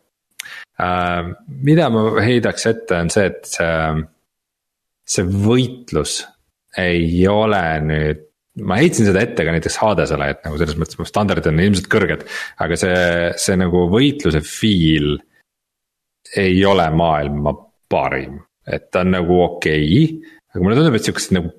[0.80, 1.30] Äh,
[1.66, 4.02] mida ma heidaks ette, on see, et see,
[5.16, 6.20] see võitlus
[6.80, 8.26] ei ole nüüd
[8.66, 12.26] ma heitsin seda ette ka näiteks Hadesele, et nagu selles mõttes standardid on ilmselt kõrged,
[12.62, 13.00] aga see,
[13.40, 15.14] see nagu võitluse feel
[16.38, 17.54] ei ole maailma
[17.90, 20.36] parim, et ta on nagu okei okay,.
[20.52, 21.52] aga mulle tundub, et sihukest nagu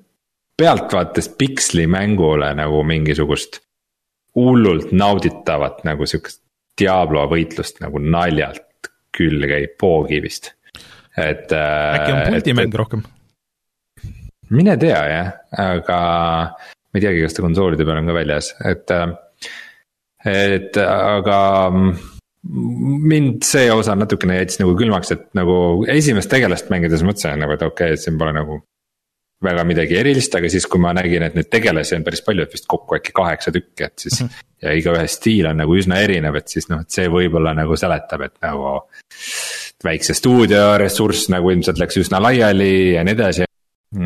[0.60, 3.62] pealtvaates pikslimängule nagu mingisugust
[4.38, 6.40] hullult nauditavat nagu sihukest
[6.80, 10.54] Diablo võitlust nagu naljalt küll käib pookivist,
[11.20, 11.52] et.
[11.52, 13.02] äkki on puldimäng rohkem?
[14.52, 15.28] mine tea jah,
[15.60, 15.98] aga
[16.56, 18.96] ma ei teagi, kas ta konsoolide peal on ka väljas, et.
[20.28, 21.38] et aga
[22.42, 25.54] mind see osa natukene jättis nagu külmaks, et nagu
[25.92, 28.62] esimest tegelast mängides mõtlesin nagu, et okei okay,, et siin pole nagu
[29.42, 32.56] väga midagi erilist, aga siis, kui ma nägin, et neid tegelasi on päris palju, et
[32.56, 34.28] vist kokku äkki kaheksa tükki, et siis mm.
[34.28, 34.48] -hmm.
[34.62, 38.28] ja igaühe stiil on nagu üsna erinev, et siis noh, et see võib-olla nagu seletab,
[38.28, 38.80] et nagu.
[39.82, 43.44] väikse stuudio ressurss nagu ilmselt läks üsna laiali ja nii edasi.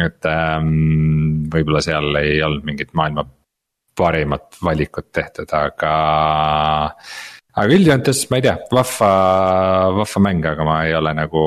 [0.06, 3.26] et ähm, võib-olla seal ei olnud mingit maailma
[3.96, 5.92] parimat valikut tehtud, aga.
[7.56, 9.10] aga üldjoontes ma ei tea, vahva,
[10.00, 11.42] vahva mäng, aga ma ei ole nagu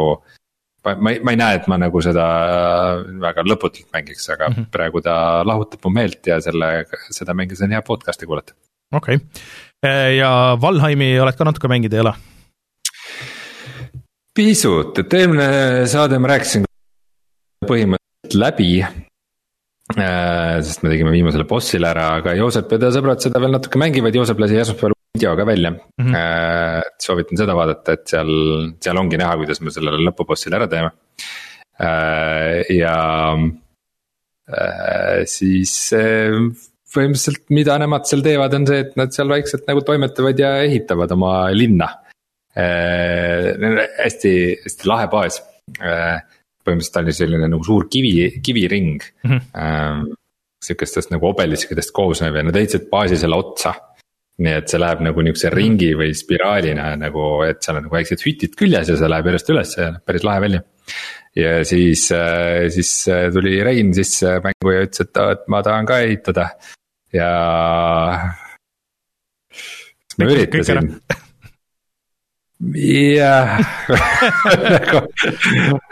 [0.96, 4.56] ma ei, ma ei näe, et ma nagu seda äh, väga lõputult mängiks, aga mm
[4.56, 4.72] -hmm.
[4.74, 5.16] praegu ta
[5.48, 6.86] lahutab mu meelt ja selle,
[7.16, 8.54] seda mängides on hea podcast'i kuulata.
[8.94, 9.28] okei okay.,
[9.86, 12.14] äh, ja Valheimi oled ka natuke mänginud, ei ole?
[14.36, 16.66] pisut, et eelmine saade ma rääkisin
[17.68, 20.62] põhimõtteliselt läbi äh,.
[20.62, 24.16] sest me tegime viimasele bossile ära, aga Joosep ja ta sõbrad seda veel natuke mängivad,
[24.16, 25.80] Joosep lasi esmaspäeval video ka välja mm.
[25.98, 26.16] -hmm.
[26.16, 28.32] Äh, soovitan seda vaadata, et seal,
[28.82, 30.92] seal ongi näha, kuidas me sellele lõpubossile ära teeme
[31.82, 32.66] äh,.
[32.78, 32.98] ja
[34.50, 35.94] äh, siis
[36.90, 41.12] põhimõtteliselt, mida nemad seal teevad, on see, et nad seal vaikselt nagu toimetavad ja ehitavad
[41.12, 41.90] oma linna
[42.60, 44.32] hästi,
[44.66, 45.38] hästi lahe baas
[46.70, 49.38] põhimõtteliselt oli selline nagu suur kivi, kiviring mm.
[49.54, 50.16] -hmm.
[50.60, 53.72] Sihukestest nagu obeliskidest koosnev ja nad ehitasid baasi selle otsa.
[54.40, 58.24] Nii et see läheb nagu nihukese ringi või spiraalina nagu, et seal on nagu väiksed
[58.26, 60.64] hütid küljes ja see läheb järjest üles ja päris lahe välja
[61.36, 65.88] ja siis, äh, siis äh, tuli Rein sisse mängu ja ütles, et, et ma tahan
[65.90, 66.50] ka ehitada
[67.14, 67.32] ja.
[70.18, 70.94] ma üritasin.
[72.76, 73.58] jah,
[74.76, 75.04] nagu,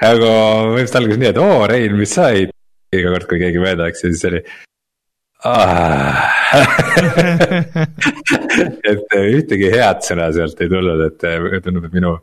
[0.01, 3.87] nagu põhimõtteliselt algas nii, et oo Rein, mis sa ehitad iga kord, kui keegi mööda
[3.87, 4.43] läks ja siis oli.
[8.91, 11.19] et ühtegi head sõna sealt ei tulnud, et
[11.61, 12.17] tundub, et minu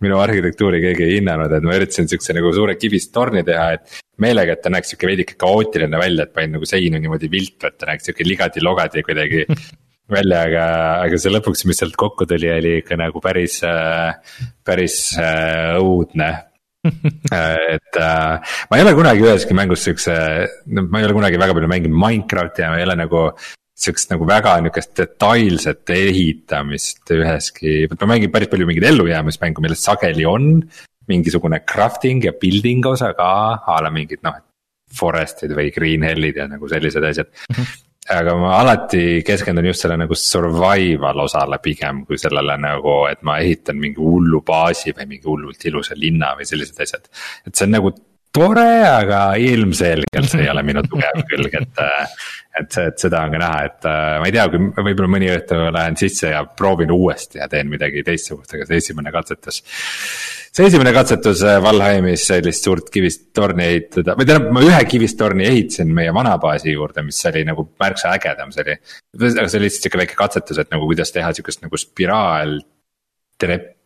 [0.00, 4.00] minu arhitektuuri keegi ei hinnanud, et ma üritasin siukse nagu suure kivist torni teha, et.
[4.20, 7.78] meelega, et ta näeks sihuke veidike kaootiline välja, et panin nagu seinu niimoodi viltu, et
[7.80, 9.46] ta näeks sihuke ligadi-logadi kuidagi
[10.16, 10.64] välja, aga,
[11.06, 13.60] aga see lõpuks, mis sealt kokku tuli, oli ikka nagu päris,
[14.66, 16.30] päris äh, õudne
[17.74, 20.14] et äh, ma ei ole kunagi üheski mängus siukse,
[20.80, 23.24] ma ei ole kunagi väga palju mänginud Minecrafti ja ma ei ole nagu
[23.80, 30.28] sihukest nagu väga nihukest detailset ehitamist üheski, ma mängin päris palju mingeid ellujäämismängu, millest sageli
[30.28, 30.54] on.
[31.10, 33.30] mingisugune crafting ja building osa ka,
[33.66, 34.36] a la mingid noh,
[34.94, 37.56] forest'id või green hell'id ja nagu sellised asjad mm.
[37.56, 43.22] -hmm aga ma alati keskendun just selle nagu survival osale pigem kui sellele nagu, et
[43.22, 47.10] ma ehitan mingi hullu baasi või mingi hullult ilusa linna või sellised asjad.
[47.46, 47.92] et see on nagu
[48.34, 51.82] tore, aga ilmselgelt see ei ole minu tugev külg, et.
[52.60, 53.86] et see, et seda on ka näha, et
[54.20, 58.02] ma ei tea, kui võib-olla mõni õhtu lähen sisse ja proovin uuesti ja teen midagi
[58.06, 59.60] teistsugust, aga see esimene katsetus.
[60.50, 65.18] see esimene katsetus äh, Valheimis sellist suurt kivist torni ehitada, või tähendab, ma ühe kivist
[65.20, 68.76] torni ehitasin meie vana baasi juurde, mis oli nagu märksa ägedam, see oli.
[69.30, 72.58] aga see oli lihtsalt sihuke väike katsetus, et nagu kuidas teha sihukest nagu spiraal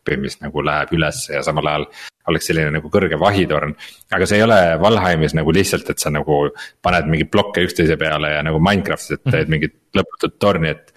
[0.05, 1.87] treppi, mis nagu läheb ülesse ja samal ajal
[2.29, 3.75] oleks selline nagu kõrge vahitorn.
[4.11, 6.49] aga see ei ole Valheimis nagu lihtsalt, et sa nagu
[6.81, 9.51] paned mingeid blokke üksteise peale ja nagu Minecraftis, et teed mhm.
[9.51, 10.93] mingit lõputut torni, et.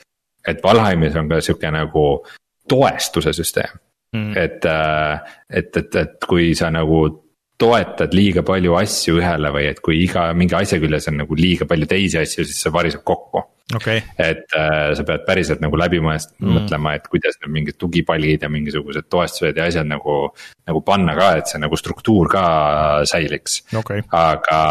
[0.46, 2.24] et Valheimis on ka sihuke nagu
[2.68, 3.78] toestuse süsteem
[4.14, 7.27] mm., et, äh, et, et, et kui sa nagu
[7.58, 11.66] toetad liiga palju asju ühele või et kui iga mingi asja küljes on nagu liiga
[11.68, 13.42] palju teisi asju, siis see variseb kokku
[13.74, 14.02] okay..
[14.18, 18.46] et äh, sa pead päriselt nagu läbi mõest- mm., mõtlema, et kuidas need mingid tugipalgid
[18.46, 20.18] ja mingisugused toestused ja asjad nagu.
[20.68, 22.44] nagu panna ka, et see nagu struktuur ka
[23.08, 24.02] säiliks okay..
[24.14, 24.62] aga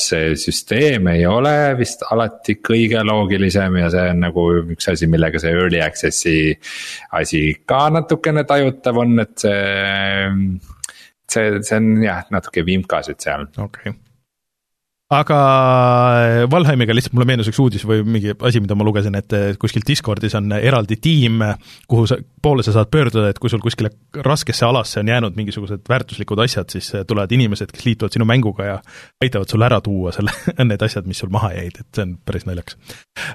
[0.00, 5.38] see süsteem ei ole vist alati kõige loogilisem ja see on nagu üks asi, millega
[5.38, 6.38] see early access'i
[7.20, 10.72] asi ka natukene tajutav on, et see
[11.34, 13.48] see, see on jah, natuke vimkasid seal.
[13.56, 14.00] okei okay
[15.12, 15.38] aga
[16.50, 20.36] Valheimiga lihtsalt mulle meenus üks uudis või mingi asi, mida ma lugesin, et kuskil Discordis
[20.38, 21.42] on eraldi tiim,
[21.90, 23.92] kuhu sa, poole sa saad pöörduda, et kui sul kuskile
[24.24, 28.78] raskesse alasse on jäänud mingisugused väärtuslikud asjad, siis tulevad inimesed, kes liituvad sinu mänguga ja
[29.24, 30.34] aitavad sul ära tuua selle,
[30.70, 32.80] need asjad, mis sul maha jäid, et see on päris naljakas.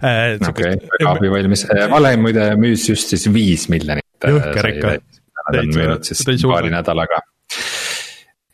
[0.01, 4.05] Äh, okei, väga abivalmis, Valheim muide müüs just siis viis miljonit.
[4.25, 4.99] jõhker ikka.
[5.49, 7.23] Müünud siis paari nädalaga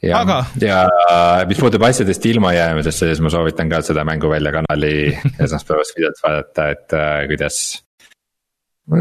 [0.06, 0.84] ja Aga..., ja
[1.50, 4.94] mis puudutab asjadest ilmajäämisesse, siis ma soovitan ka seda Mänguvälja kanali
[5.46, 7.60] esmaspäevast videot vaadata, et äh, kuidas.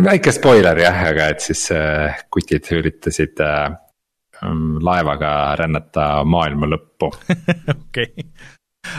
[0.09, 3.69] väike spoiler jah, aga et siis äh, kutid üritasid äh,
[4.43, 7.13] mm, laevaga rännata maailma lõppu.
[7.79, 8.29] okei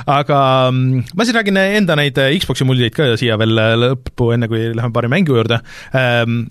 [0.09, 0.39] aga
[0.71, 4.93] mm, ma siis räägin enda neid Xbox'i muljeid ka siia veel lõppu, enne kui läheme
[4.93, 5.59] paari mängu juurde
[5.93, 6.45] ähm,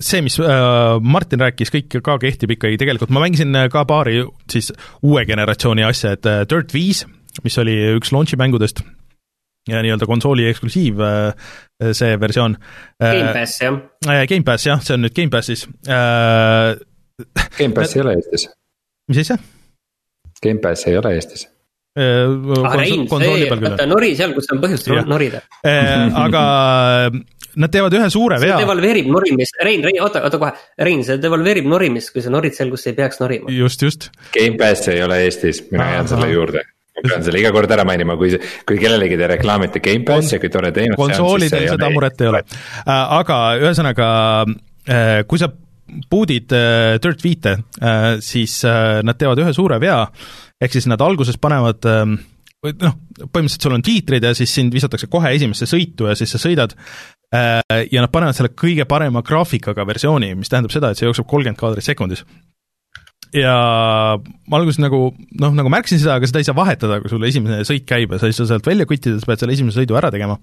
[0.00, 4.22] see, mis äh, Martin rääkis, kõik ka kehtib ikkagi, tegelikult ma mängisin äh, ka paari
[4.50, 4.72] siis
[5.06, 7.04] uue generatsiooni asja, et äh, Dirt viis,
[7.44, 8.82] mis oli üks launch'i mängudest
[9.68, 11.02] ja nii-öelda konsooli eksklusiiv
[11.94, 12.56] see versioon.
[12.98, 13.76] Gamepass jah.
[14.26, 15.66] Gamepass jah, see on nüüd Gamepassis.
[17.60, 18.48] Gamepass ei ole Eestis.
[19.12, 19.36] mis asja?
[20.42, 21.44] Gamepass ei ole Eestis
[22.00, 25.42] ah Rein, see, vaata nori seal, kus on põhjust norida.
[25.66, 26.42] aga
[27.56, 28.56] nad teevad ühe suure vea.
[28.56, 32.56] see devalveerib norimist, Rein, Rein, oota, oota kohe, Rein, see devalveerib norimist, kui sa norid
[32.56, 33.50] seal, kus ei peaks norima.
[33.54, 34.10] just, just.
[34.36, 36.66] Gamepass ei ole Eestis, mina jään selle juurde
[37.00, 38.34] ma pean selle iga kord ära mainima, kui,
[38.68, 42.20] kui kellelegi te reklaamite Gamepassi ja kui tore teenus see on, siis konsoolidel seda muret
[42.20, 42.42] ei ole.
[42.84, 44.10] Äh, aga ühesõnaga,
[44.90, 45.50] äh, kui sa
[46.10, 47.56] boot'id äh, Dirt viite,
[48.22, 50.04] siis nad teevad ühe suure vea
[50.60, 52.18] ehk siis nad alguses panevad ähm,
[52.64, 56.32] või noh, põhimõtteliselt sul on tiitrid ja siis sind visatakse kohe esimesse sõitu ja siis
[56.34, 61.00] sa sõidad äh, ja nad panevad selle kõige parema graafikaga versiooni, mis tähendab seda, et
[61.00, 62.24] see jookseb kolmkümmend kaadrit sekundis.
[63.36, 63.54] ja
[64.20, 67.62] ma alguses nagu noh, nagu märkasin seda, aga seda ei saa vahetada, kui sul esimene
[67.68, 70.12] sõit käib ja sa ei saa sealt välja kuttida, sa pead selle esimese sõidu ära
[70.12, 70.36] tegema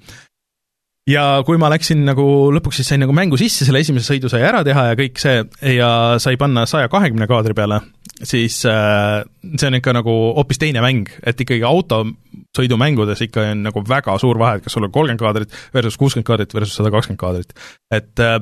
[1.08, 2.26] ja kui ma läksin nagu
[2.56, 5.44] lõpuks siis sain nagu mängu sisse, selle esimese sõidu sai ära teha ja kõik see
[5.78, 5.92] ja
[6.24, 7.80] sai panna saja kahekümne kaadri peale,
[8.24, 9.24] siis äh,
[9.58, 14.40] see on ikka nagu hoopis teine mäng, et ikkagi autosõidumängudes ikka on nagu väga suur
[14.42, 17.54] vahe, et kas sul on kolmkümmend kaadrit versus kuuskümmend kaadrit versus sada kakskümmend kaadrit.
[17.94, 18.40] et äh,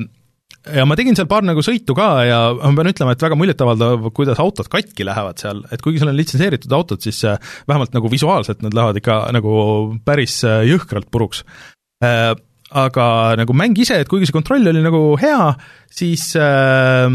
[0.80, 4.10] ja ma tegin seal paar nagu sõitu ka ja ma pean ütlema, et väga muljetavaldav,
[4.16, 7.40] kuidas autod katki lähevad seal, et kuigi seal on litsenseeritud autod, siis äh,
[7.70, 9.56] vähemalt nagu visuaalselt nad lähevad ikka nagu
[10.08, 11.44] päris äh, jõhkralt puruks
[12.06, 12.34] äh,
[12.76, 13.08] aga
[13.40, 15.52] nagu mäng ise, et kuigi see kontroll oli nagu hea,
[15.94, 17.10] siis äh,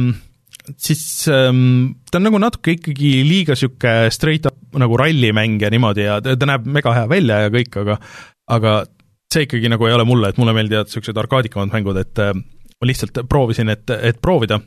[0.79, 1.03] siis
[1.33, 6.21] ähm, ta on nagu natuke ikkagi liiga niisugune straight up nagu rallimäng ja niimoodi ja
[6.25, 7.99] ta, ta näeb mega hea välja ja kõik, aga
[8.51, 8.75] aga
[9.31, 12.89] see ikkagi nagu ei ole mulle, et mulle meeldivad niisugused arkaadikamad mängud, et äh, ma
[12.89, 14.61] lihtsalt proovisin, et, et proovida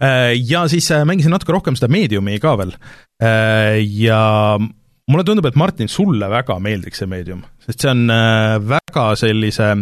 [0.00, 0.32] äh,.
[0.38, 2.74] Ja siis äh, mängisin natuke rohkem seda Mediumi ka veel
[3.22, 8.56] äh, ja mulle tundub, et Martin, sulle väga meeldiks see meedium, sest see on äh,
[8.62, 9.74] väga sellise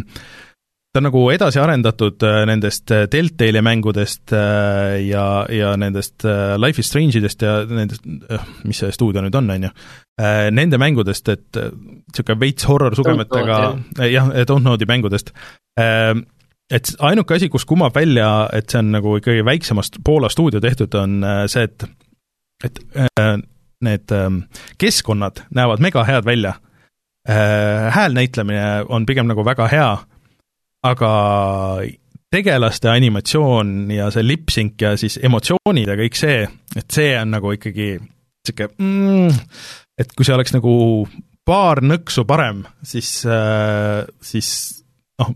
[0.90, 6.26] ta on nagu edasi arendatud äh, nendest äh, Deltali mängudest ja, ja nendest
[6.58, 8.06] Life is Strange idest ja nendest,
[8.66, 9.70] mis see stuudio nüüd on, on ju,
[10.56, 13.60] nende mängudest, et niisugune veits horror-sugemetega,
[14.10, 15.32] jah, Don't Know'di mängudest,
[15.80, 20.94] et ainuke asi, kus kumab välja, et see on nagu ikkagi väiksemast Poola stuudio tehtud,
[21.00, 21.88] on see, et
[22.60, 22.82] et
[23.80, 24.42] need ähm,
[24.78, 26.54] keskkonnad näevad mega head välja.
[27.28, 29.96] Äh, häälnäitlemine on pigem nagu väga hea,
[30.86, 31.10] aga
[32.30, 36.44] tegelaste animatsioon ja see lip-sync ja siis emotsioonid ja kõik see,
[36.78, 39.40] et see on nagu ikkagi niisugune mm,
[40.00, 40.74] et kui see oleks nagu
[41.46, 44.50] paar nõksu parem, siis, äh, siis
[45.20, 45.32] noh,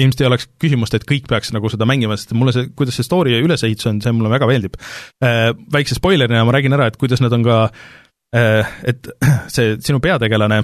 [0.00, 3.06] ilmselt ei oleks küsimust, et kõik peaks nagu seda mängima, sest mulle see, kuidas see
[3.06, 4.78] story ülesehitus on, see mulle väga meeldib.
[5.24, 7.62] Äh, väikse spoilerina ma räägin ära, et kuidas nad on ka,
[8.36, 9.10] äh, et
[9.54, 10.62] see sinu peategelane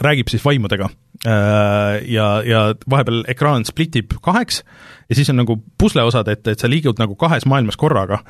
[0.00, 0.88] räägib siis vaimudega.
[1.26, 4.62] Äh, ja, ja vahepeal ekraan splitib kaheks
[5.08, 8.24] ja siis on nagu pusleosad, et, et sa liigud nagu kahes maailmas korraga.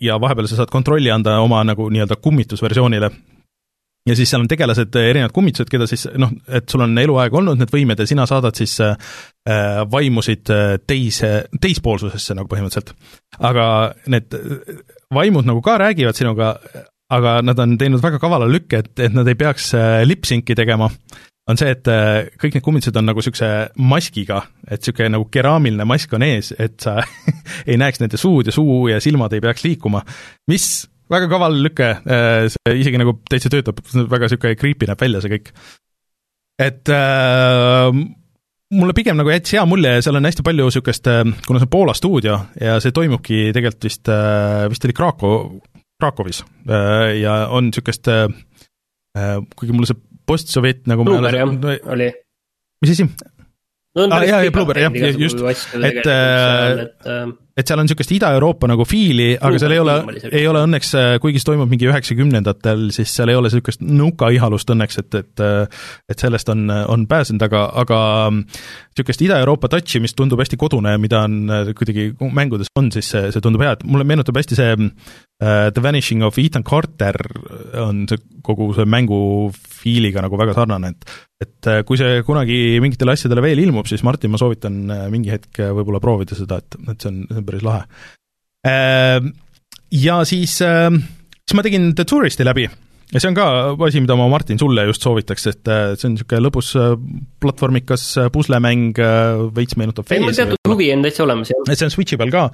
[0.00, 3.10] Ja vahepeal sa saad kontrolli anda oma nagu nii-öelda kummitusversioonile.
[4.08, 7.34] Ja siis seal on tegelased, eh, erinevad kummitused, keda siis noh, et sul on eluaeg
[7.34, 8.96] olnud need võimed ja sina saadad siis äh,
[9.92, 10.50] vaimusid
[10.88, 12.94] teise, teispoolsusesse nagu põhimõtteliselt.
[13.38, 13.66] aga
[14.10, 14.34] need
[15.14, 16.56] vaimud nagu ka räägivad sinuga,
[17.14, 19.70] aga nad on teinud väga kavala lükke, et, et nad ei peaks
[20.04, 20.90] lip-sync'i tegema,
[21.48, 21.88] on see, et
[22.36, 23.48] kõik need kummitused on nagu niisuguse
[23.80, 26.98] maskiga, et niisugune nagu keraamiline mask on ees, et sa
[27.68, 30.04] ei näeks nende suud ja suu ja silmad ei peaks liikuma,
[30.52, 30.68] mis
[31.10, 35.34] väga kaval lüke, äh, see isegi nagu täitsa töötab, väga niisugune creepy näeb välja see
[35.36, 35.52] kõik.
[36.60, 37.88] et äh,
[38.74, 41.68] mulle pigem nagu jättis hea mulje ja seal on hästi palju niisugust, äh, kuna see
[41.68, 45.58] on Poola stuudio ja see toimubki tegelikult vist, äh, vist oli Krakow,
[45.98, 46.44] Krakowis
[47.20, 48.08] ja on niisugust,
[49.56, 49.98] kuigi mulle see
[50.28, 51.50] postsovjet nagu Blueber jah,
[51.90, 52.08] oli.
[52.82, 53.08] mis asi?
[53.96, 58.84] no on ah, ja Blueber jah, just, et, et et seal on niisugust Ida-Euroopa nagu
[58.88, 59.94] fiili, aga seal ei ole,
[60.30, 64.70] ei ole õnneks, äh, kuigi see toimub mingi üheksakümnendatel, siis seal ei ole niisugust nõukaihalust
[64.74, 70.14] õnneks, et, et äh, et sellest on, on pääsenud, aga, aga niisugust Ida-Euroopa touch'i, mis
[70.18, 73.74] tundub hästi kodune ja mida on äh, kuidagi mängudes on, siis see, see tundub hea,
[73.74, 77.18] et mulle meenutab hästi see uh, The Vanishing of Ethan Carter
[77.82, 83.12] on see kogu see mängu fiiliga nagu väga sarnane, et et kui see kunagi mingitele
[83.14, 84.80] asjadele veel ilmub, siis Martin, ma soovitan
[85.12, 87.86] mingi hetk võib-olla proovida seda, et, et see on, see on päris lahe.
[88.68, 89.32] Ehm,
[89.94, 91.00] ja siis, ehm,
[91.44, 92.68] siis ma tegin The Touristi läbi
[93.08, 93.44] ja see on ka
[93.86, 96.90] asi, mida ma, Martin, sulle just soovitaks, et äh, see on niisugune lõbus äh,
[97.40, 98.98] platvormikas äh, puslemäng,
[99.56, 101.62] veits meenutab ei, mul teatud huvi on täitsa olemas, jah.
[101.64, 102.44] et see on Switchi peal ka.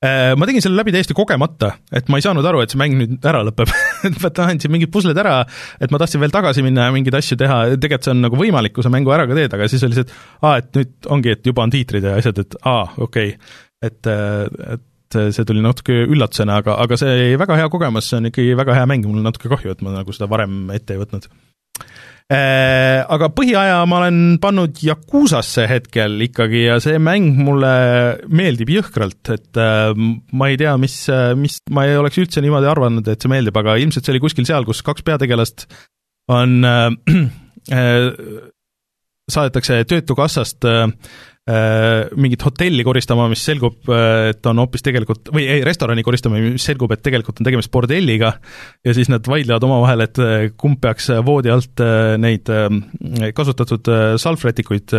[0.00, 3.30] Ma tegin selle läbi täiesti kogemata, et ma ei saanud aru, et see mäng nüüd
[3.30, 3.70] ära lõpeb
[4.08, 5.38] et ma tahtsin mingid pusled ära,
[5.78, 8.74] et ma tahtsin veel tagasi minna ja mingeid asju teha, tegelikult see on nagu võimalik,
[8.74, 11.36] kui sa mängu ära ka teed, aga siis oli see, et aa, et nüüd ongi,
[11.36, 16.04] et juba on tiitrid ja asjad, et aa, okei okay et, et see tuli natuke
[16.06, 19.22] üllatusena, aga, aga see oli väga hea kogemus, see on ikkagi väga hea mäng, mul
[19.22, 21.30] on natuke kahju, et ma nagu seda varem ette ei võtnud.
[22.30, 27.72] Äh, aga põhiaja ma olen pannud Yakuusasse hetkel ikkagi ja see mäng mulle
[28.30, 30.94] meeldib jõhkralt, et äh, ma ei tea, mis,
[31.40, 34.46] mis, ma ei oleks üldse niimoodi arvanud, et see meeldib, aga ilmselt see oli kuskil
[34.46, 35.66] seal, kus kaks peategelast
[36.30, 36.86] on äh,
[37.72, 38.12] äh,
[39.30, 40.86] saadetakse Töötukassast äh,
[42.20, 43.88] mingit hotelli koristama, mis selgub,
[44.28, 48.34] et on hoopis tegelikult, või ei, restorani koristama, mis selgub, et tegelikult on tegemist bordelliga,
[48.86, 50.20] ja siis nad vaidlevad omavahel, et
[50.60, 51.82] kumb peaks voodi alt
[52.22, 52.52] neid
[53.34, 53.90] kasutatud
[54.20, 54.94] salvrätikuid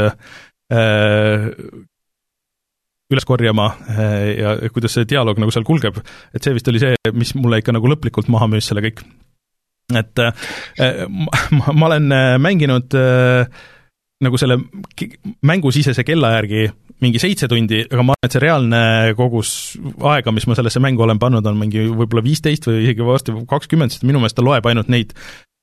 [3.12, 3.72] üles korjama
[4.36, 6.00] ja kuidas see dialoog nagu seal kulgeb,
[6.34, 9.06] et see vist oli see, mis mulle ikka nagu lõplikult maha müüs selle kõik.
[9.98, 13.48] Et äh, ma, ma olen äh, mänginud äh,
[14.22, 14.58] nagu selle
[15.48, 16.68] mängusisese kella järgi
[17.02, 18.82] mingi seitse tundi, aga ma arvan, et see reaalne
[19.18, 19.54] kogus
[20.14, 23.96] aega, mis ma sellesse mängu olen pannud, on mingi võib-olla viisteist või isegi varsti kakskümmend,
[23.96, 25.16] sest minu meelest ta loeb ainult neid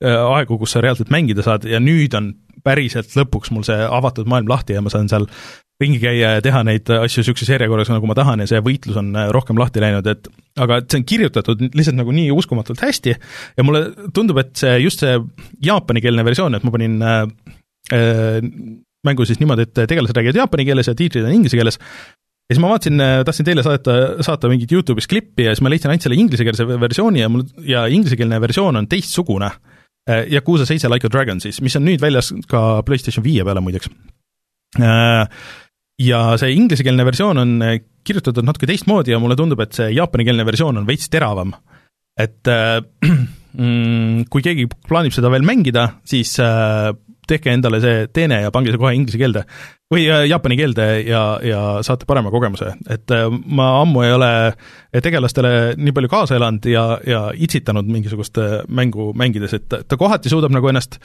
[0.02, 2.32] aegu, kus sa reaalselt mängida saad ja nüüd on
[2.66, 5.26] päriselt lõpuks mul see avatud maailm lahti ja ma saan seal
[5.78, 9.12] ringi käia ja teha neid asju niisuguses järjekorras, nagu ma tahan ja see võitlus on
[9.14, 10.26] äh, rohkem lahti läinud, et
[10.59, 14.74] aga et see on kirjutatud lihtsalt nagu nii uskumatult hästi ja mulle tundub, et see,
[14.82, 15.14] just see
[15.64, 17.57] jaapanikeelne versioon, et ma panin äh, äh,
[19.06, 22.60] mängu siis niimoodi, et tegelased räägivad jaapani keeles ja tiitrid on inglise keeles, ja siis
[22.60, 23.94] ma vaatasin, äh, tahtsin teile saata,
[24.26, 27.86] saata mingit Youtube'is klippi ja siis ma leidsin ainult selle inglisekeelse versiooni ja mul, ja
[27.86, 29.50] inglisekeelne versioon on teistsugune.
[30.09, 33.90] Yakuusa seitse Like a Dragon siis, mis on nüüd väljas ka PlayStation viie peale muideks
[35.98, 40.46] ja see inglisekeelne versioon on äh, kirjutatud natuke teistmoodi ja mulle tundub, et see jaapanikeelne
[40.46, 41.52] versioon on veits teravam.
[42.18, 42.80] et äh,
[43.59, 46.90] mm, kui keegi plaanib seda veel mängida, siis äh,
[47.28, 49.44] tehke endale see teene ja pange see kohe inglise keelde
[49.92, 53.14] või jaapani keelde ja, ja saate parema kogemuse, et
[53.46, 54.32] ma ammu ei ole
[55.05, 60.52] tegelastele nii palju kaasa elanud ja, ja itsitanud mingisugust mängu mängides, et ta kohati suudab
[60.52, 61.00] nagu ennast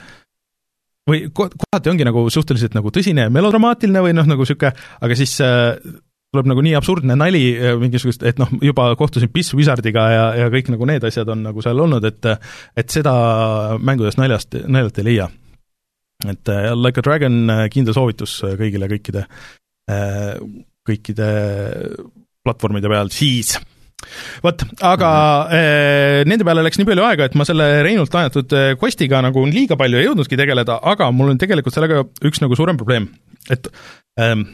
[1.10, 4.72] või kohati ongi nagu suhteliselt nagu tõsine ja melodramaatiline või noh, nagu niisugune,
[5.04, 5.76] aga siis äh,
[6.34, 10.50] tuleb nagu nii absurdne nali äh, mingisugust, et noh, juba kohtusin Piss Wizardiga ja, ja
[10.54, 12.32] kõik nagu need asjad on nagu seal olnud, et
[12.80, 13.14] et seda
[13.80, 15.30] mängudest naljast, naljalt ei leia.
[16.32, 19.28] Et äh, Like a Dragon, äh, kindel soovitus kõigile kõikide,
[20.88, 21.30] kõikide
[22.44, 23.58] platvormide peal, siis
[24.44, 26.30] vot, aga mm -hmm.
[26.30, 30.00] nende peale läks nii palju aega, et ma selle Reinult eh, quest'iga nagu liiga palju
[30.00, 33.10] ei jõudnudki tegeleda, aga mul on tegelikult sellega üks nagu suurem probleem,
[33.50, 33.68] et
[34.20, 34.48] ähm,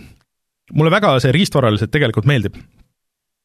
[0.74, 2.56] mulle väga see riistvaraliselt tegelikult meeldib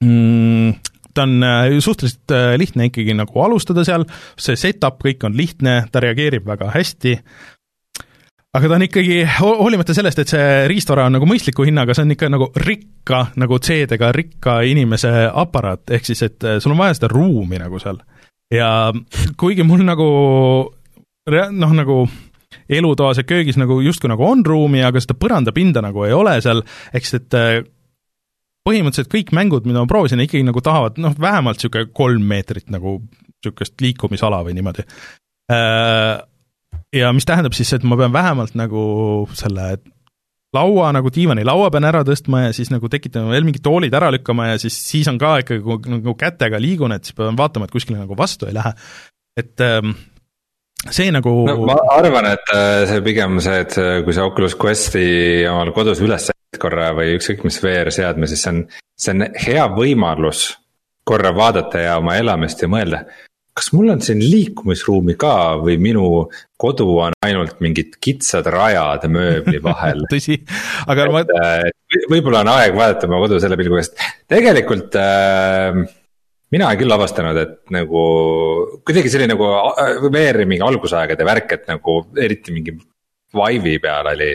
[0.04, 0.74] mm,.
[1.14, 4.04] ta on äh, suhteliselt äh, lihtne ikkagi nagu alustada seal,
[4.36, 7.53] see setup kõik on lihtne, ta reageerib väga hästi äh,,
[8.54, 12.14] aga ta on ikkagi, hoolimata sellest, et see riistvara on nagu mõistliku hinnaga, see on
[12.14, 16.98] ikka nagu rikka, nagu C-dega rikka inimese aparaat, ehk siis et eh, sul on vaja
[16.98, 17.98] seda ruumi nagu seal.
[18.54, 18.68] ja
[19.40, 20.08] kuigi mul nagu
[21.32, 21.98] noh, nagu
[22.70, 26.62] elutoas ja köögis nagu justkui nagu on ruumi, aga seda põrandapinda nagu ei ole seal,
[26.94, 27.64] siis et eh,
[28.64, 33.00] põhimõtteliselt kõik mängud, mida ma proovisin, ikkagi nagu tahavad noh, vähemalt niisugune kolm meetrit nagu
[33.02, 34.86] niisugust liikumisala või niimoodi
[35.52, 36.22] äh,
[36.94, 38.84] ja mis tähendab siis, et ma pean vähemalt nagu
[39.36, 39.74] selle
[40.54, 44.52] laua nagu diivanilaua pean ära tõstma ja siis nagu tekitama veel mingid toolid ära lükkama
[44.52, 47.74] ja siis, siis on ka ikkagi nagu, nagu kätega liigun, et siis pean vaatama, et
[47.74, 48.74] kuskile nagu vastu ei lähe.
[49.40, 49.96] et ähm,
[50.90, 55.06] see nagu no ma arvan, et äh, see pigem see, et kui sa Oculus Questi
[55.50, 58.64] omal kodus üles sead korra või ükskõik mis VR-seadme, siis see on,
[58.94, 60.52] see on hea võimalus
[61.04, 63.04] korra vaadata ja oma elamist ja mõelda
[63.54, 66.06] kas mul on siin liikumisruumi ka või minu
[66.60, 70.40] kodu on ainult mingid kitsad rajad mööbli vahel tõsi,
[70.90, 71.24] aga et, ma.
[71.40, 75.84] Äh, võib-olla on aeg vaadata oma kodu selle pilguga, sest tegelikult äh,
[76.54, 78.02] mina olen küll avastanud, et nagu
[78.82, 82.74] kuidagi selline nagu äh, VR-i mingi algusaegade värk, et nagu eriti mingi
[83.34, 84.32] Vive'i peal oli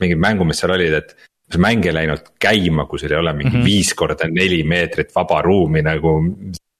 [0.00, 1.12] mingid mängud, mis seal olid, et
[1.50, 3.66] see mäng ei läinud käima, kui sul ei ole mingi mm -hmm.
[3.66, 6.14] viis korda neli meetrit vaba ruumi nagu,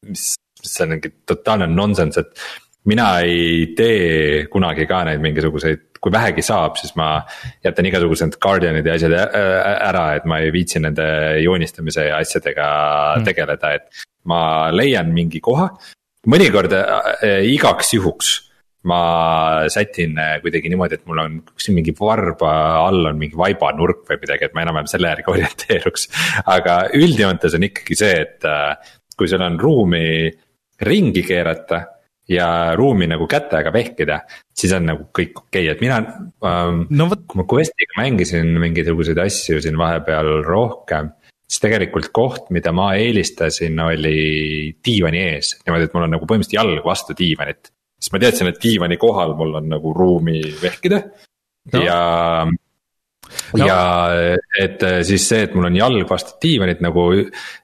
[0.07, 0.31] mis
[0.65, 6.43] see on mingi totaalne nonsense, et mina ei tee kunagi ka neid mingisuguseid, kui vähegi
[6.45, 7.20] saab, siis ma
[7.65, 11.07] jätan igasugused Guardianid ja asjad ära, et ma ei viitsi nende
[11.45, 12.69] joonistamise ja asjadega
[13.19, 13.27] mm.
[13.28, 14.43] tegeleda, et ma
[14.73, 15.69] leian mingi koha.
[16.28, 18.39] mõnikord äh, igaks juhuks
[18.89, 19.01] ma
[19.69, 22.53] sätin äh, kuidagi niimoodi, et mul on siin mingi varba
[22.87, 26.09] all on mingi vaibanurk või midagi, et ma enam-vähem selle järgi orienteeruks.
[26.49, 30.31] aga üldjoontes on ikkagi see, et äh, kui sul on ruumi
[30.86, 31.81] ringi keerata
[32.31, 34.20] ja ruumi nagu kätega vehkida,
[34.55, 35.98] siis on nagu kõik okei okay., et mina
[36.47, 36.85] ähm,.
[36.90, 37.24] No, võt...
[37.27, 41.11] kui ma Questiga mängisin mingisuguseid asju siin vahepeal rohkem.
[41.51, 46.61] siis tegelikult koht, mida ma eelistasin, oli diivani ees, niimoodi, et mul on nagu põhimõtteliselt
[46.61, 47.73] jalg vastu diivanit.
[47.98, 51.02] siis ma teadsin, et diivani kohal mul on nagu ruumi vehkida
[51.73, 51.82] no.
[51.82, 52.01] ja
[53.59, 53.66] no.
[53.66, 53.81] ja
[54.59, 57.07] et äh, siis see, et mul on jalg vastu diivanit nagu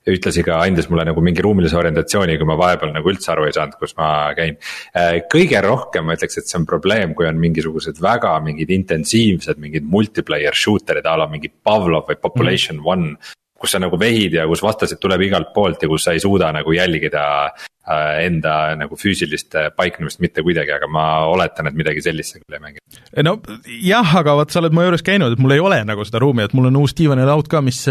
[0.06, 3.56] ühtlasi ka andis mulle nagu mingi ruumilise orientatsiooni, kui ma vahepeal nagu üldse aru ei
[3.56, 4.58] saanud, kus ma käin.
[4.96, 9.62] Äh, kõige rohkem ma ütleks, et see on probleem, kui on mingisugused väga mingid intensiivsed
[9.62, 12.86] mingid multiplayer shooter'id a la mingi Pavlov või Population mm.
[12.86, 16.20] One kus sa nagu vehid ja kus vastased tuleb igalt poolt ja kus sa ei
[16.22, 22.04] suuda nagu jälgida äh, enda nagu füüsilist paiknemist mitte kuidagi, aga ma oletan, et midagi
[22.04, 22.84] sellist sa küll ei mängi.
[23.24, 23.38] no
[23.80, 26.44] jah, aga vot sa oled mu juures käinud, et mul ei ole nagu seda ruumi,
[26.46, 27.82] et mul on uus diivanilaud ka, mis,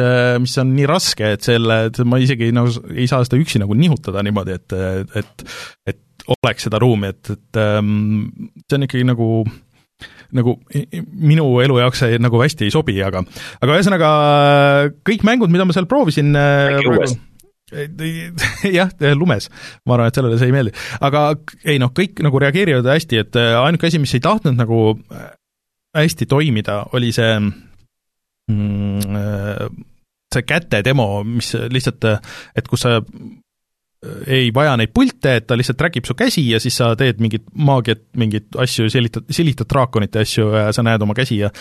[0.41, 3.77] mis on nii raske, et selle, et ma isegi nagu ei saa seda üksi nagu
[3.77, 4.79] nihutada niimoodi, et,
[5.21, 5.47] et
[5.85, 6.01] et
[6.45, 8.29] oleks seda ruumi, et, et ähm,
[8.65, 9.27] see on ikkagi nagu
[10.35, 10.57] nagu
[11.11, 13.23] minu elu jaoks see nagu hästi ei sobi, aga,
[13.61, 14.09] aga ühesõnaga
[15.07, 16.33] kõik mängud, mida ma seal proovisin
[18.77, 19.49] jah, lumes,
[19.85, 20.75] ma arvan, et sellele see ei meeldi,
[21.05, 21.25] aga
[21.65, 24.79] ei noh, kõik nagu reageerivad hästi, et ainuke asi, mis ei tahtnud nagu
[25.95, 27.31] hästi toimida, oli see
[28.51, 29.81] mm,
[30.35, 32.05] see käte demo, mis lihtsalt,
[32.55, 32.99] et kus sa
[34.27, 37.19] ei vaja neid pilte, et ta lihtsalt track ib su käsi ja siis sa teed
[37.23, 41.51] mingit maagiat, mingeid asju, silitad, silitad draakonite asju ja sa näed oma käsi ja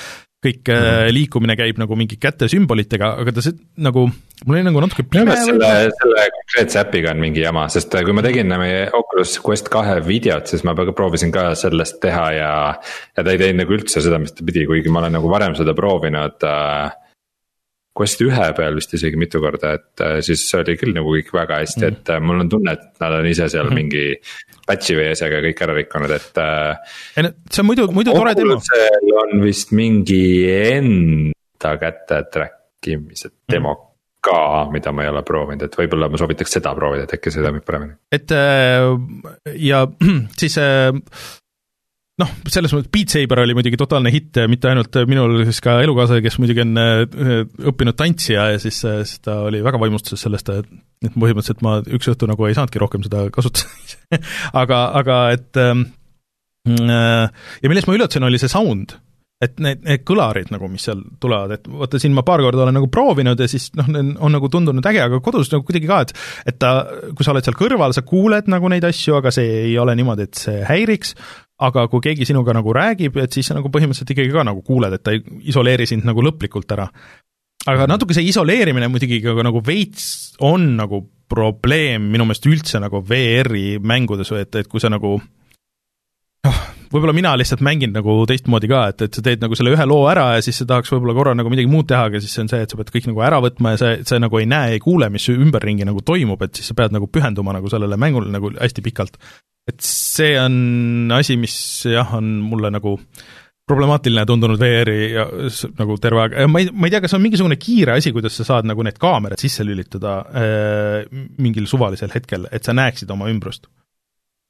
[0.44, 1.12] kõik mm -hmm.
[1.16, 3.54] liikumine käib nagu mingi kätesümbolitega, aga ta see
[3.86, 4.04] nagu,
[4.44, 5.36] mul oli nagu natuke pime.
[5.40, 9.70] selle, selle konkreetse äpiga on mingi jama, sest äh, kui ma tegin meie Oculus Quest
[9.72, 12.52] kahe videot, siis ma proovisin ka sellest teha ja.
[13.16, 15.56] ja ta ei teinud nagu üldse seda, mis ta pidi, kuigi ma olen nagu varem
[15.56, 16.92] seda proovinud äh,
[17.94, 21.60] Quest ühe peal vist isegi mitu korda, et äh, siis oli küll nagu kõik väga
[21.62, 23.78] hästi mm, et äh, mul on tunne, et nad on ise seal mm -hmm.
[23.78, 26.42] mingi patch'i või asjaga kõik ära rikkunud, et.
[26.42, 28.58] Äh, ei no see on muidu, muidu tore demo.
[29.22, 33.86] on vist mingi enda käte track imise demo mm.
[34.20, 34.40] ka,
[34.72, 37.64] mida ma ei ole proovinud, et võib-olla ma soovitaks seda proovida, et äkki see toimib
[37.64, 37.94] paremini.
[38.10, 38.30] et
[39.70, 39.86] ja
[40.40, 40.58] siis
[42.22, 46.22] noh, selles mõttes Beat Saber oli muidugi totaalne hitt mitte ainult minul, siis ka elukaaslane,
[46.24, 47.04] kes muidugi on äh,
[47.72, 52.12] õppinud tantsija ja siis, äh, siis ta oli väga vaimustuses sellest, et põhimõtteliselt ma üks
[52.12, 54.20] õhtu nagu ei saanudki rohkem seda kasutada
[54.62, 55.88] aga, aga et ähm,
[56.68, 57.26] äh,
[57.62, 58.96] ja millest ma üllatasin, oli see sound.
[59.42, 62.76] Et need, need kõlarid nagu, mis seal tulevad, et vaata siin ma paar korda olen
[62.78, 66.14] nagu proovinud ja siis noh, on nagu tundunud äge, aga kodus nagu kuidagi ka, et
[66.54, 66.70] et ta,
[67.10, 70.28] kui sa oled seal kõrval, sa kuuled nagu neid asju, aga see ei ole niimoodi,
[70.30, 71.12] et see häiriks,
[71.68, 74.96] aga kui keegi sinuga nagu räägib, et siis sa nagu põhimõtteliselt ikkagi ka nagu kuuled,
[74.96, 76.88] et ta ei isoleeri sind nagu lõplikult ära.
[77.66, 83.00] aga natuke see isoleerimine muidugi ka nagu veits on nagu probleem minu meelest üldse nagu
[83.00, 85.16] VR-i mängudes, et, et kui sa nagu
[86.44, 86.58] noh,
[86.92, 90.04] võib-olla mina lihtsalt mängin nagu teistmoodi ka, et, et sa teed nagu selle ühe loo
[90.10, 92.52] ära ja siis sa tahaks võib-olla korra nagu midagi muud teha, aga siis see on
[92.52, 94.84] see, et sa pead kõik nagu ära võtma ja sa, sa nagu ei näe, ei
[94.84, 98.52] kuule, mis ümberringi nagu toimub, et siis sa pead nagu pühenduma nagu sellele mängule nagu
[98.58, 99.18] hästi pikalt
[99.70, 101.56] et see on asi, mis
[101.88, 102.98] jah, on mulle nagu
[103.64, 105.24] problemaatiline tundunud VR-i ja
[105.78, 108.44] nagu terve aeg, ma ei, ma ei tea, kas on mingisugune kiire asi, kuidas sa
[108.44, 110.98] saad nagu need kaamerad sisse lülitada äh,
[111.40, 113.70] mingil suvalisel hetkel, et sa näeksid oma ümbrust?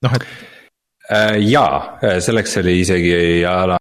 [0.04, 0.26] noh, et
[1.10, 1.78] jaa,
[2.24, 3.14] selleks oli isegi
[3.48, 3.76] ala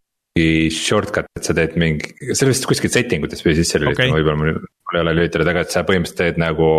[0.74, 4.16] shortcut, et sa teed mingi, see oli vist kuskil setting utes või sisse lülitama okay.,
[4.18, 6.70] võib-olla mul, mul ei ole lülitatud, aga et sa põhimõtteliselt teed nagu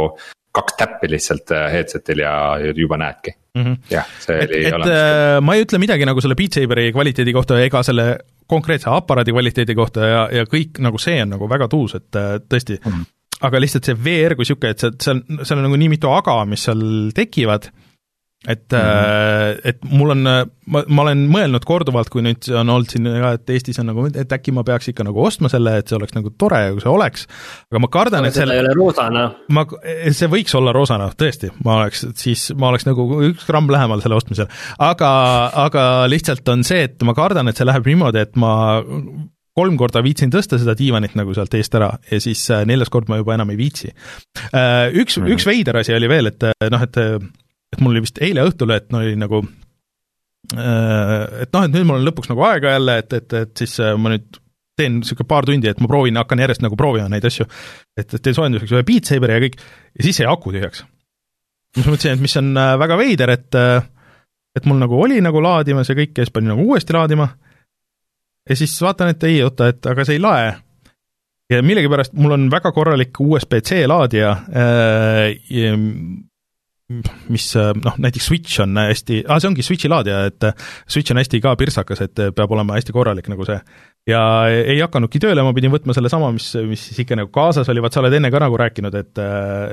[0.55, 2.35] kaks täppi lihtsalt äh, headset'il ja
[2.77, 3.79] juba näedki mm -hmm..
[3.91, 4.93] jah, see et, oli olemas.
[4.95, 8.07] Äh, ma ei ütle midagi nagu selle Beat Saberi kvaliteedi kohta ega selle
[8.51, 12.37] konkreetse aparaadi kvaliteedi kohta ja, ja kõik nagu see on nagu väga tuus, et äh,
[12.43, 13.11] tõesti mm, -hmm.
[13.49, 16.39] aga lihtsalt see VR kui niisugune, et see, seal, seal on nagu nii mitu aga,
[16.45, 16.85] mis seal
[17.15, 17.71] tekivad
[18.49, 19.61] et mm, -hmm.
[19.65, 20.23] et mul on,
[20.67, 24.07] ma, ma olen mõelnud korduvalt, kui nüüd on olnud siin ka, et Eestis on nagu,
[24.11, 26.93] et äkki ma peaks ikka nagu ostma selle, et see oleks nagu tore, kui see
[26.93, 27.29] oleks,
[27.73, 29.27] aga ma kardan, et selle ei ole roosana.
[29.49, 29.67] ma,
[30.11, 34.19] see võiks olla roosana, tõesti, ma oleks, siis ma oleks nagu üks gramm lähemal selle
[34.21, 34.51] ostmisel.
[34.79, 35.13] aga,
[35.67, 38.53] aga lihtsalt on see, et ma kardan, et see läheb niimoodi, et ma
[39.55, 43.07] kolm korda viitsin tõsta seda diivanit nagu sealt eest ära ja siis äh, neljas kord
[43.09, 43.93] ma juba enam ei viitsi.
[44.51, 45.33] Äh, üks mm, -hmm.
[45.37, 46.99] üks veider asi oli veel, et noh, et
[47.75, 49.43] et mul oli vist eile õhtul, et no oli nagu
[50.55, 53.77] äh, et noh, et nüüd mul on lõpuks nagu aega jälle, et, et, et siis
[53.83, 54.41] äh, ma nüüd
[54.79, 57.47] teen niisugune paar tundi, et ma proovin, hakkan järjest nagu proovima neid asju.
[57.97, 59.61] et, et teen soojenduseks ühe Beat Saberi ja kõik,
[59.95, 60.85] ja siis jäi aku tühjaks.
[61.75, 63.61] siis mõtlesin, et mis on äh, väga veider, et
[64.55, 67.29] et mul nagu oli nagu laadimas ja kõik, ja siis panin nagu uuesti laadima,
[68.49, 70.53] ja siis vaatan, et ei, oota, et aga see ei lae.
[71.51, 75.35] ja millegipärast mul on väga korralik USB-C laadija äh,,
[77.33, 80.47] mis noh, näiteks Switch on hästi ah,, see ongi Switchi laadija, et
[80.85, 83.57] Switch on hästi ka pirtsakas, et peab olema hästi korralik nagu see.
[84.11, 84.21] ja
[84.53, 87.97] ei hakanudki tööle, ma pidin võtma sellesama, mis, mis siis ikka nagu kaasas oli, vaat
[87.97, 89.23] sa oled enne ka nagu rääkinud, et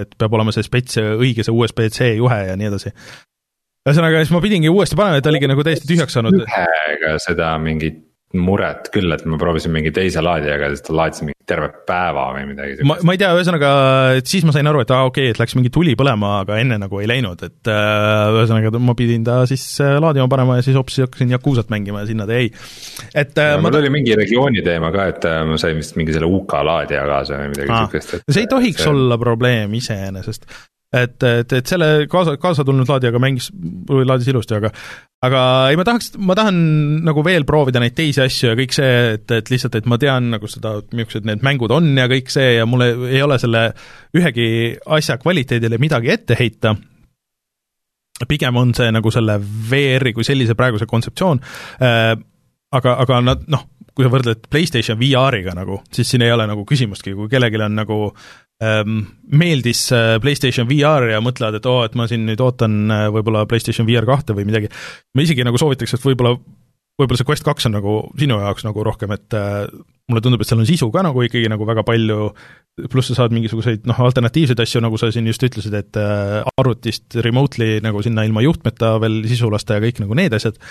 [0.06, 2.94] et peab olema see spets, õige see USB-C juhe ja nii edasi.
[3.90, 6.46] ühesõnaga, siis ma pidingi uuesti panema, et oligi nagu täiesti tühjaks saanud.
[7.28, 8.00] seda mingit
[8.38, 12.28] muret küll, et ma proovisin mingi teise laadijaga ja siis ta laadis mingi terve päeva
[12.36, 13.72] või midagi ma, ma ei tea, ühesõnaga,
[14.28, 16.60] siis ma sain aru, et aa ah, okei okay,, et läks mingi tuli põlema, aga
[16.64, 20.66] enne nagu ei läinud, et äh, ühesõnaga ma pidin ta siis äh, laadima panema ja
[20.66, 22.52] siis hoopis hakkasin Yakuusat mängima ja sinna ta jäi.
[23.14, 23.84] et äh, mul ta...
[23.84, 27.56] oli mingi regiooni teema ka, et ma sain vist mingi selle UK laadija kaasa või
[27.56, 28.94] midagi siukest, et see ei tohiks see...
[28.94, 30.48] olla probleem iseenesest
[30.92, 33.50] et, et, et selle kaasa, kaasa tulnud laadijaga mängis,
[33.90, 34.72] laadis ilusti, aga
[35.22, 36.58] aga ei, ma tahaks, ma tahan
[37.06, 40.32] nagu veel proovida neid teisi asju ja kõik see, et, et lihtsalt, et ma tean
[40.34, 43.68] nagu seda, millised need mängud on ja kõik see ja mul ei ole selle
[44.18, 44.48] ühegi
[44.98, 46.74] asja kvaliteedile midagi ette heita,
[48.30, 51.42] pigem on see nagu selle VR-i kui sellise praeguse kontseptsioon.
[51.82, 52.14] Äh,,
[52.72, 56.64] aga, aga nad noh, kui sa võrdled PlayStation VR-iga nagu, siis siin ei ole nagu
[56.68, 58.00] küsimustki, kui kellelgi on nagu
[58.62, 59.00] Ehm,
[59.34, 63.08] meeldis äh, PlayStation VR ja mõtlevad, et oo oh,, et ma siin nüüd ootan äh,
[63.10, 64.70] võib-olla PlayStation VR kahte või midagi,
[65.18, 66.36] ma isegi nagu soovitaks, et võib-olla,
[67.02, 69.64] võib-olla see Quest kaks on nagu sinu jaoks nagu rohkem, et äh,
[70.12, 72.30] mulle tundub, et seal on sisu ka nagu ikkagi nagu väga palju,
[72.94, 77.80] pluss sa saad mingisuguseid noh, alternatiivseid asju, nagu sa siin just ütlesid, et arvutist remotely
[77.82, 80.62] nagu sinna ilma juhtmeta veel sisu lasta ja kõik nagu need asjad,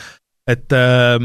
[0.47, 1.19] et äh,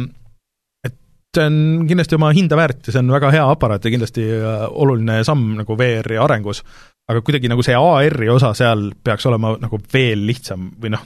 [1.36, 4.66] see on kindlasti oma hinda väärt ja see on väga hea aparaat ja kindlasti äh,
[4.72, 6.64] oluline samm nagu VR-i arengus,
[7.10, 11.06] aga kuidagi nagu see AR-i osa seal peaks olema nagu veel lihtsam või noh,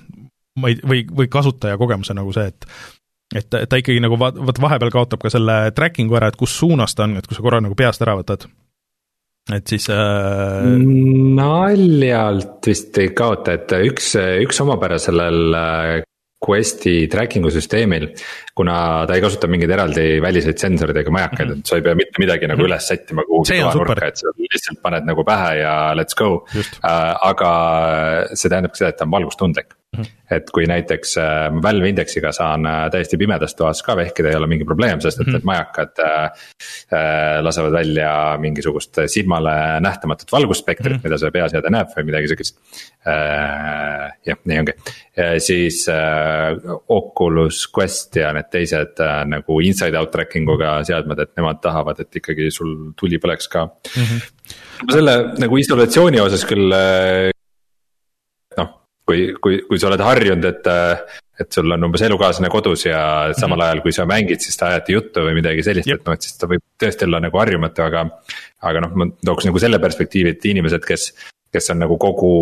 [0.60, 2.70] ma ei, või, või kasutajakogemuse nagu see, et
[3.36, 6.56] et, et ta ikkagi nagu va-, vot vahepeal kaotab ka selle tracking'u ära, et kus
[6.58, 8.48] suunas ta on, et kui sa korra nagu peast ära võtad,
[9.54, 10.66] et siis äh...
[11.38, 14.16] naljalt vist ei kaota, et üks,
[14.46, 15.98] üks omapära sellel äh,
[16.40, 18.06] Questi tracking'u süsteemil,
[18.56, 18.76] kuna
[19.08, 21.66] ta ei kasuta mingeid eraldi väliseid sensoreid ega majakaid mm, -hmm.
[21.66, 22.70] et sa ei pea mitte midagi nagu -hmm.
[22.70, 26.46] üles sättima kuhugi toanurka, et sa lihtsalt paned nagu pähe ja let's go.
[26.56, 27.52] Uh, aga
[28.34, 29.79] see tähendab seda, et ta on valgustundlik.
[30.30, 34.48] Et kui näiteks äh, Valve indeksiga saan äh, täiesti pimedas toas ka vehkida, ei ole
[34.52, 36.44] mingi probleem, sest et need majakad äh,
[36.94, 38.12] äh, lasevad välja
[38.42, 39.54] mingisugust silmale
[39.84, 41.10] nähtamatut valgusspektrit mm, -hmm.
[41.10, 42.60] mida see peaseade näeb või midagi sihukest
[43.08, 44.14] äh,.
[44.30, 44.76] jah, nii ongi,
[45.42, 46.54] siis äh,
[46.88, 52.00] Oculus Quest ja need teised äh, nagu inside out tracking uga seadmed, et nemad tahavad,
[52.06, 54.06] et ikkagi sul tuli põleks ka mm.
[54.06, 54.56] -hmm.
[54.86, 57.34] ma selle nagu isolatsiooni osas küll äh,
[59.10, 60.70] kui, kui, kui sa oled harjunud, et,
[61.42, 63.02] et sul on umbes elukaaslane kodus ja
[63.34, 63.66] samal mhm.
[63.66, 66.38] ajal, kui sa mängid, siis te ajate juttu või midagi sellist, et noh, et siis
[66.40, 68.06] ta võib tõesti olla nagu harjumatu, aga.
[68.70, 71.10] aga noh, ma tooks nagu selle perspektiivi, et inimesed, kes,
[71.54, 72.34] kes on nagu kogu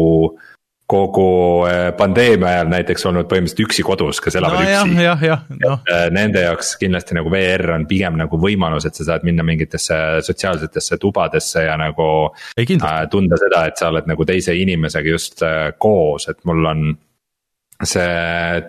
[0.87, 5.03] kogu eh, pandeemia ajal näiteks olnud põhimõtteliselt üksi kodus, kes elavad no, üksi.
[5.03, 5.81] jah, jah, noh.
[5.83, 9.97] Eh, nende jaoks kindlasti nagu VR on pigem nagu võimalus, et sa saad minna mingitesse
[10.23, 12.07] sotsiaalsetesse tubadesse ja nagu.
[12.55, 16.87] Äh, tunda seda, et sa oled nagu teise inimesega just äh, koos, et mul on
[17.83, 18.63] see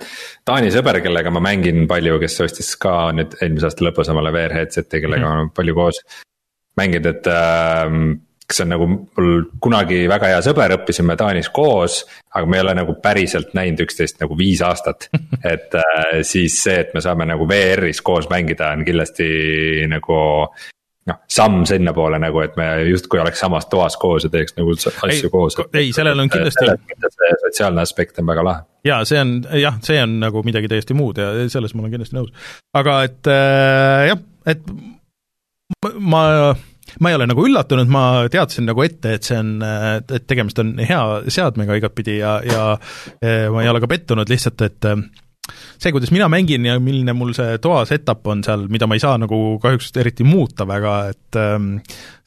[0.45, 4.59] Taani sõber, kellega ma mängin palju, kes ostis ka nüüd eelmise aasta lõpus omale VR
[4.59, 5.53] headset'i, kellega mm -hmm.
[5.53, 6.03] ma palju koos
[6.79, 7.87] mänginud, et äh,
[8.49, 12.01] kes on nagu mul kunagi väga hea sõber, õppisime Taanis koos.
[12.35, 15.11] aga me ei ole nagu päriselt näinud üksteist nagu viis aastat
[15.53, 19.29] et äh, siis see, et me saame nagu VR-is koos mängida, on kindlasti
[19.91, 20.19] nagu
[21.09, 25.29] noh, samm sinnapoole nagu, et me justkui oleks samas toas koos ja teeks nagu asju
[25.29, 25.59] ei, koos.
[25.73, 26.73] ei, sellel on kindlasti.
[27.19, 28.65] see sotsiaalne aspekt on väga lahe.
[28.89, 32.17] ja see on jah, see on nagu midagi täiesti muud ja selles ma olen kindlasti
[32.17, 32.55] nõus.
[32.77, 34.65] aga et äh, jah, et
[36.01, 36.25] ma ma
[37.11, 38.03] ei ole nagu üllatunud, ma
[38.33, 42.63] teadsin nagu ette, et see on, et tegemist on hea seadmega igatpidi ja, ja
[43.53, 44.89] ma ei ole ka pettunud lihtsalt, et
[45.79, 49.03] see, kuidas mina mängin ja milline mul see toa setup on seal, mida ma ei
[49.03, 51.41] saa nagu kahjuks eriti muuta väga, et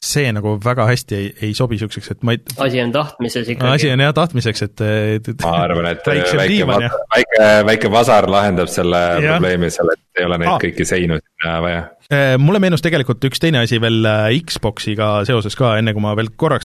[0.02, 3.74] see nagu väga hästi ei, ei sobi niisuguseks, et ma ei asi on tahtmises ikkagi.
[3.78, 4.86] asi on jah tahtmiseks, et,
[5.22, 6.68] et ma arvan, et väike,
[7.16, 9.36] väike, väike vasar lahendab selle ja.
[9.36, 10.62] probleemi seal, et ei ole neid ah.
[10.62, 15.56] kõiki seinu sinna vaja Äh, mulle meenus tegelikult üks teine asi veel äh, Xboxiga seoses
[15.56, 16.68] ka, enne kui ma veel korraks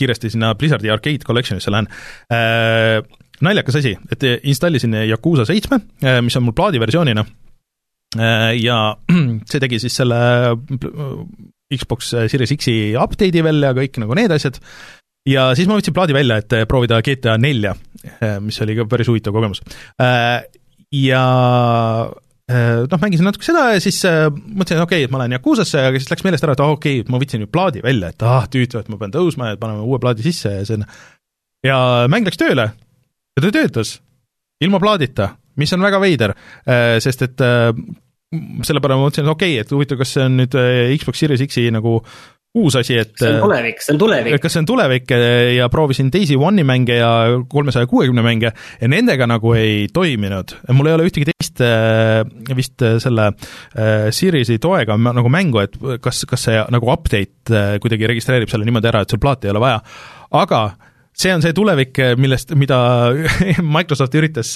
[0.00, 1.90] kiiresti sinna Blizzardi Arcade Collectionisse lähen
[2.32, 3.02] äh,.
[3.44, 7.24] Naljakas asi, et installisin Yakuusa seitsme, äh, mis on mul plaadiversioonina.
[8.18, 8.78] Äh,, ja
[9.50, 10.20] see tegi siis selle
[11.70, 14.58] Xbox Series X-i update'i veel ja kõik nagu need asjad,
[15.28, 17.76] ja siis ma võtsin plaadi välja, et proovida GTA nelja,
[18.42, 19.62] mis oli ka päris huvitav kogemus.
[20.90, 21.22] Ja
[22.50, 26.10] noh, mängisin natuke seda ja siis mõtlesin, okei okay,, et ma lähen Yakuusasse, aga siis
[26.10, 28.82] läks meelest ära, et ah, okei okay,, ma võtsin ju plaadi välja, et ah, tüütu,
[28.82, 30.88] et ma pean tõusma ja paneme uue plaadi sisse ja see on
[31.62, 31.78] ja
[32.10, 32.72] mäng läks tööle
[33.40, 33.96] ja ta töötas
[34.60, 35.30] ilma plaadita,
[35.60, 36.36] mis on väga veider,
[36.68, 40.52] äh, sest et sellepärast ma mõtlesin, et okei okay,, et huvitav, kas see on nüüd
[41.00, 41.96] Xbox Series X-i nagu
[42.58, 44.36] uus asi, et see on tulevik, see on tulevik.
[44.42, 45.12] kas see on tulevik
[45.54, 47.10] ja proovisin teisi One'i mänge ja
[47.50, 50.56] kolmesaja kuuekümne mänge ja nendega nagu ei toiminud.
[50.74, 51.62] mul ei ole ühtegi teist
[52.58, 53.28] vist selle
[54.14, 59.04] Series'i toega nagu mängu, et kas, kas see nagu update kuidagi registreerib selle niimoodi ära,
[59.06, 59.82] et sul plaati ei ole vaja,
[60.42, 60.64] aga
[61.20, 62.78] see on see tulevik, millest, mida
[63.76, 64.54] Microsoft üritas,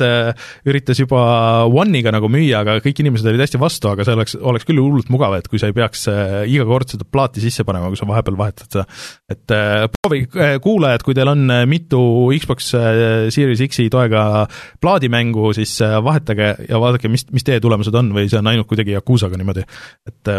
[0.65, 1.21] üritas juba
[1.69, 5.11] One'iga nagu müüa, aga kõik inimesed olid hästi vastu, aga see oleks, oleks küll hullult
[5.13, 8.09] mugav, et kui sa ei peaks äh, iga kord seda plaati sisse panema, kui sa
[8.09, 8.87] vahepeal vahetad seda.
[9.31, 9.57] et
[9.99, 12.03] proovige, kuulajad, kui teil on mitu
[12.41, 12.73] Xbox
[13.35, 14.45] Series X-i toega
[14.83, 18.97] plaadimängu, siis vahetage ja vaadake, mis, mis teie tulemused on või see on ainult kuidagi
[18.97, 19.67] Yakuusaga niimoodi,
[20.09, 20.37] et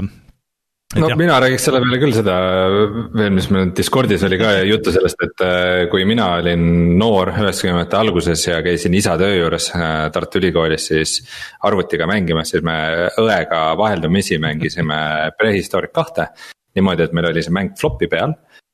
[0.94, 1.18] no jah.
[1.18, 2.36] mina räägiks selle peale küll seda
[2.70, 6.66] veel, mis meil Discordis oli ka juttu sellest, et äh, kui mina olin
[7.00, 11.18] noor üheksakümnendate alguses ja käisin isa töö juures äh, Tartu Ülikoolis, siis
[11.66, 12.78] arvutiga mängimas, siis me
[13.22, 15.00] õega vaheldumisi mängisime
[15.40, 16.30] Prehistoric kahte.
[16.76, 18.34] niimoodi, et meil oli see mäng flop'i peal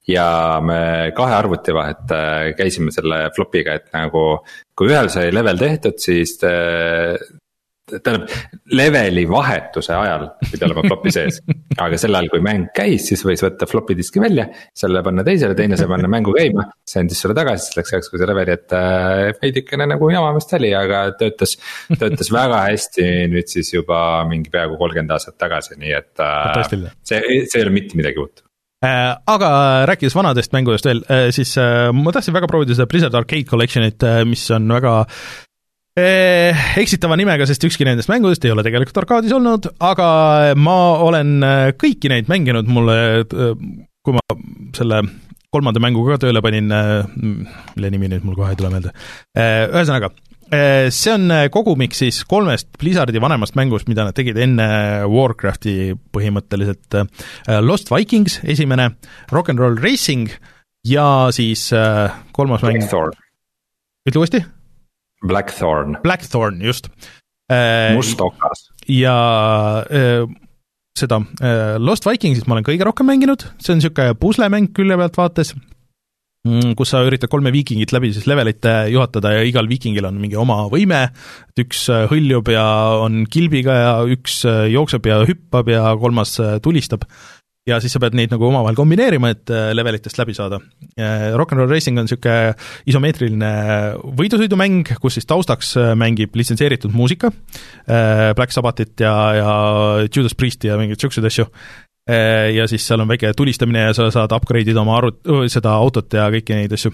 [0.10, 4.42] ja me kahe arvuti vahet äh, käisime selle flop'iga, et nagu
[4.76, 6.38] kui ühel sai level tehtud, siis
[8.00, 8.30] tähendab,
[8.72, 11.40] leveli vahetuse ajal pidi olema flop'i sees.
[11.76, 14.48] aga sel ajal, kui mäng käis, siis võis võtta flop'i diski välja,
[14.78, 16.68] selle panna teisele, teine sai panna mängu käima.
[16.88, 20.56] see andis sulle tagasi selleks ajaks, kui see leveli, et äh, veidikene nagu jama vist
[20.58, 21.58] oli, aga töötas,
[21.92, 24.00] töötas väga hästi nüüd siis juba
[24.30, 26.64] mingi peaaegu kolmkümmend aastat tagasi, nii et äh,.
[27.04, 28.44] see, see ei ole mitte midagi uut
[28.86, 29.52] äh, aga
[29.90, 31.06] rääkides vanadest mängudest veel,
[31.36, 35.00] siis ma tahtsin väga proovida seda Blizzard Arcade Collection'it, mis on väga
[36.00, 40.08] eksitava nimega, sest ükski nendest mängudest ei ole tegelikult arkaadis olnud, aga
[40.56, 43.56] ma olen eh, kõiki neid mänginud, mulle, eh,
[44.02, 44.24] kui ma
[44.78, 45.04] selle
[45.52, 48.94] kolmanda mängu ka tööle panin, mille nimi nüüd mul kohe ei tule meelde,
[49.36, 50.08] ühesõnaga,
[50.96, 54.70] see on kogumik siis kolmest Blizzardi vanemast mängust, mida nad tegid enne
[55.12, 56.96] Warcrafti põhimõtteliselt,
[57.68, 58.94] Lost Vikings esimene,
[59.36, 60.32] Rock n Roll Racing
[60.88, 61.68] ja siis
[62.32, 64.46] kolmas mäng ütle uuesti
[65.22, 65.98] Blackthorn.
[66.04, 66.90] Blackthorn, just.
[67.52, 68.70] Äh, must okas.
[68.88, 70.24] ja äh,
[70.98, 75.20] seda äh, Lost Vikingsit ma olen kõige rohkem mänginud, see on niisugune puslemäng külje pealt
[75.20, 75.52] vaates,
[76.48, 80.40] mm, kus sa üritad kolme viikingit läbi siis levelite juhatada ja igal viikingil on mingi
[80.40, 81.02] oma võime,
[81.52, 81.84] et üks
[82.14, 82.66] hõljub ja
[83.04, 87.04] on kilbiga ja üks jookseb ja hüppab ja kolmas tulistab
[87.70, 90.58] ja siis sa pead neid nagu omavahel kombineerima, et äh, levelitest läbi saada.
[91.38, 92.56] Rock n Roll Racing on niisugune
[92.90, 93.52] isomeetriline
[94.18, 97.32] võidusõidumäng, kus siis taustaks äh, mängib litsenseeritud muusika,
[97.86, 99.54] äh, Black Sabbathit ja, ja
[100.08, 101.50] Judas Priesti ja mingeid niisuguseid asju,
[102.12, 105.22] ja siis seal on väike tulistamine ja sa saad upgrade ida oma arvut-,
[105.54, 106.90] seda autot ja kõiki neid asju.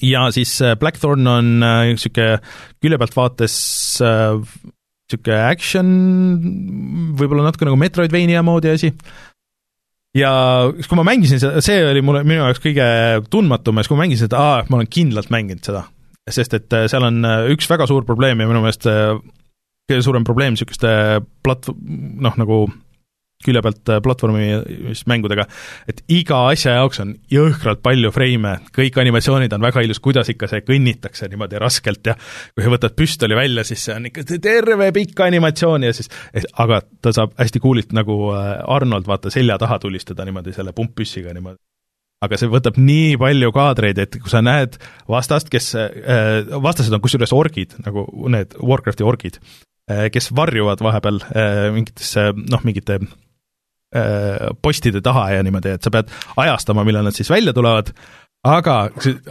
[0.00, 2.38] ja siis Blackthorn on niisugune
[2.80, 3.56] külje pealt vaates
[3.98, 5.90] niisugune action,
[7.18, 8.92] võib-olla natuke nagu Metroidvania moodi asi,
[10.16, 10.32] ja
[10.72, 12.86] kui ma mängisin seda, see oli mulle, minu jaoks kõige
[13.32, 15.86] tundmatum ja siis, kui ma mängisin seda, aa, ma olen kindlalt mänginud seda.
[16.30, 19.14] sest et äh, seal on äh, üks väga suur probleem ja minu meelest äh,
[19.86, 20.90] kõige suurem probleem niisuguste
[21.46, 22.64] plat-, noh, nagu
[23.44, 24.46] külje pealt äh, platvormi
[25.10, 25.44] mängudega,
[25.90, 30.48] et iga asja jaoks on jõhkralt palju freime, kõik animatsioonid on väga ilus, kuidas ikka
[30.50, 34.88] see kõnnitakse niimoodi raskelt ja kui sa võtad püstoli välja, siis see on ikka terve
[34.96, 36.10] pikk animatsioon ja siis,
[36.62, 41.36] aga ta saab hästi cool'ilt nagu äh, Arnold, vaata, selja taha tulistada niimoodi selle pumppüssiga
[41.36, 41.60] niimoodi.
[42.24, 44.78] Aga see võtab nii palju kaadreid, et kui sa näed
[45.12, 49.36] vastast, kes, äh, vastased on kusjuures orgid, nagu need Warcrafti orgid,
[49.86, 51.20] kes varjuvad vahepeal
[51.76, 52.96] mingitesse noh, mingite
[54.62, 56.12] postide taha ja niimoodi, et sa pead
[56.42, 57.92] ajastama, millal nad siis välja tulevad,
[58.46, 58.76] aga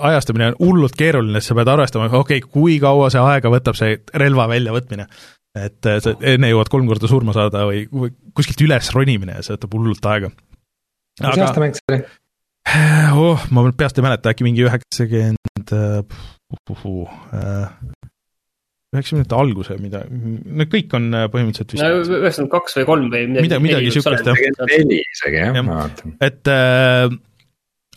[0.09, 3.77] ajastamine on hullult keeruline, sest sa pead arvestama, okei okay,, kui kaua see aega võtab,
[3.79, 5.07] see relva väljavõtmine.
[5.55, 9.45] et äh, sa enne jõuad kolm korda surma saada või, või kuskilt üles ronimine ja
[9.45, 10.31] see võtab hullult aega.
[11.21, 12.01] mis aasta mäng see oli?
[13.23, 16.01] oh, ma peast ei mäleta, äkki mingi üheksakümmend uh,
[16.75, 17.67] uh,
[18.95, 23.23] üheksakümnendate alguse, mida, no kõik on äh, põhimõtteliselt vist no üheksakümmend kaks või kolm või
[23.29, 23.47] midagi.
[23.47, 24.43] mida, midagi niisugust jah.
[24.71, 26.17] neli isegi jah, ma vaatan.
[26.25, 27.15] et äh,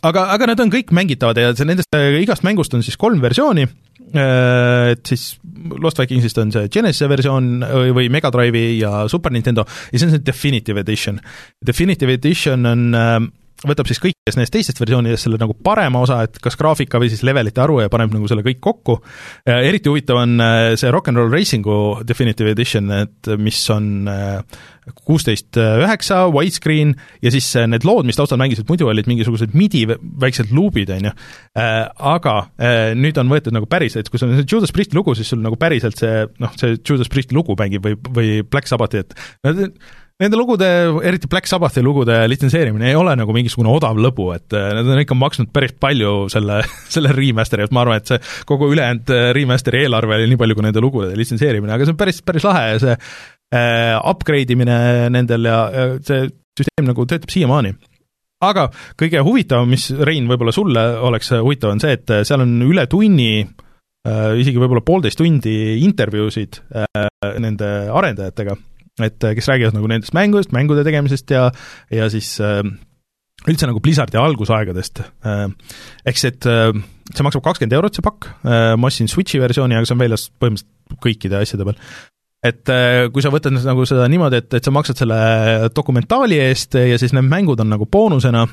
[0.09, 3.21] aga, aga need on kõik mängitavad ja see nendest äh, igast mängust on siis kolm
[3.23, 5.31] versiooni äh,, et siis
[5.83, 10.07] Lost Vikingsist on see Genesis'e versioon või, või Mega Drive'i ja Super Nintendo ja siis
[10.07, 11.19] on see Definitive Edition.
[11.65, 13.19] Definitive Edition on äh,
[13.67, 17.25] võtab siis kõikidest nendest teistest versioonidest selle nagu parema osa, et kas graafika või siis
[17.27, 18.99] levelite arvu ja paneb nagu selle kõik kokku.
[19.45, 24.63] eriti huvitav on äh, see Rock n Roll Racingu Definitive Edition, et mis on äh,
[25.05, 26.95] kuusteist üheksa, widescreen
[27.25, 31.11] ja siis äh, need lood, mis taustal mängisid, muidu olid mingisugused midi väiksed luubid, on
[31.11, 31.15] ju.
[32.09, 32.35] Aga
[32.97, 35.59] nüüd on võetud nagu päriselt, kui sul on see Judas Priesti lugu, siis sul nagu
[35.59, 39.17] päriselt see noh, see Judas Priesti lugu mängib või, või Black Sabbathi, et
[40.19, 40.67] Nende lugude,
[41.07, 44.99] eriti Black Sabbathi lugude litsenseerimine ei ole nagu mingisugune odav lõbu, et äh, nad on
[44.99, 46.57] ikka maksnud päris palju selle,
[46.93, 48.19] selle remaster'i eest, ma arvan, et see
[48.49, 52.01] kogu ülejäänud äh, remaster'i eelarve oli nii palju kui nende lugude litsenseerimine, aga see on
[52.01, 54.75] päris, päris lahe ja see äh, upgrade imine
[55.15, 56.27] nendel ja äh, see
[56.59, 57.77] süsteem nagu töötab siiamaani.
[58.43, 58.69] Aga
[58.99, 63.31] kõige huvitavam, mis Rein, võib-olla sulle oleks huvitav, on see, et seal on üle tunni
[63.39, 67.07] äh,, isegi võib-olla poolteist tundi intervjuusid äh,
[67.39, 68.59] nende arendajatega
[69.07, 71.47] et äh, kes räägivad nagu nendest mängudest, mängude tegemisest ja,
[71.93, 72.61] ja siis äh,
[73.47, 75.03] üldse nagu Blizzardi algusaegadest.
[75.25, 75.47] Äh,
[76.09, 80.03] eks et see maksab kakskümmend eurot, see pakk, ma ostsin Switchi versiooni, aga see on
[80.03, 81.79] väljas põhimõtteliselt kõikide asjade peal.
[82.45, 82.69] et
[83.13, 85.17] kui sa võtad nagu seda niimoodi, et, et sa maksad selle
[85.75, 88.45] dokumentaali eest ja siis need mängud on nagu boonusena,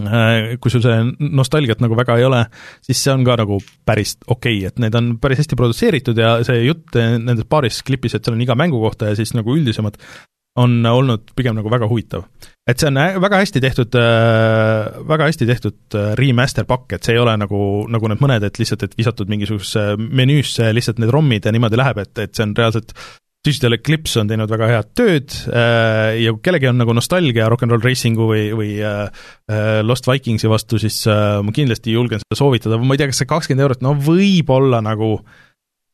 [0.00, 2.42] kui sul see nostalgiat nagu väga ei ole,
[2.84, 6.38] siis see on ka nagu päris okei okay,, et need on päris hästi produtseeritud ja
[6.48, 10.00] see jutt nendes paaris klipis, et seal on iga mängu kohta ja siis nagu üldisemad,
[10.60, 12.26] on olnud pigem nagu väga huvitav.
[12.68, 17.16] et see on väga hästi tehtud, äh, väga hästi tehtud äh, remaster pakk, et see
[17.16, 17.60] ei ole nagu,
[17.90, 22.04] nagu need mõned, et lihtsalt, et visatud mingisugusesse menüüsse lihtsalt need ROM-id ja niimoodi läheb,
[22.04, 22.94] et, et see on reaalselt
[23.42, 27.66] Digital Eclipse on teinud väga head tööd äh, ja kui kellelgi on nagu nostalgia Rock
[27.66, 32.38] n Roll Racingu või, või äh, äh, Lost Vikingsi vastu, siis ma kindlasti julgen seda
[32.38, 35.16] soovitada, ma ei tea, kas see kakskümmend eurot, no võib-olla nagu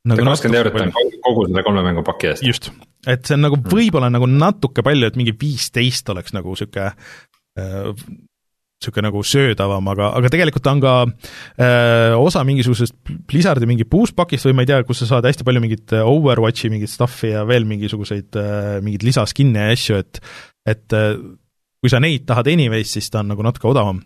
[0.08, 2.44] nagu kakskümmend eurot on kogu selle kolme mängu paki eest.
[2.44, 2.70] just,
[3.08, 3.72] et see on nagu hmm.
[3.72, 6.92] võib-olla nagu natuke palju, et mingi viisteist oleks nagu niisugune
[8.78, 12.94] niisugune nagu söödavam, aga, aga tegelikult ta on ka äh, osa mingisugusest
[13.26, 16.70] Blizzardi mingi boost-pakist või ma ei tea, kus sa saad hästi palju mingit äh, Overwatchi
[16.70, 20.22] mingit stuff'i ja veel mingisuguseid äh, mingeid lisaskin'e ja asju, et
[20.68, 20.94] et
[21.78, 24.00] kui sa neid tahad anyways, siis ta on nagu natuke odavam.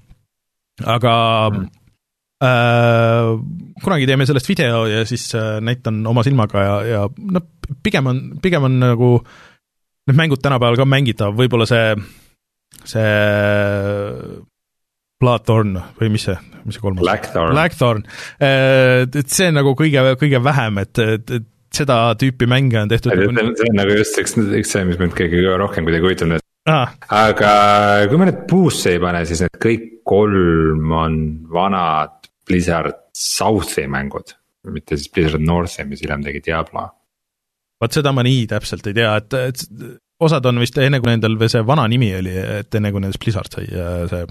[0.89, 1.15] aga
[1.53, 1.67] mm.
[2.49, 3.33] äh,
[3.85, 7.45] kunagi teeme sellest video ja siis äh, näitan oma silmaga ja, ja noh,
[7.85, 9.11] pigem on, pigem on nagu
[10.09, 11.93] need mängud tänapäeval ka mängitav, võib-olla see
[12.89, 13.11] see
[15.23, 16.37] Bloodthorn või mis see,
[16.67, 17.05] mis see kolmas?
[17.05, 17.55] Blackthorn.
[17.55, 18.05] Blackthorn,
[18.43, 22.91] äh, et see on nagu kõige, kõige vähem, et, et, et seda tüüpi mänge on
[22.91, 23.13] tehtud.
[23.15, 26.39] see on, see on nagu just üks, üks see, mis mind kõige rohkem kuidagi huvitab
[26.71, 26.93] ah..
[27.09, 27.53] aga
[28.11, 31.19] kui me nüüd puusse ei pane, siis need kõik kolm on
[31.53, 32.19] vanad
[32.49, 34.35] Blizzard South'i mängud,
[34.73, 36.87] mitte siis Blizzard North'i, mis hiljem tegi Diablo.
[37.83, 39.65] vot seda ma nii täpselt ei tea, et, et
[40.23, 43.23] osad on vist enne, kui nendel või see vana nimi oli, et enne kui nendest
[43.23, 43.69] Blizzard sai
[44.13, 44.25] see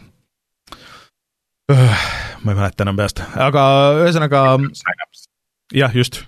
[1.72, 3.66] ma ei mäleta enam peast, aga
[4.04, 4.46] ühesõnaga
[5.76, 6.24] jah, just,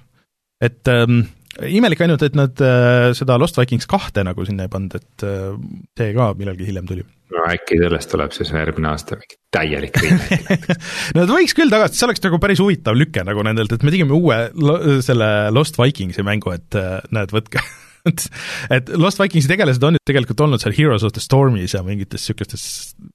[0.63, 1.25] et ähm,
[1.61, 5.51] imelik ainult, et nad äh, seda Lost Vikings kahte nagu sinna ei pannud, et äh,
[5.99, 7.05] see ka millalgi hiljem tuli.
[7.33, 10.77] no äkki sellest tuleb siis järgmine aasta mingi täielik remake
[11.17, 13.93] no ta võiks küll tagasi, see oleks nagu päris huvitav lüke nagu nendelt, et me
[13.93, 17.63] tegime uue lo, selle Lost Vikingsi mängu, et äh, näed, võtke
[18.09, 18.25] et,
[18.77, 22.23] et Lost Vikingsi tegelased on ju tegelikult olnud seal Heroes of the Stormis ja mingites
[22.23, 22.65] niisugustes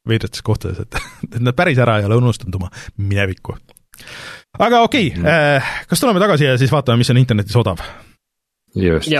[0.09, 1.01] veidrates kohtades, et,
[1.35, 3.57] et nad päris ära ei ole unustanud oma minevikku.
[4.59, 5.57] aga okei okay, mm, -hmm.
[5.57, 7.85] äh, kas tuleme tagasi ja siis vaatame, mis on internetis odav?
[8.75, 9.11] just.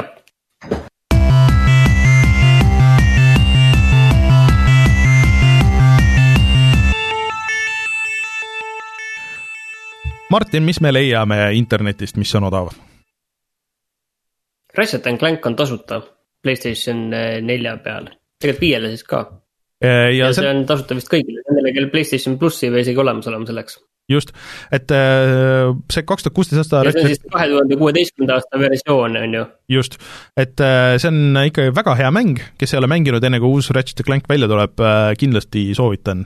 [10.31, 12.69] Martin, mis me leiame internetist, mis on odav?
[14.79, 16.01] Ratchet and Clank on tasuta
[16.43, 19.25] Playstation äh, nelja peal, tegelikult viiele siis ka.
[19.83, 23.03] Äh, ja, ja see on tasuta vist kõigile, nendele, kellel Playstation pluss ei pea isegi
[23.03, 23.81] olemas olema selleks.
[24.09, 24.31] just,
[24.73, 26.85] et äh, see kaks tuhat kuusteist aasta.
[26.87, 29.43] ja see on siis kahe tuhande kuueteistkümnenda aasta versioon, on ju.
[29.75, 29.99] just,
[30.39, 34.05] et see on ikka väga hea mäng, kes ei ole mänginud enne, kui uus Ratchet
[34.07, 34.79] Clank välja tuleb,
[35.19, 36.23] kindlasti soovitan.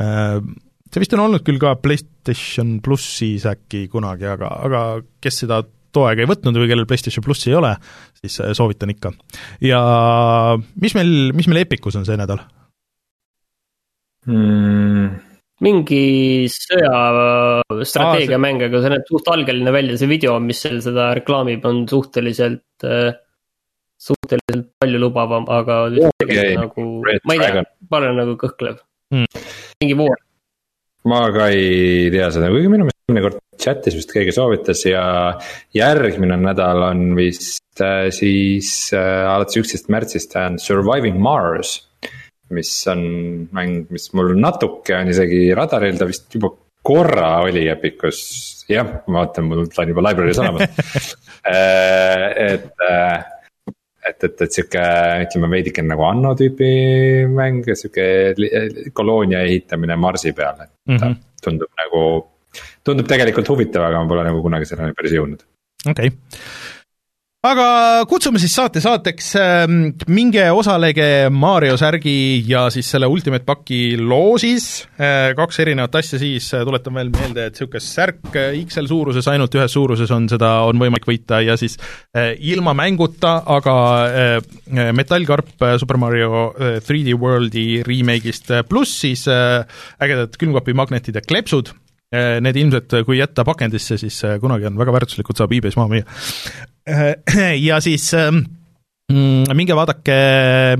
[0.00, 4.82] see vist on olnud küll ka Playstation plussis äkki kunagi, aga, aga
[5.20, 5.60] kes seda
[5.94, 7.72] too aeg ei võtnud või kellel PlayStation plussi ei ole,
[8.22, 9.08] siis äh, soovitan ikka.
[9.64, 9.80] ja
[10.80, 12.40] mis meil, mis meil Epicus on see nädal
[14.28, 15.08] hmm.?
[15.60, 16.04] mingi
[16.48, 22.84] sõjastrateegiamäng, aga see näeb suht algeline välja, see video, mis seal seda reklaamib, on suhteliselt,
[22.86, 23.10] äh,
[24.00, 26.80] suhteliselt paljulubavam, aga tegelikult nagu,
[27.28, 28.76] ma ei tea, ma olen nagu kõhklev
[29.12, 29.28] hmm..
[29.84, 30.18] mingi voor.
[31.08, 35.04] Ma ka ei tea seda, kuigi minu meelest eelmine kord chat'is vist keegi soovitas ja
[35.76, 41.86] järgmine nädal on vist äh, siis äh, alates üksteist märtsist on Surviving Mars.
[42.50, 43.02] mis on
[43.54, 46.48] mäng, mis mul natuke on isegi radaril, ta vist juba
[46.82, 48.18] korra oli Epicus,
[48.66, 51.14] jah, ma vaatan, mul on juba library's olemas
[51.46, 53.22] äh,
[54.08, 54.82] et et, et, sihuke,
[55.26, 56.70] ütleme veidike nagu Anno tüüpi
[57.30, 58.06] mäng, sihuke
[58.96, 61.16] koloonia ehitamine Marsi peal, et mm -hmm.
[61.44, 62.02] tundub nagu
[62.84, 65.46] tundub tegelikult huvitav, aga ma pole nagu kunagi selleni päris jõudnud.
[65.86, 66.16] okei okay
[67.40, 69.76] aga kutsume siis saate saateks, ähm,
[70.12, 74.66] minge osalege Mario särgi ja siis selle Ultimate Paki loosis,
[75.00, 79.28] äh, kaks erinevat asja siis, äh, tuletan veel meelde, et niisugune särk äh, XL suuruses,
[79.32, 81.78] ainult ühes suuruses on seda, on võimalik võita ja siis
[82.44, 83.74] ilma mänguta, aga
[84.96, 91.72] metallkarp Super Mario 3D Worldi remake'ist, pluss siis ägedad külmkapimagnetid ja kleepsud
[92.10, 96.16] need ilmselt, kui jätta pakendisse, siis kunagi on väga väärtuslikud, saab e-base maha müüa.
[96.88, 98.44] Äh, ja siis ähm,
[99.12, 100.18] mm, minge vaadake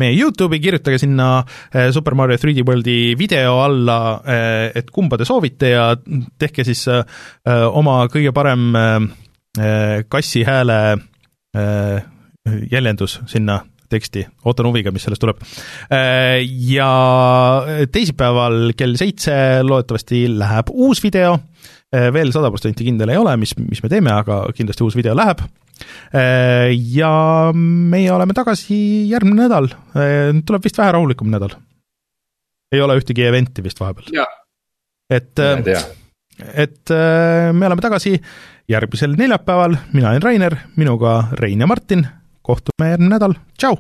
[0.00, 1.42] meie Youtube'i, kirjutage sinna
[1.92, 3.98] Super Mario 3D Worldi video alla,
[4.74, 5.90] et kumba te soovite ja
[6.38, 6.86] tehke siis
[7.50, 8.70] oma kõige parem
[10.08, 10.80] kassi hääle
[12.70, 13.58] jäljendus sinna
[13.90, 15.40] teksti, ootan huviga, mis sellest tuleb.
[15.92, 16.40] Äh,
[16.70, 16.90] ja
[17.92, 19.34] teisipäeval kell seitse
[19.66, 21.36] loodetavasti läheb uus video,
[21.94, 25.16] äh, veel sada protsenti kindel ei ole, mis, mis me teeme, aga kindlasti uus video
[25.18, 25.42] läheb.
[26.14, 27.12] Äh, ja
[27.54, 29.70] meie oleme tagasi järgmine nädal,
[30.46, 31.56] tuleb vist vähe rahulikum nädal.
[32.72, 34.12] ei ole ühtegi event'i vist vahepeal.
[35.10, 35.42] et,
[36.54, 36.92] et
[37.52, 38.14] me oleme tagasi
[38.70, 42.06] järgmisel neljapäeval, mina olen Rainer, minuga Rein ja Martin
[42.42, 43.76] kohtume järgmine nädal, tšau.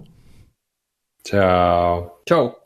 [1.24, 2.22] tšau.
[2.26, 2.59] tšau.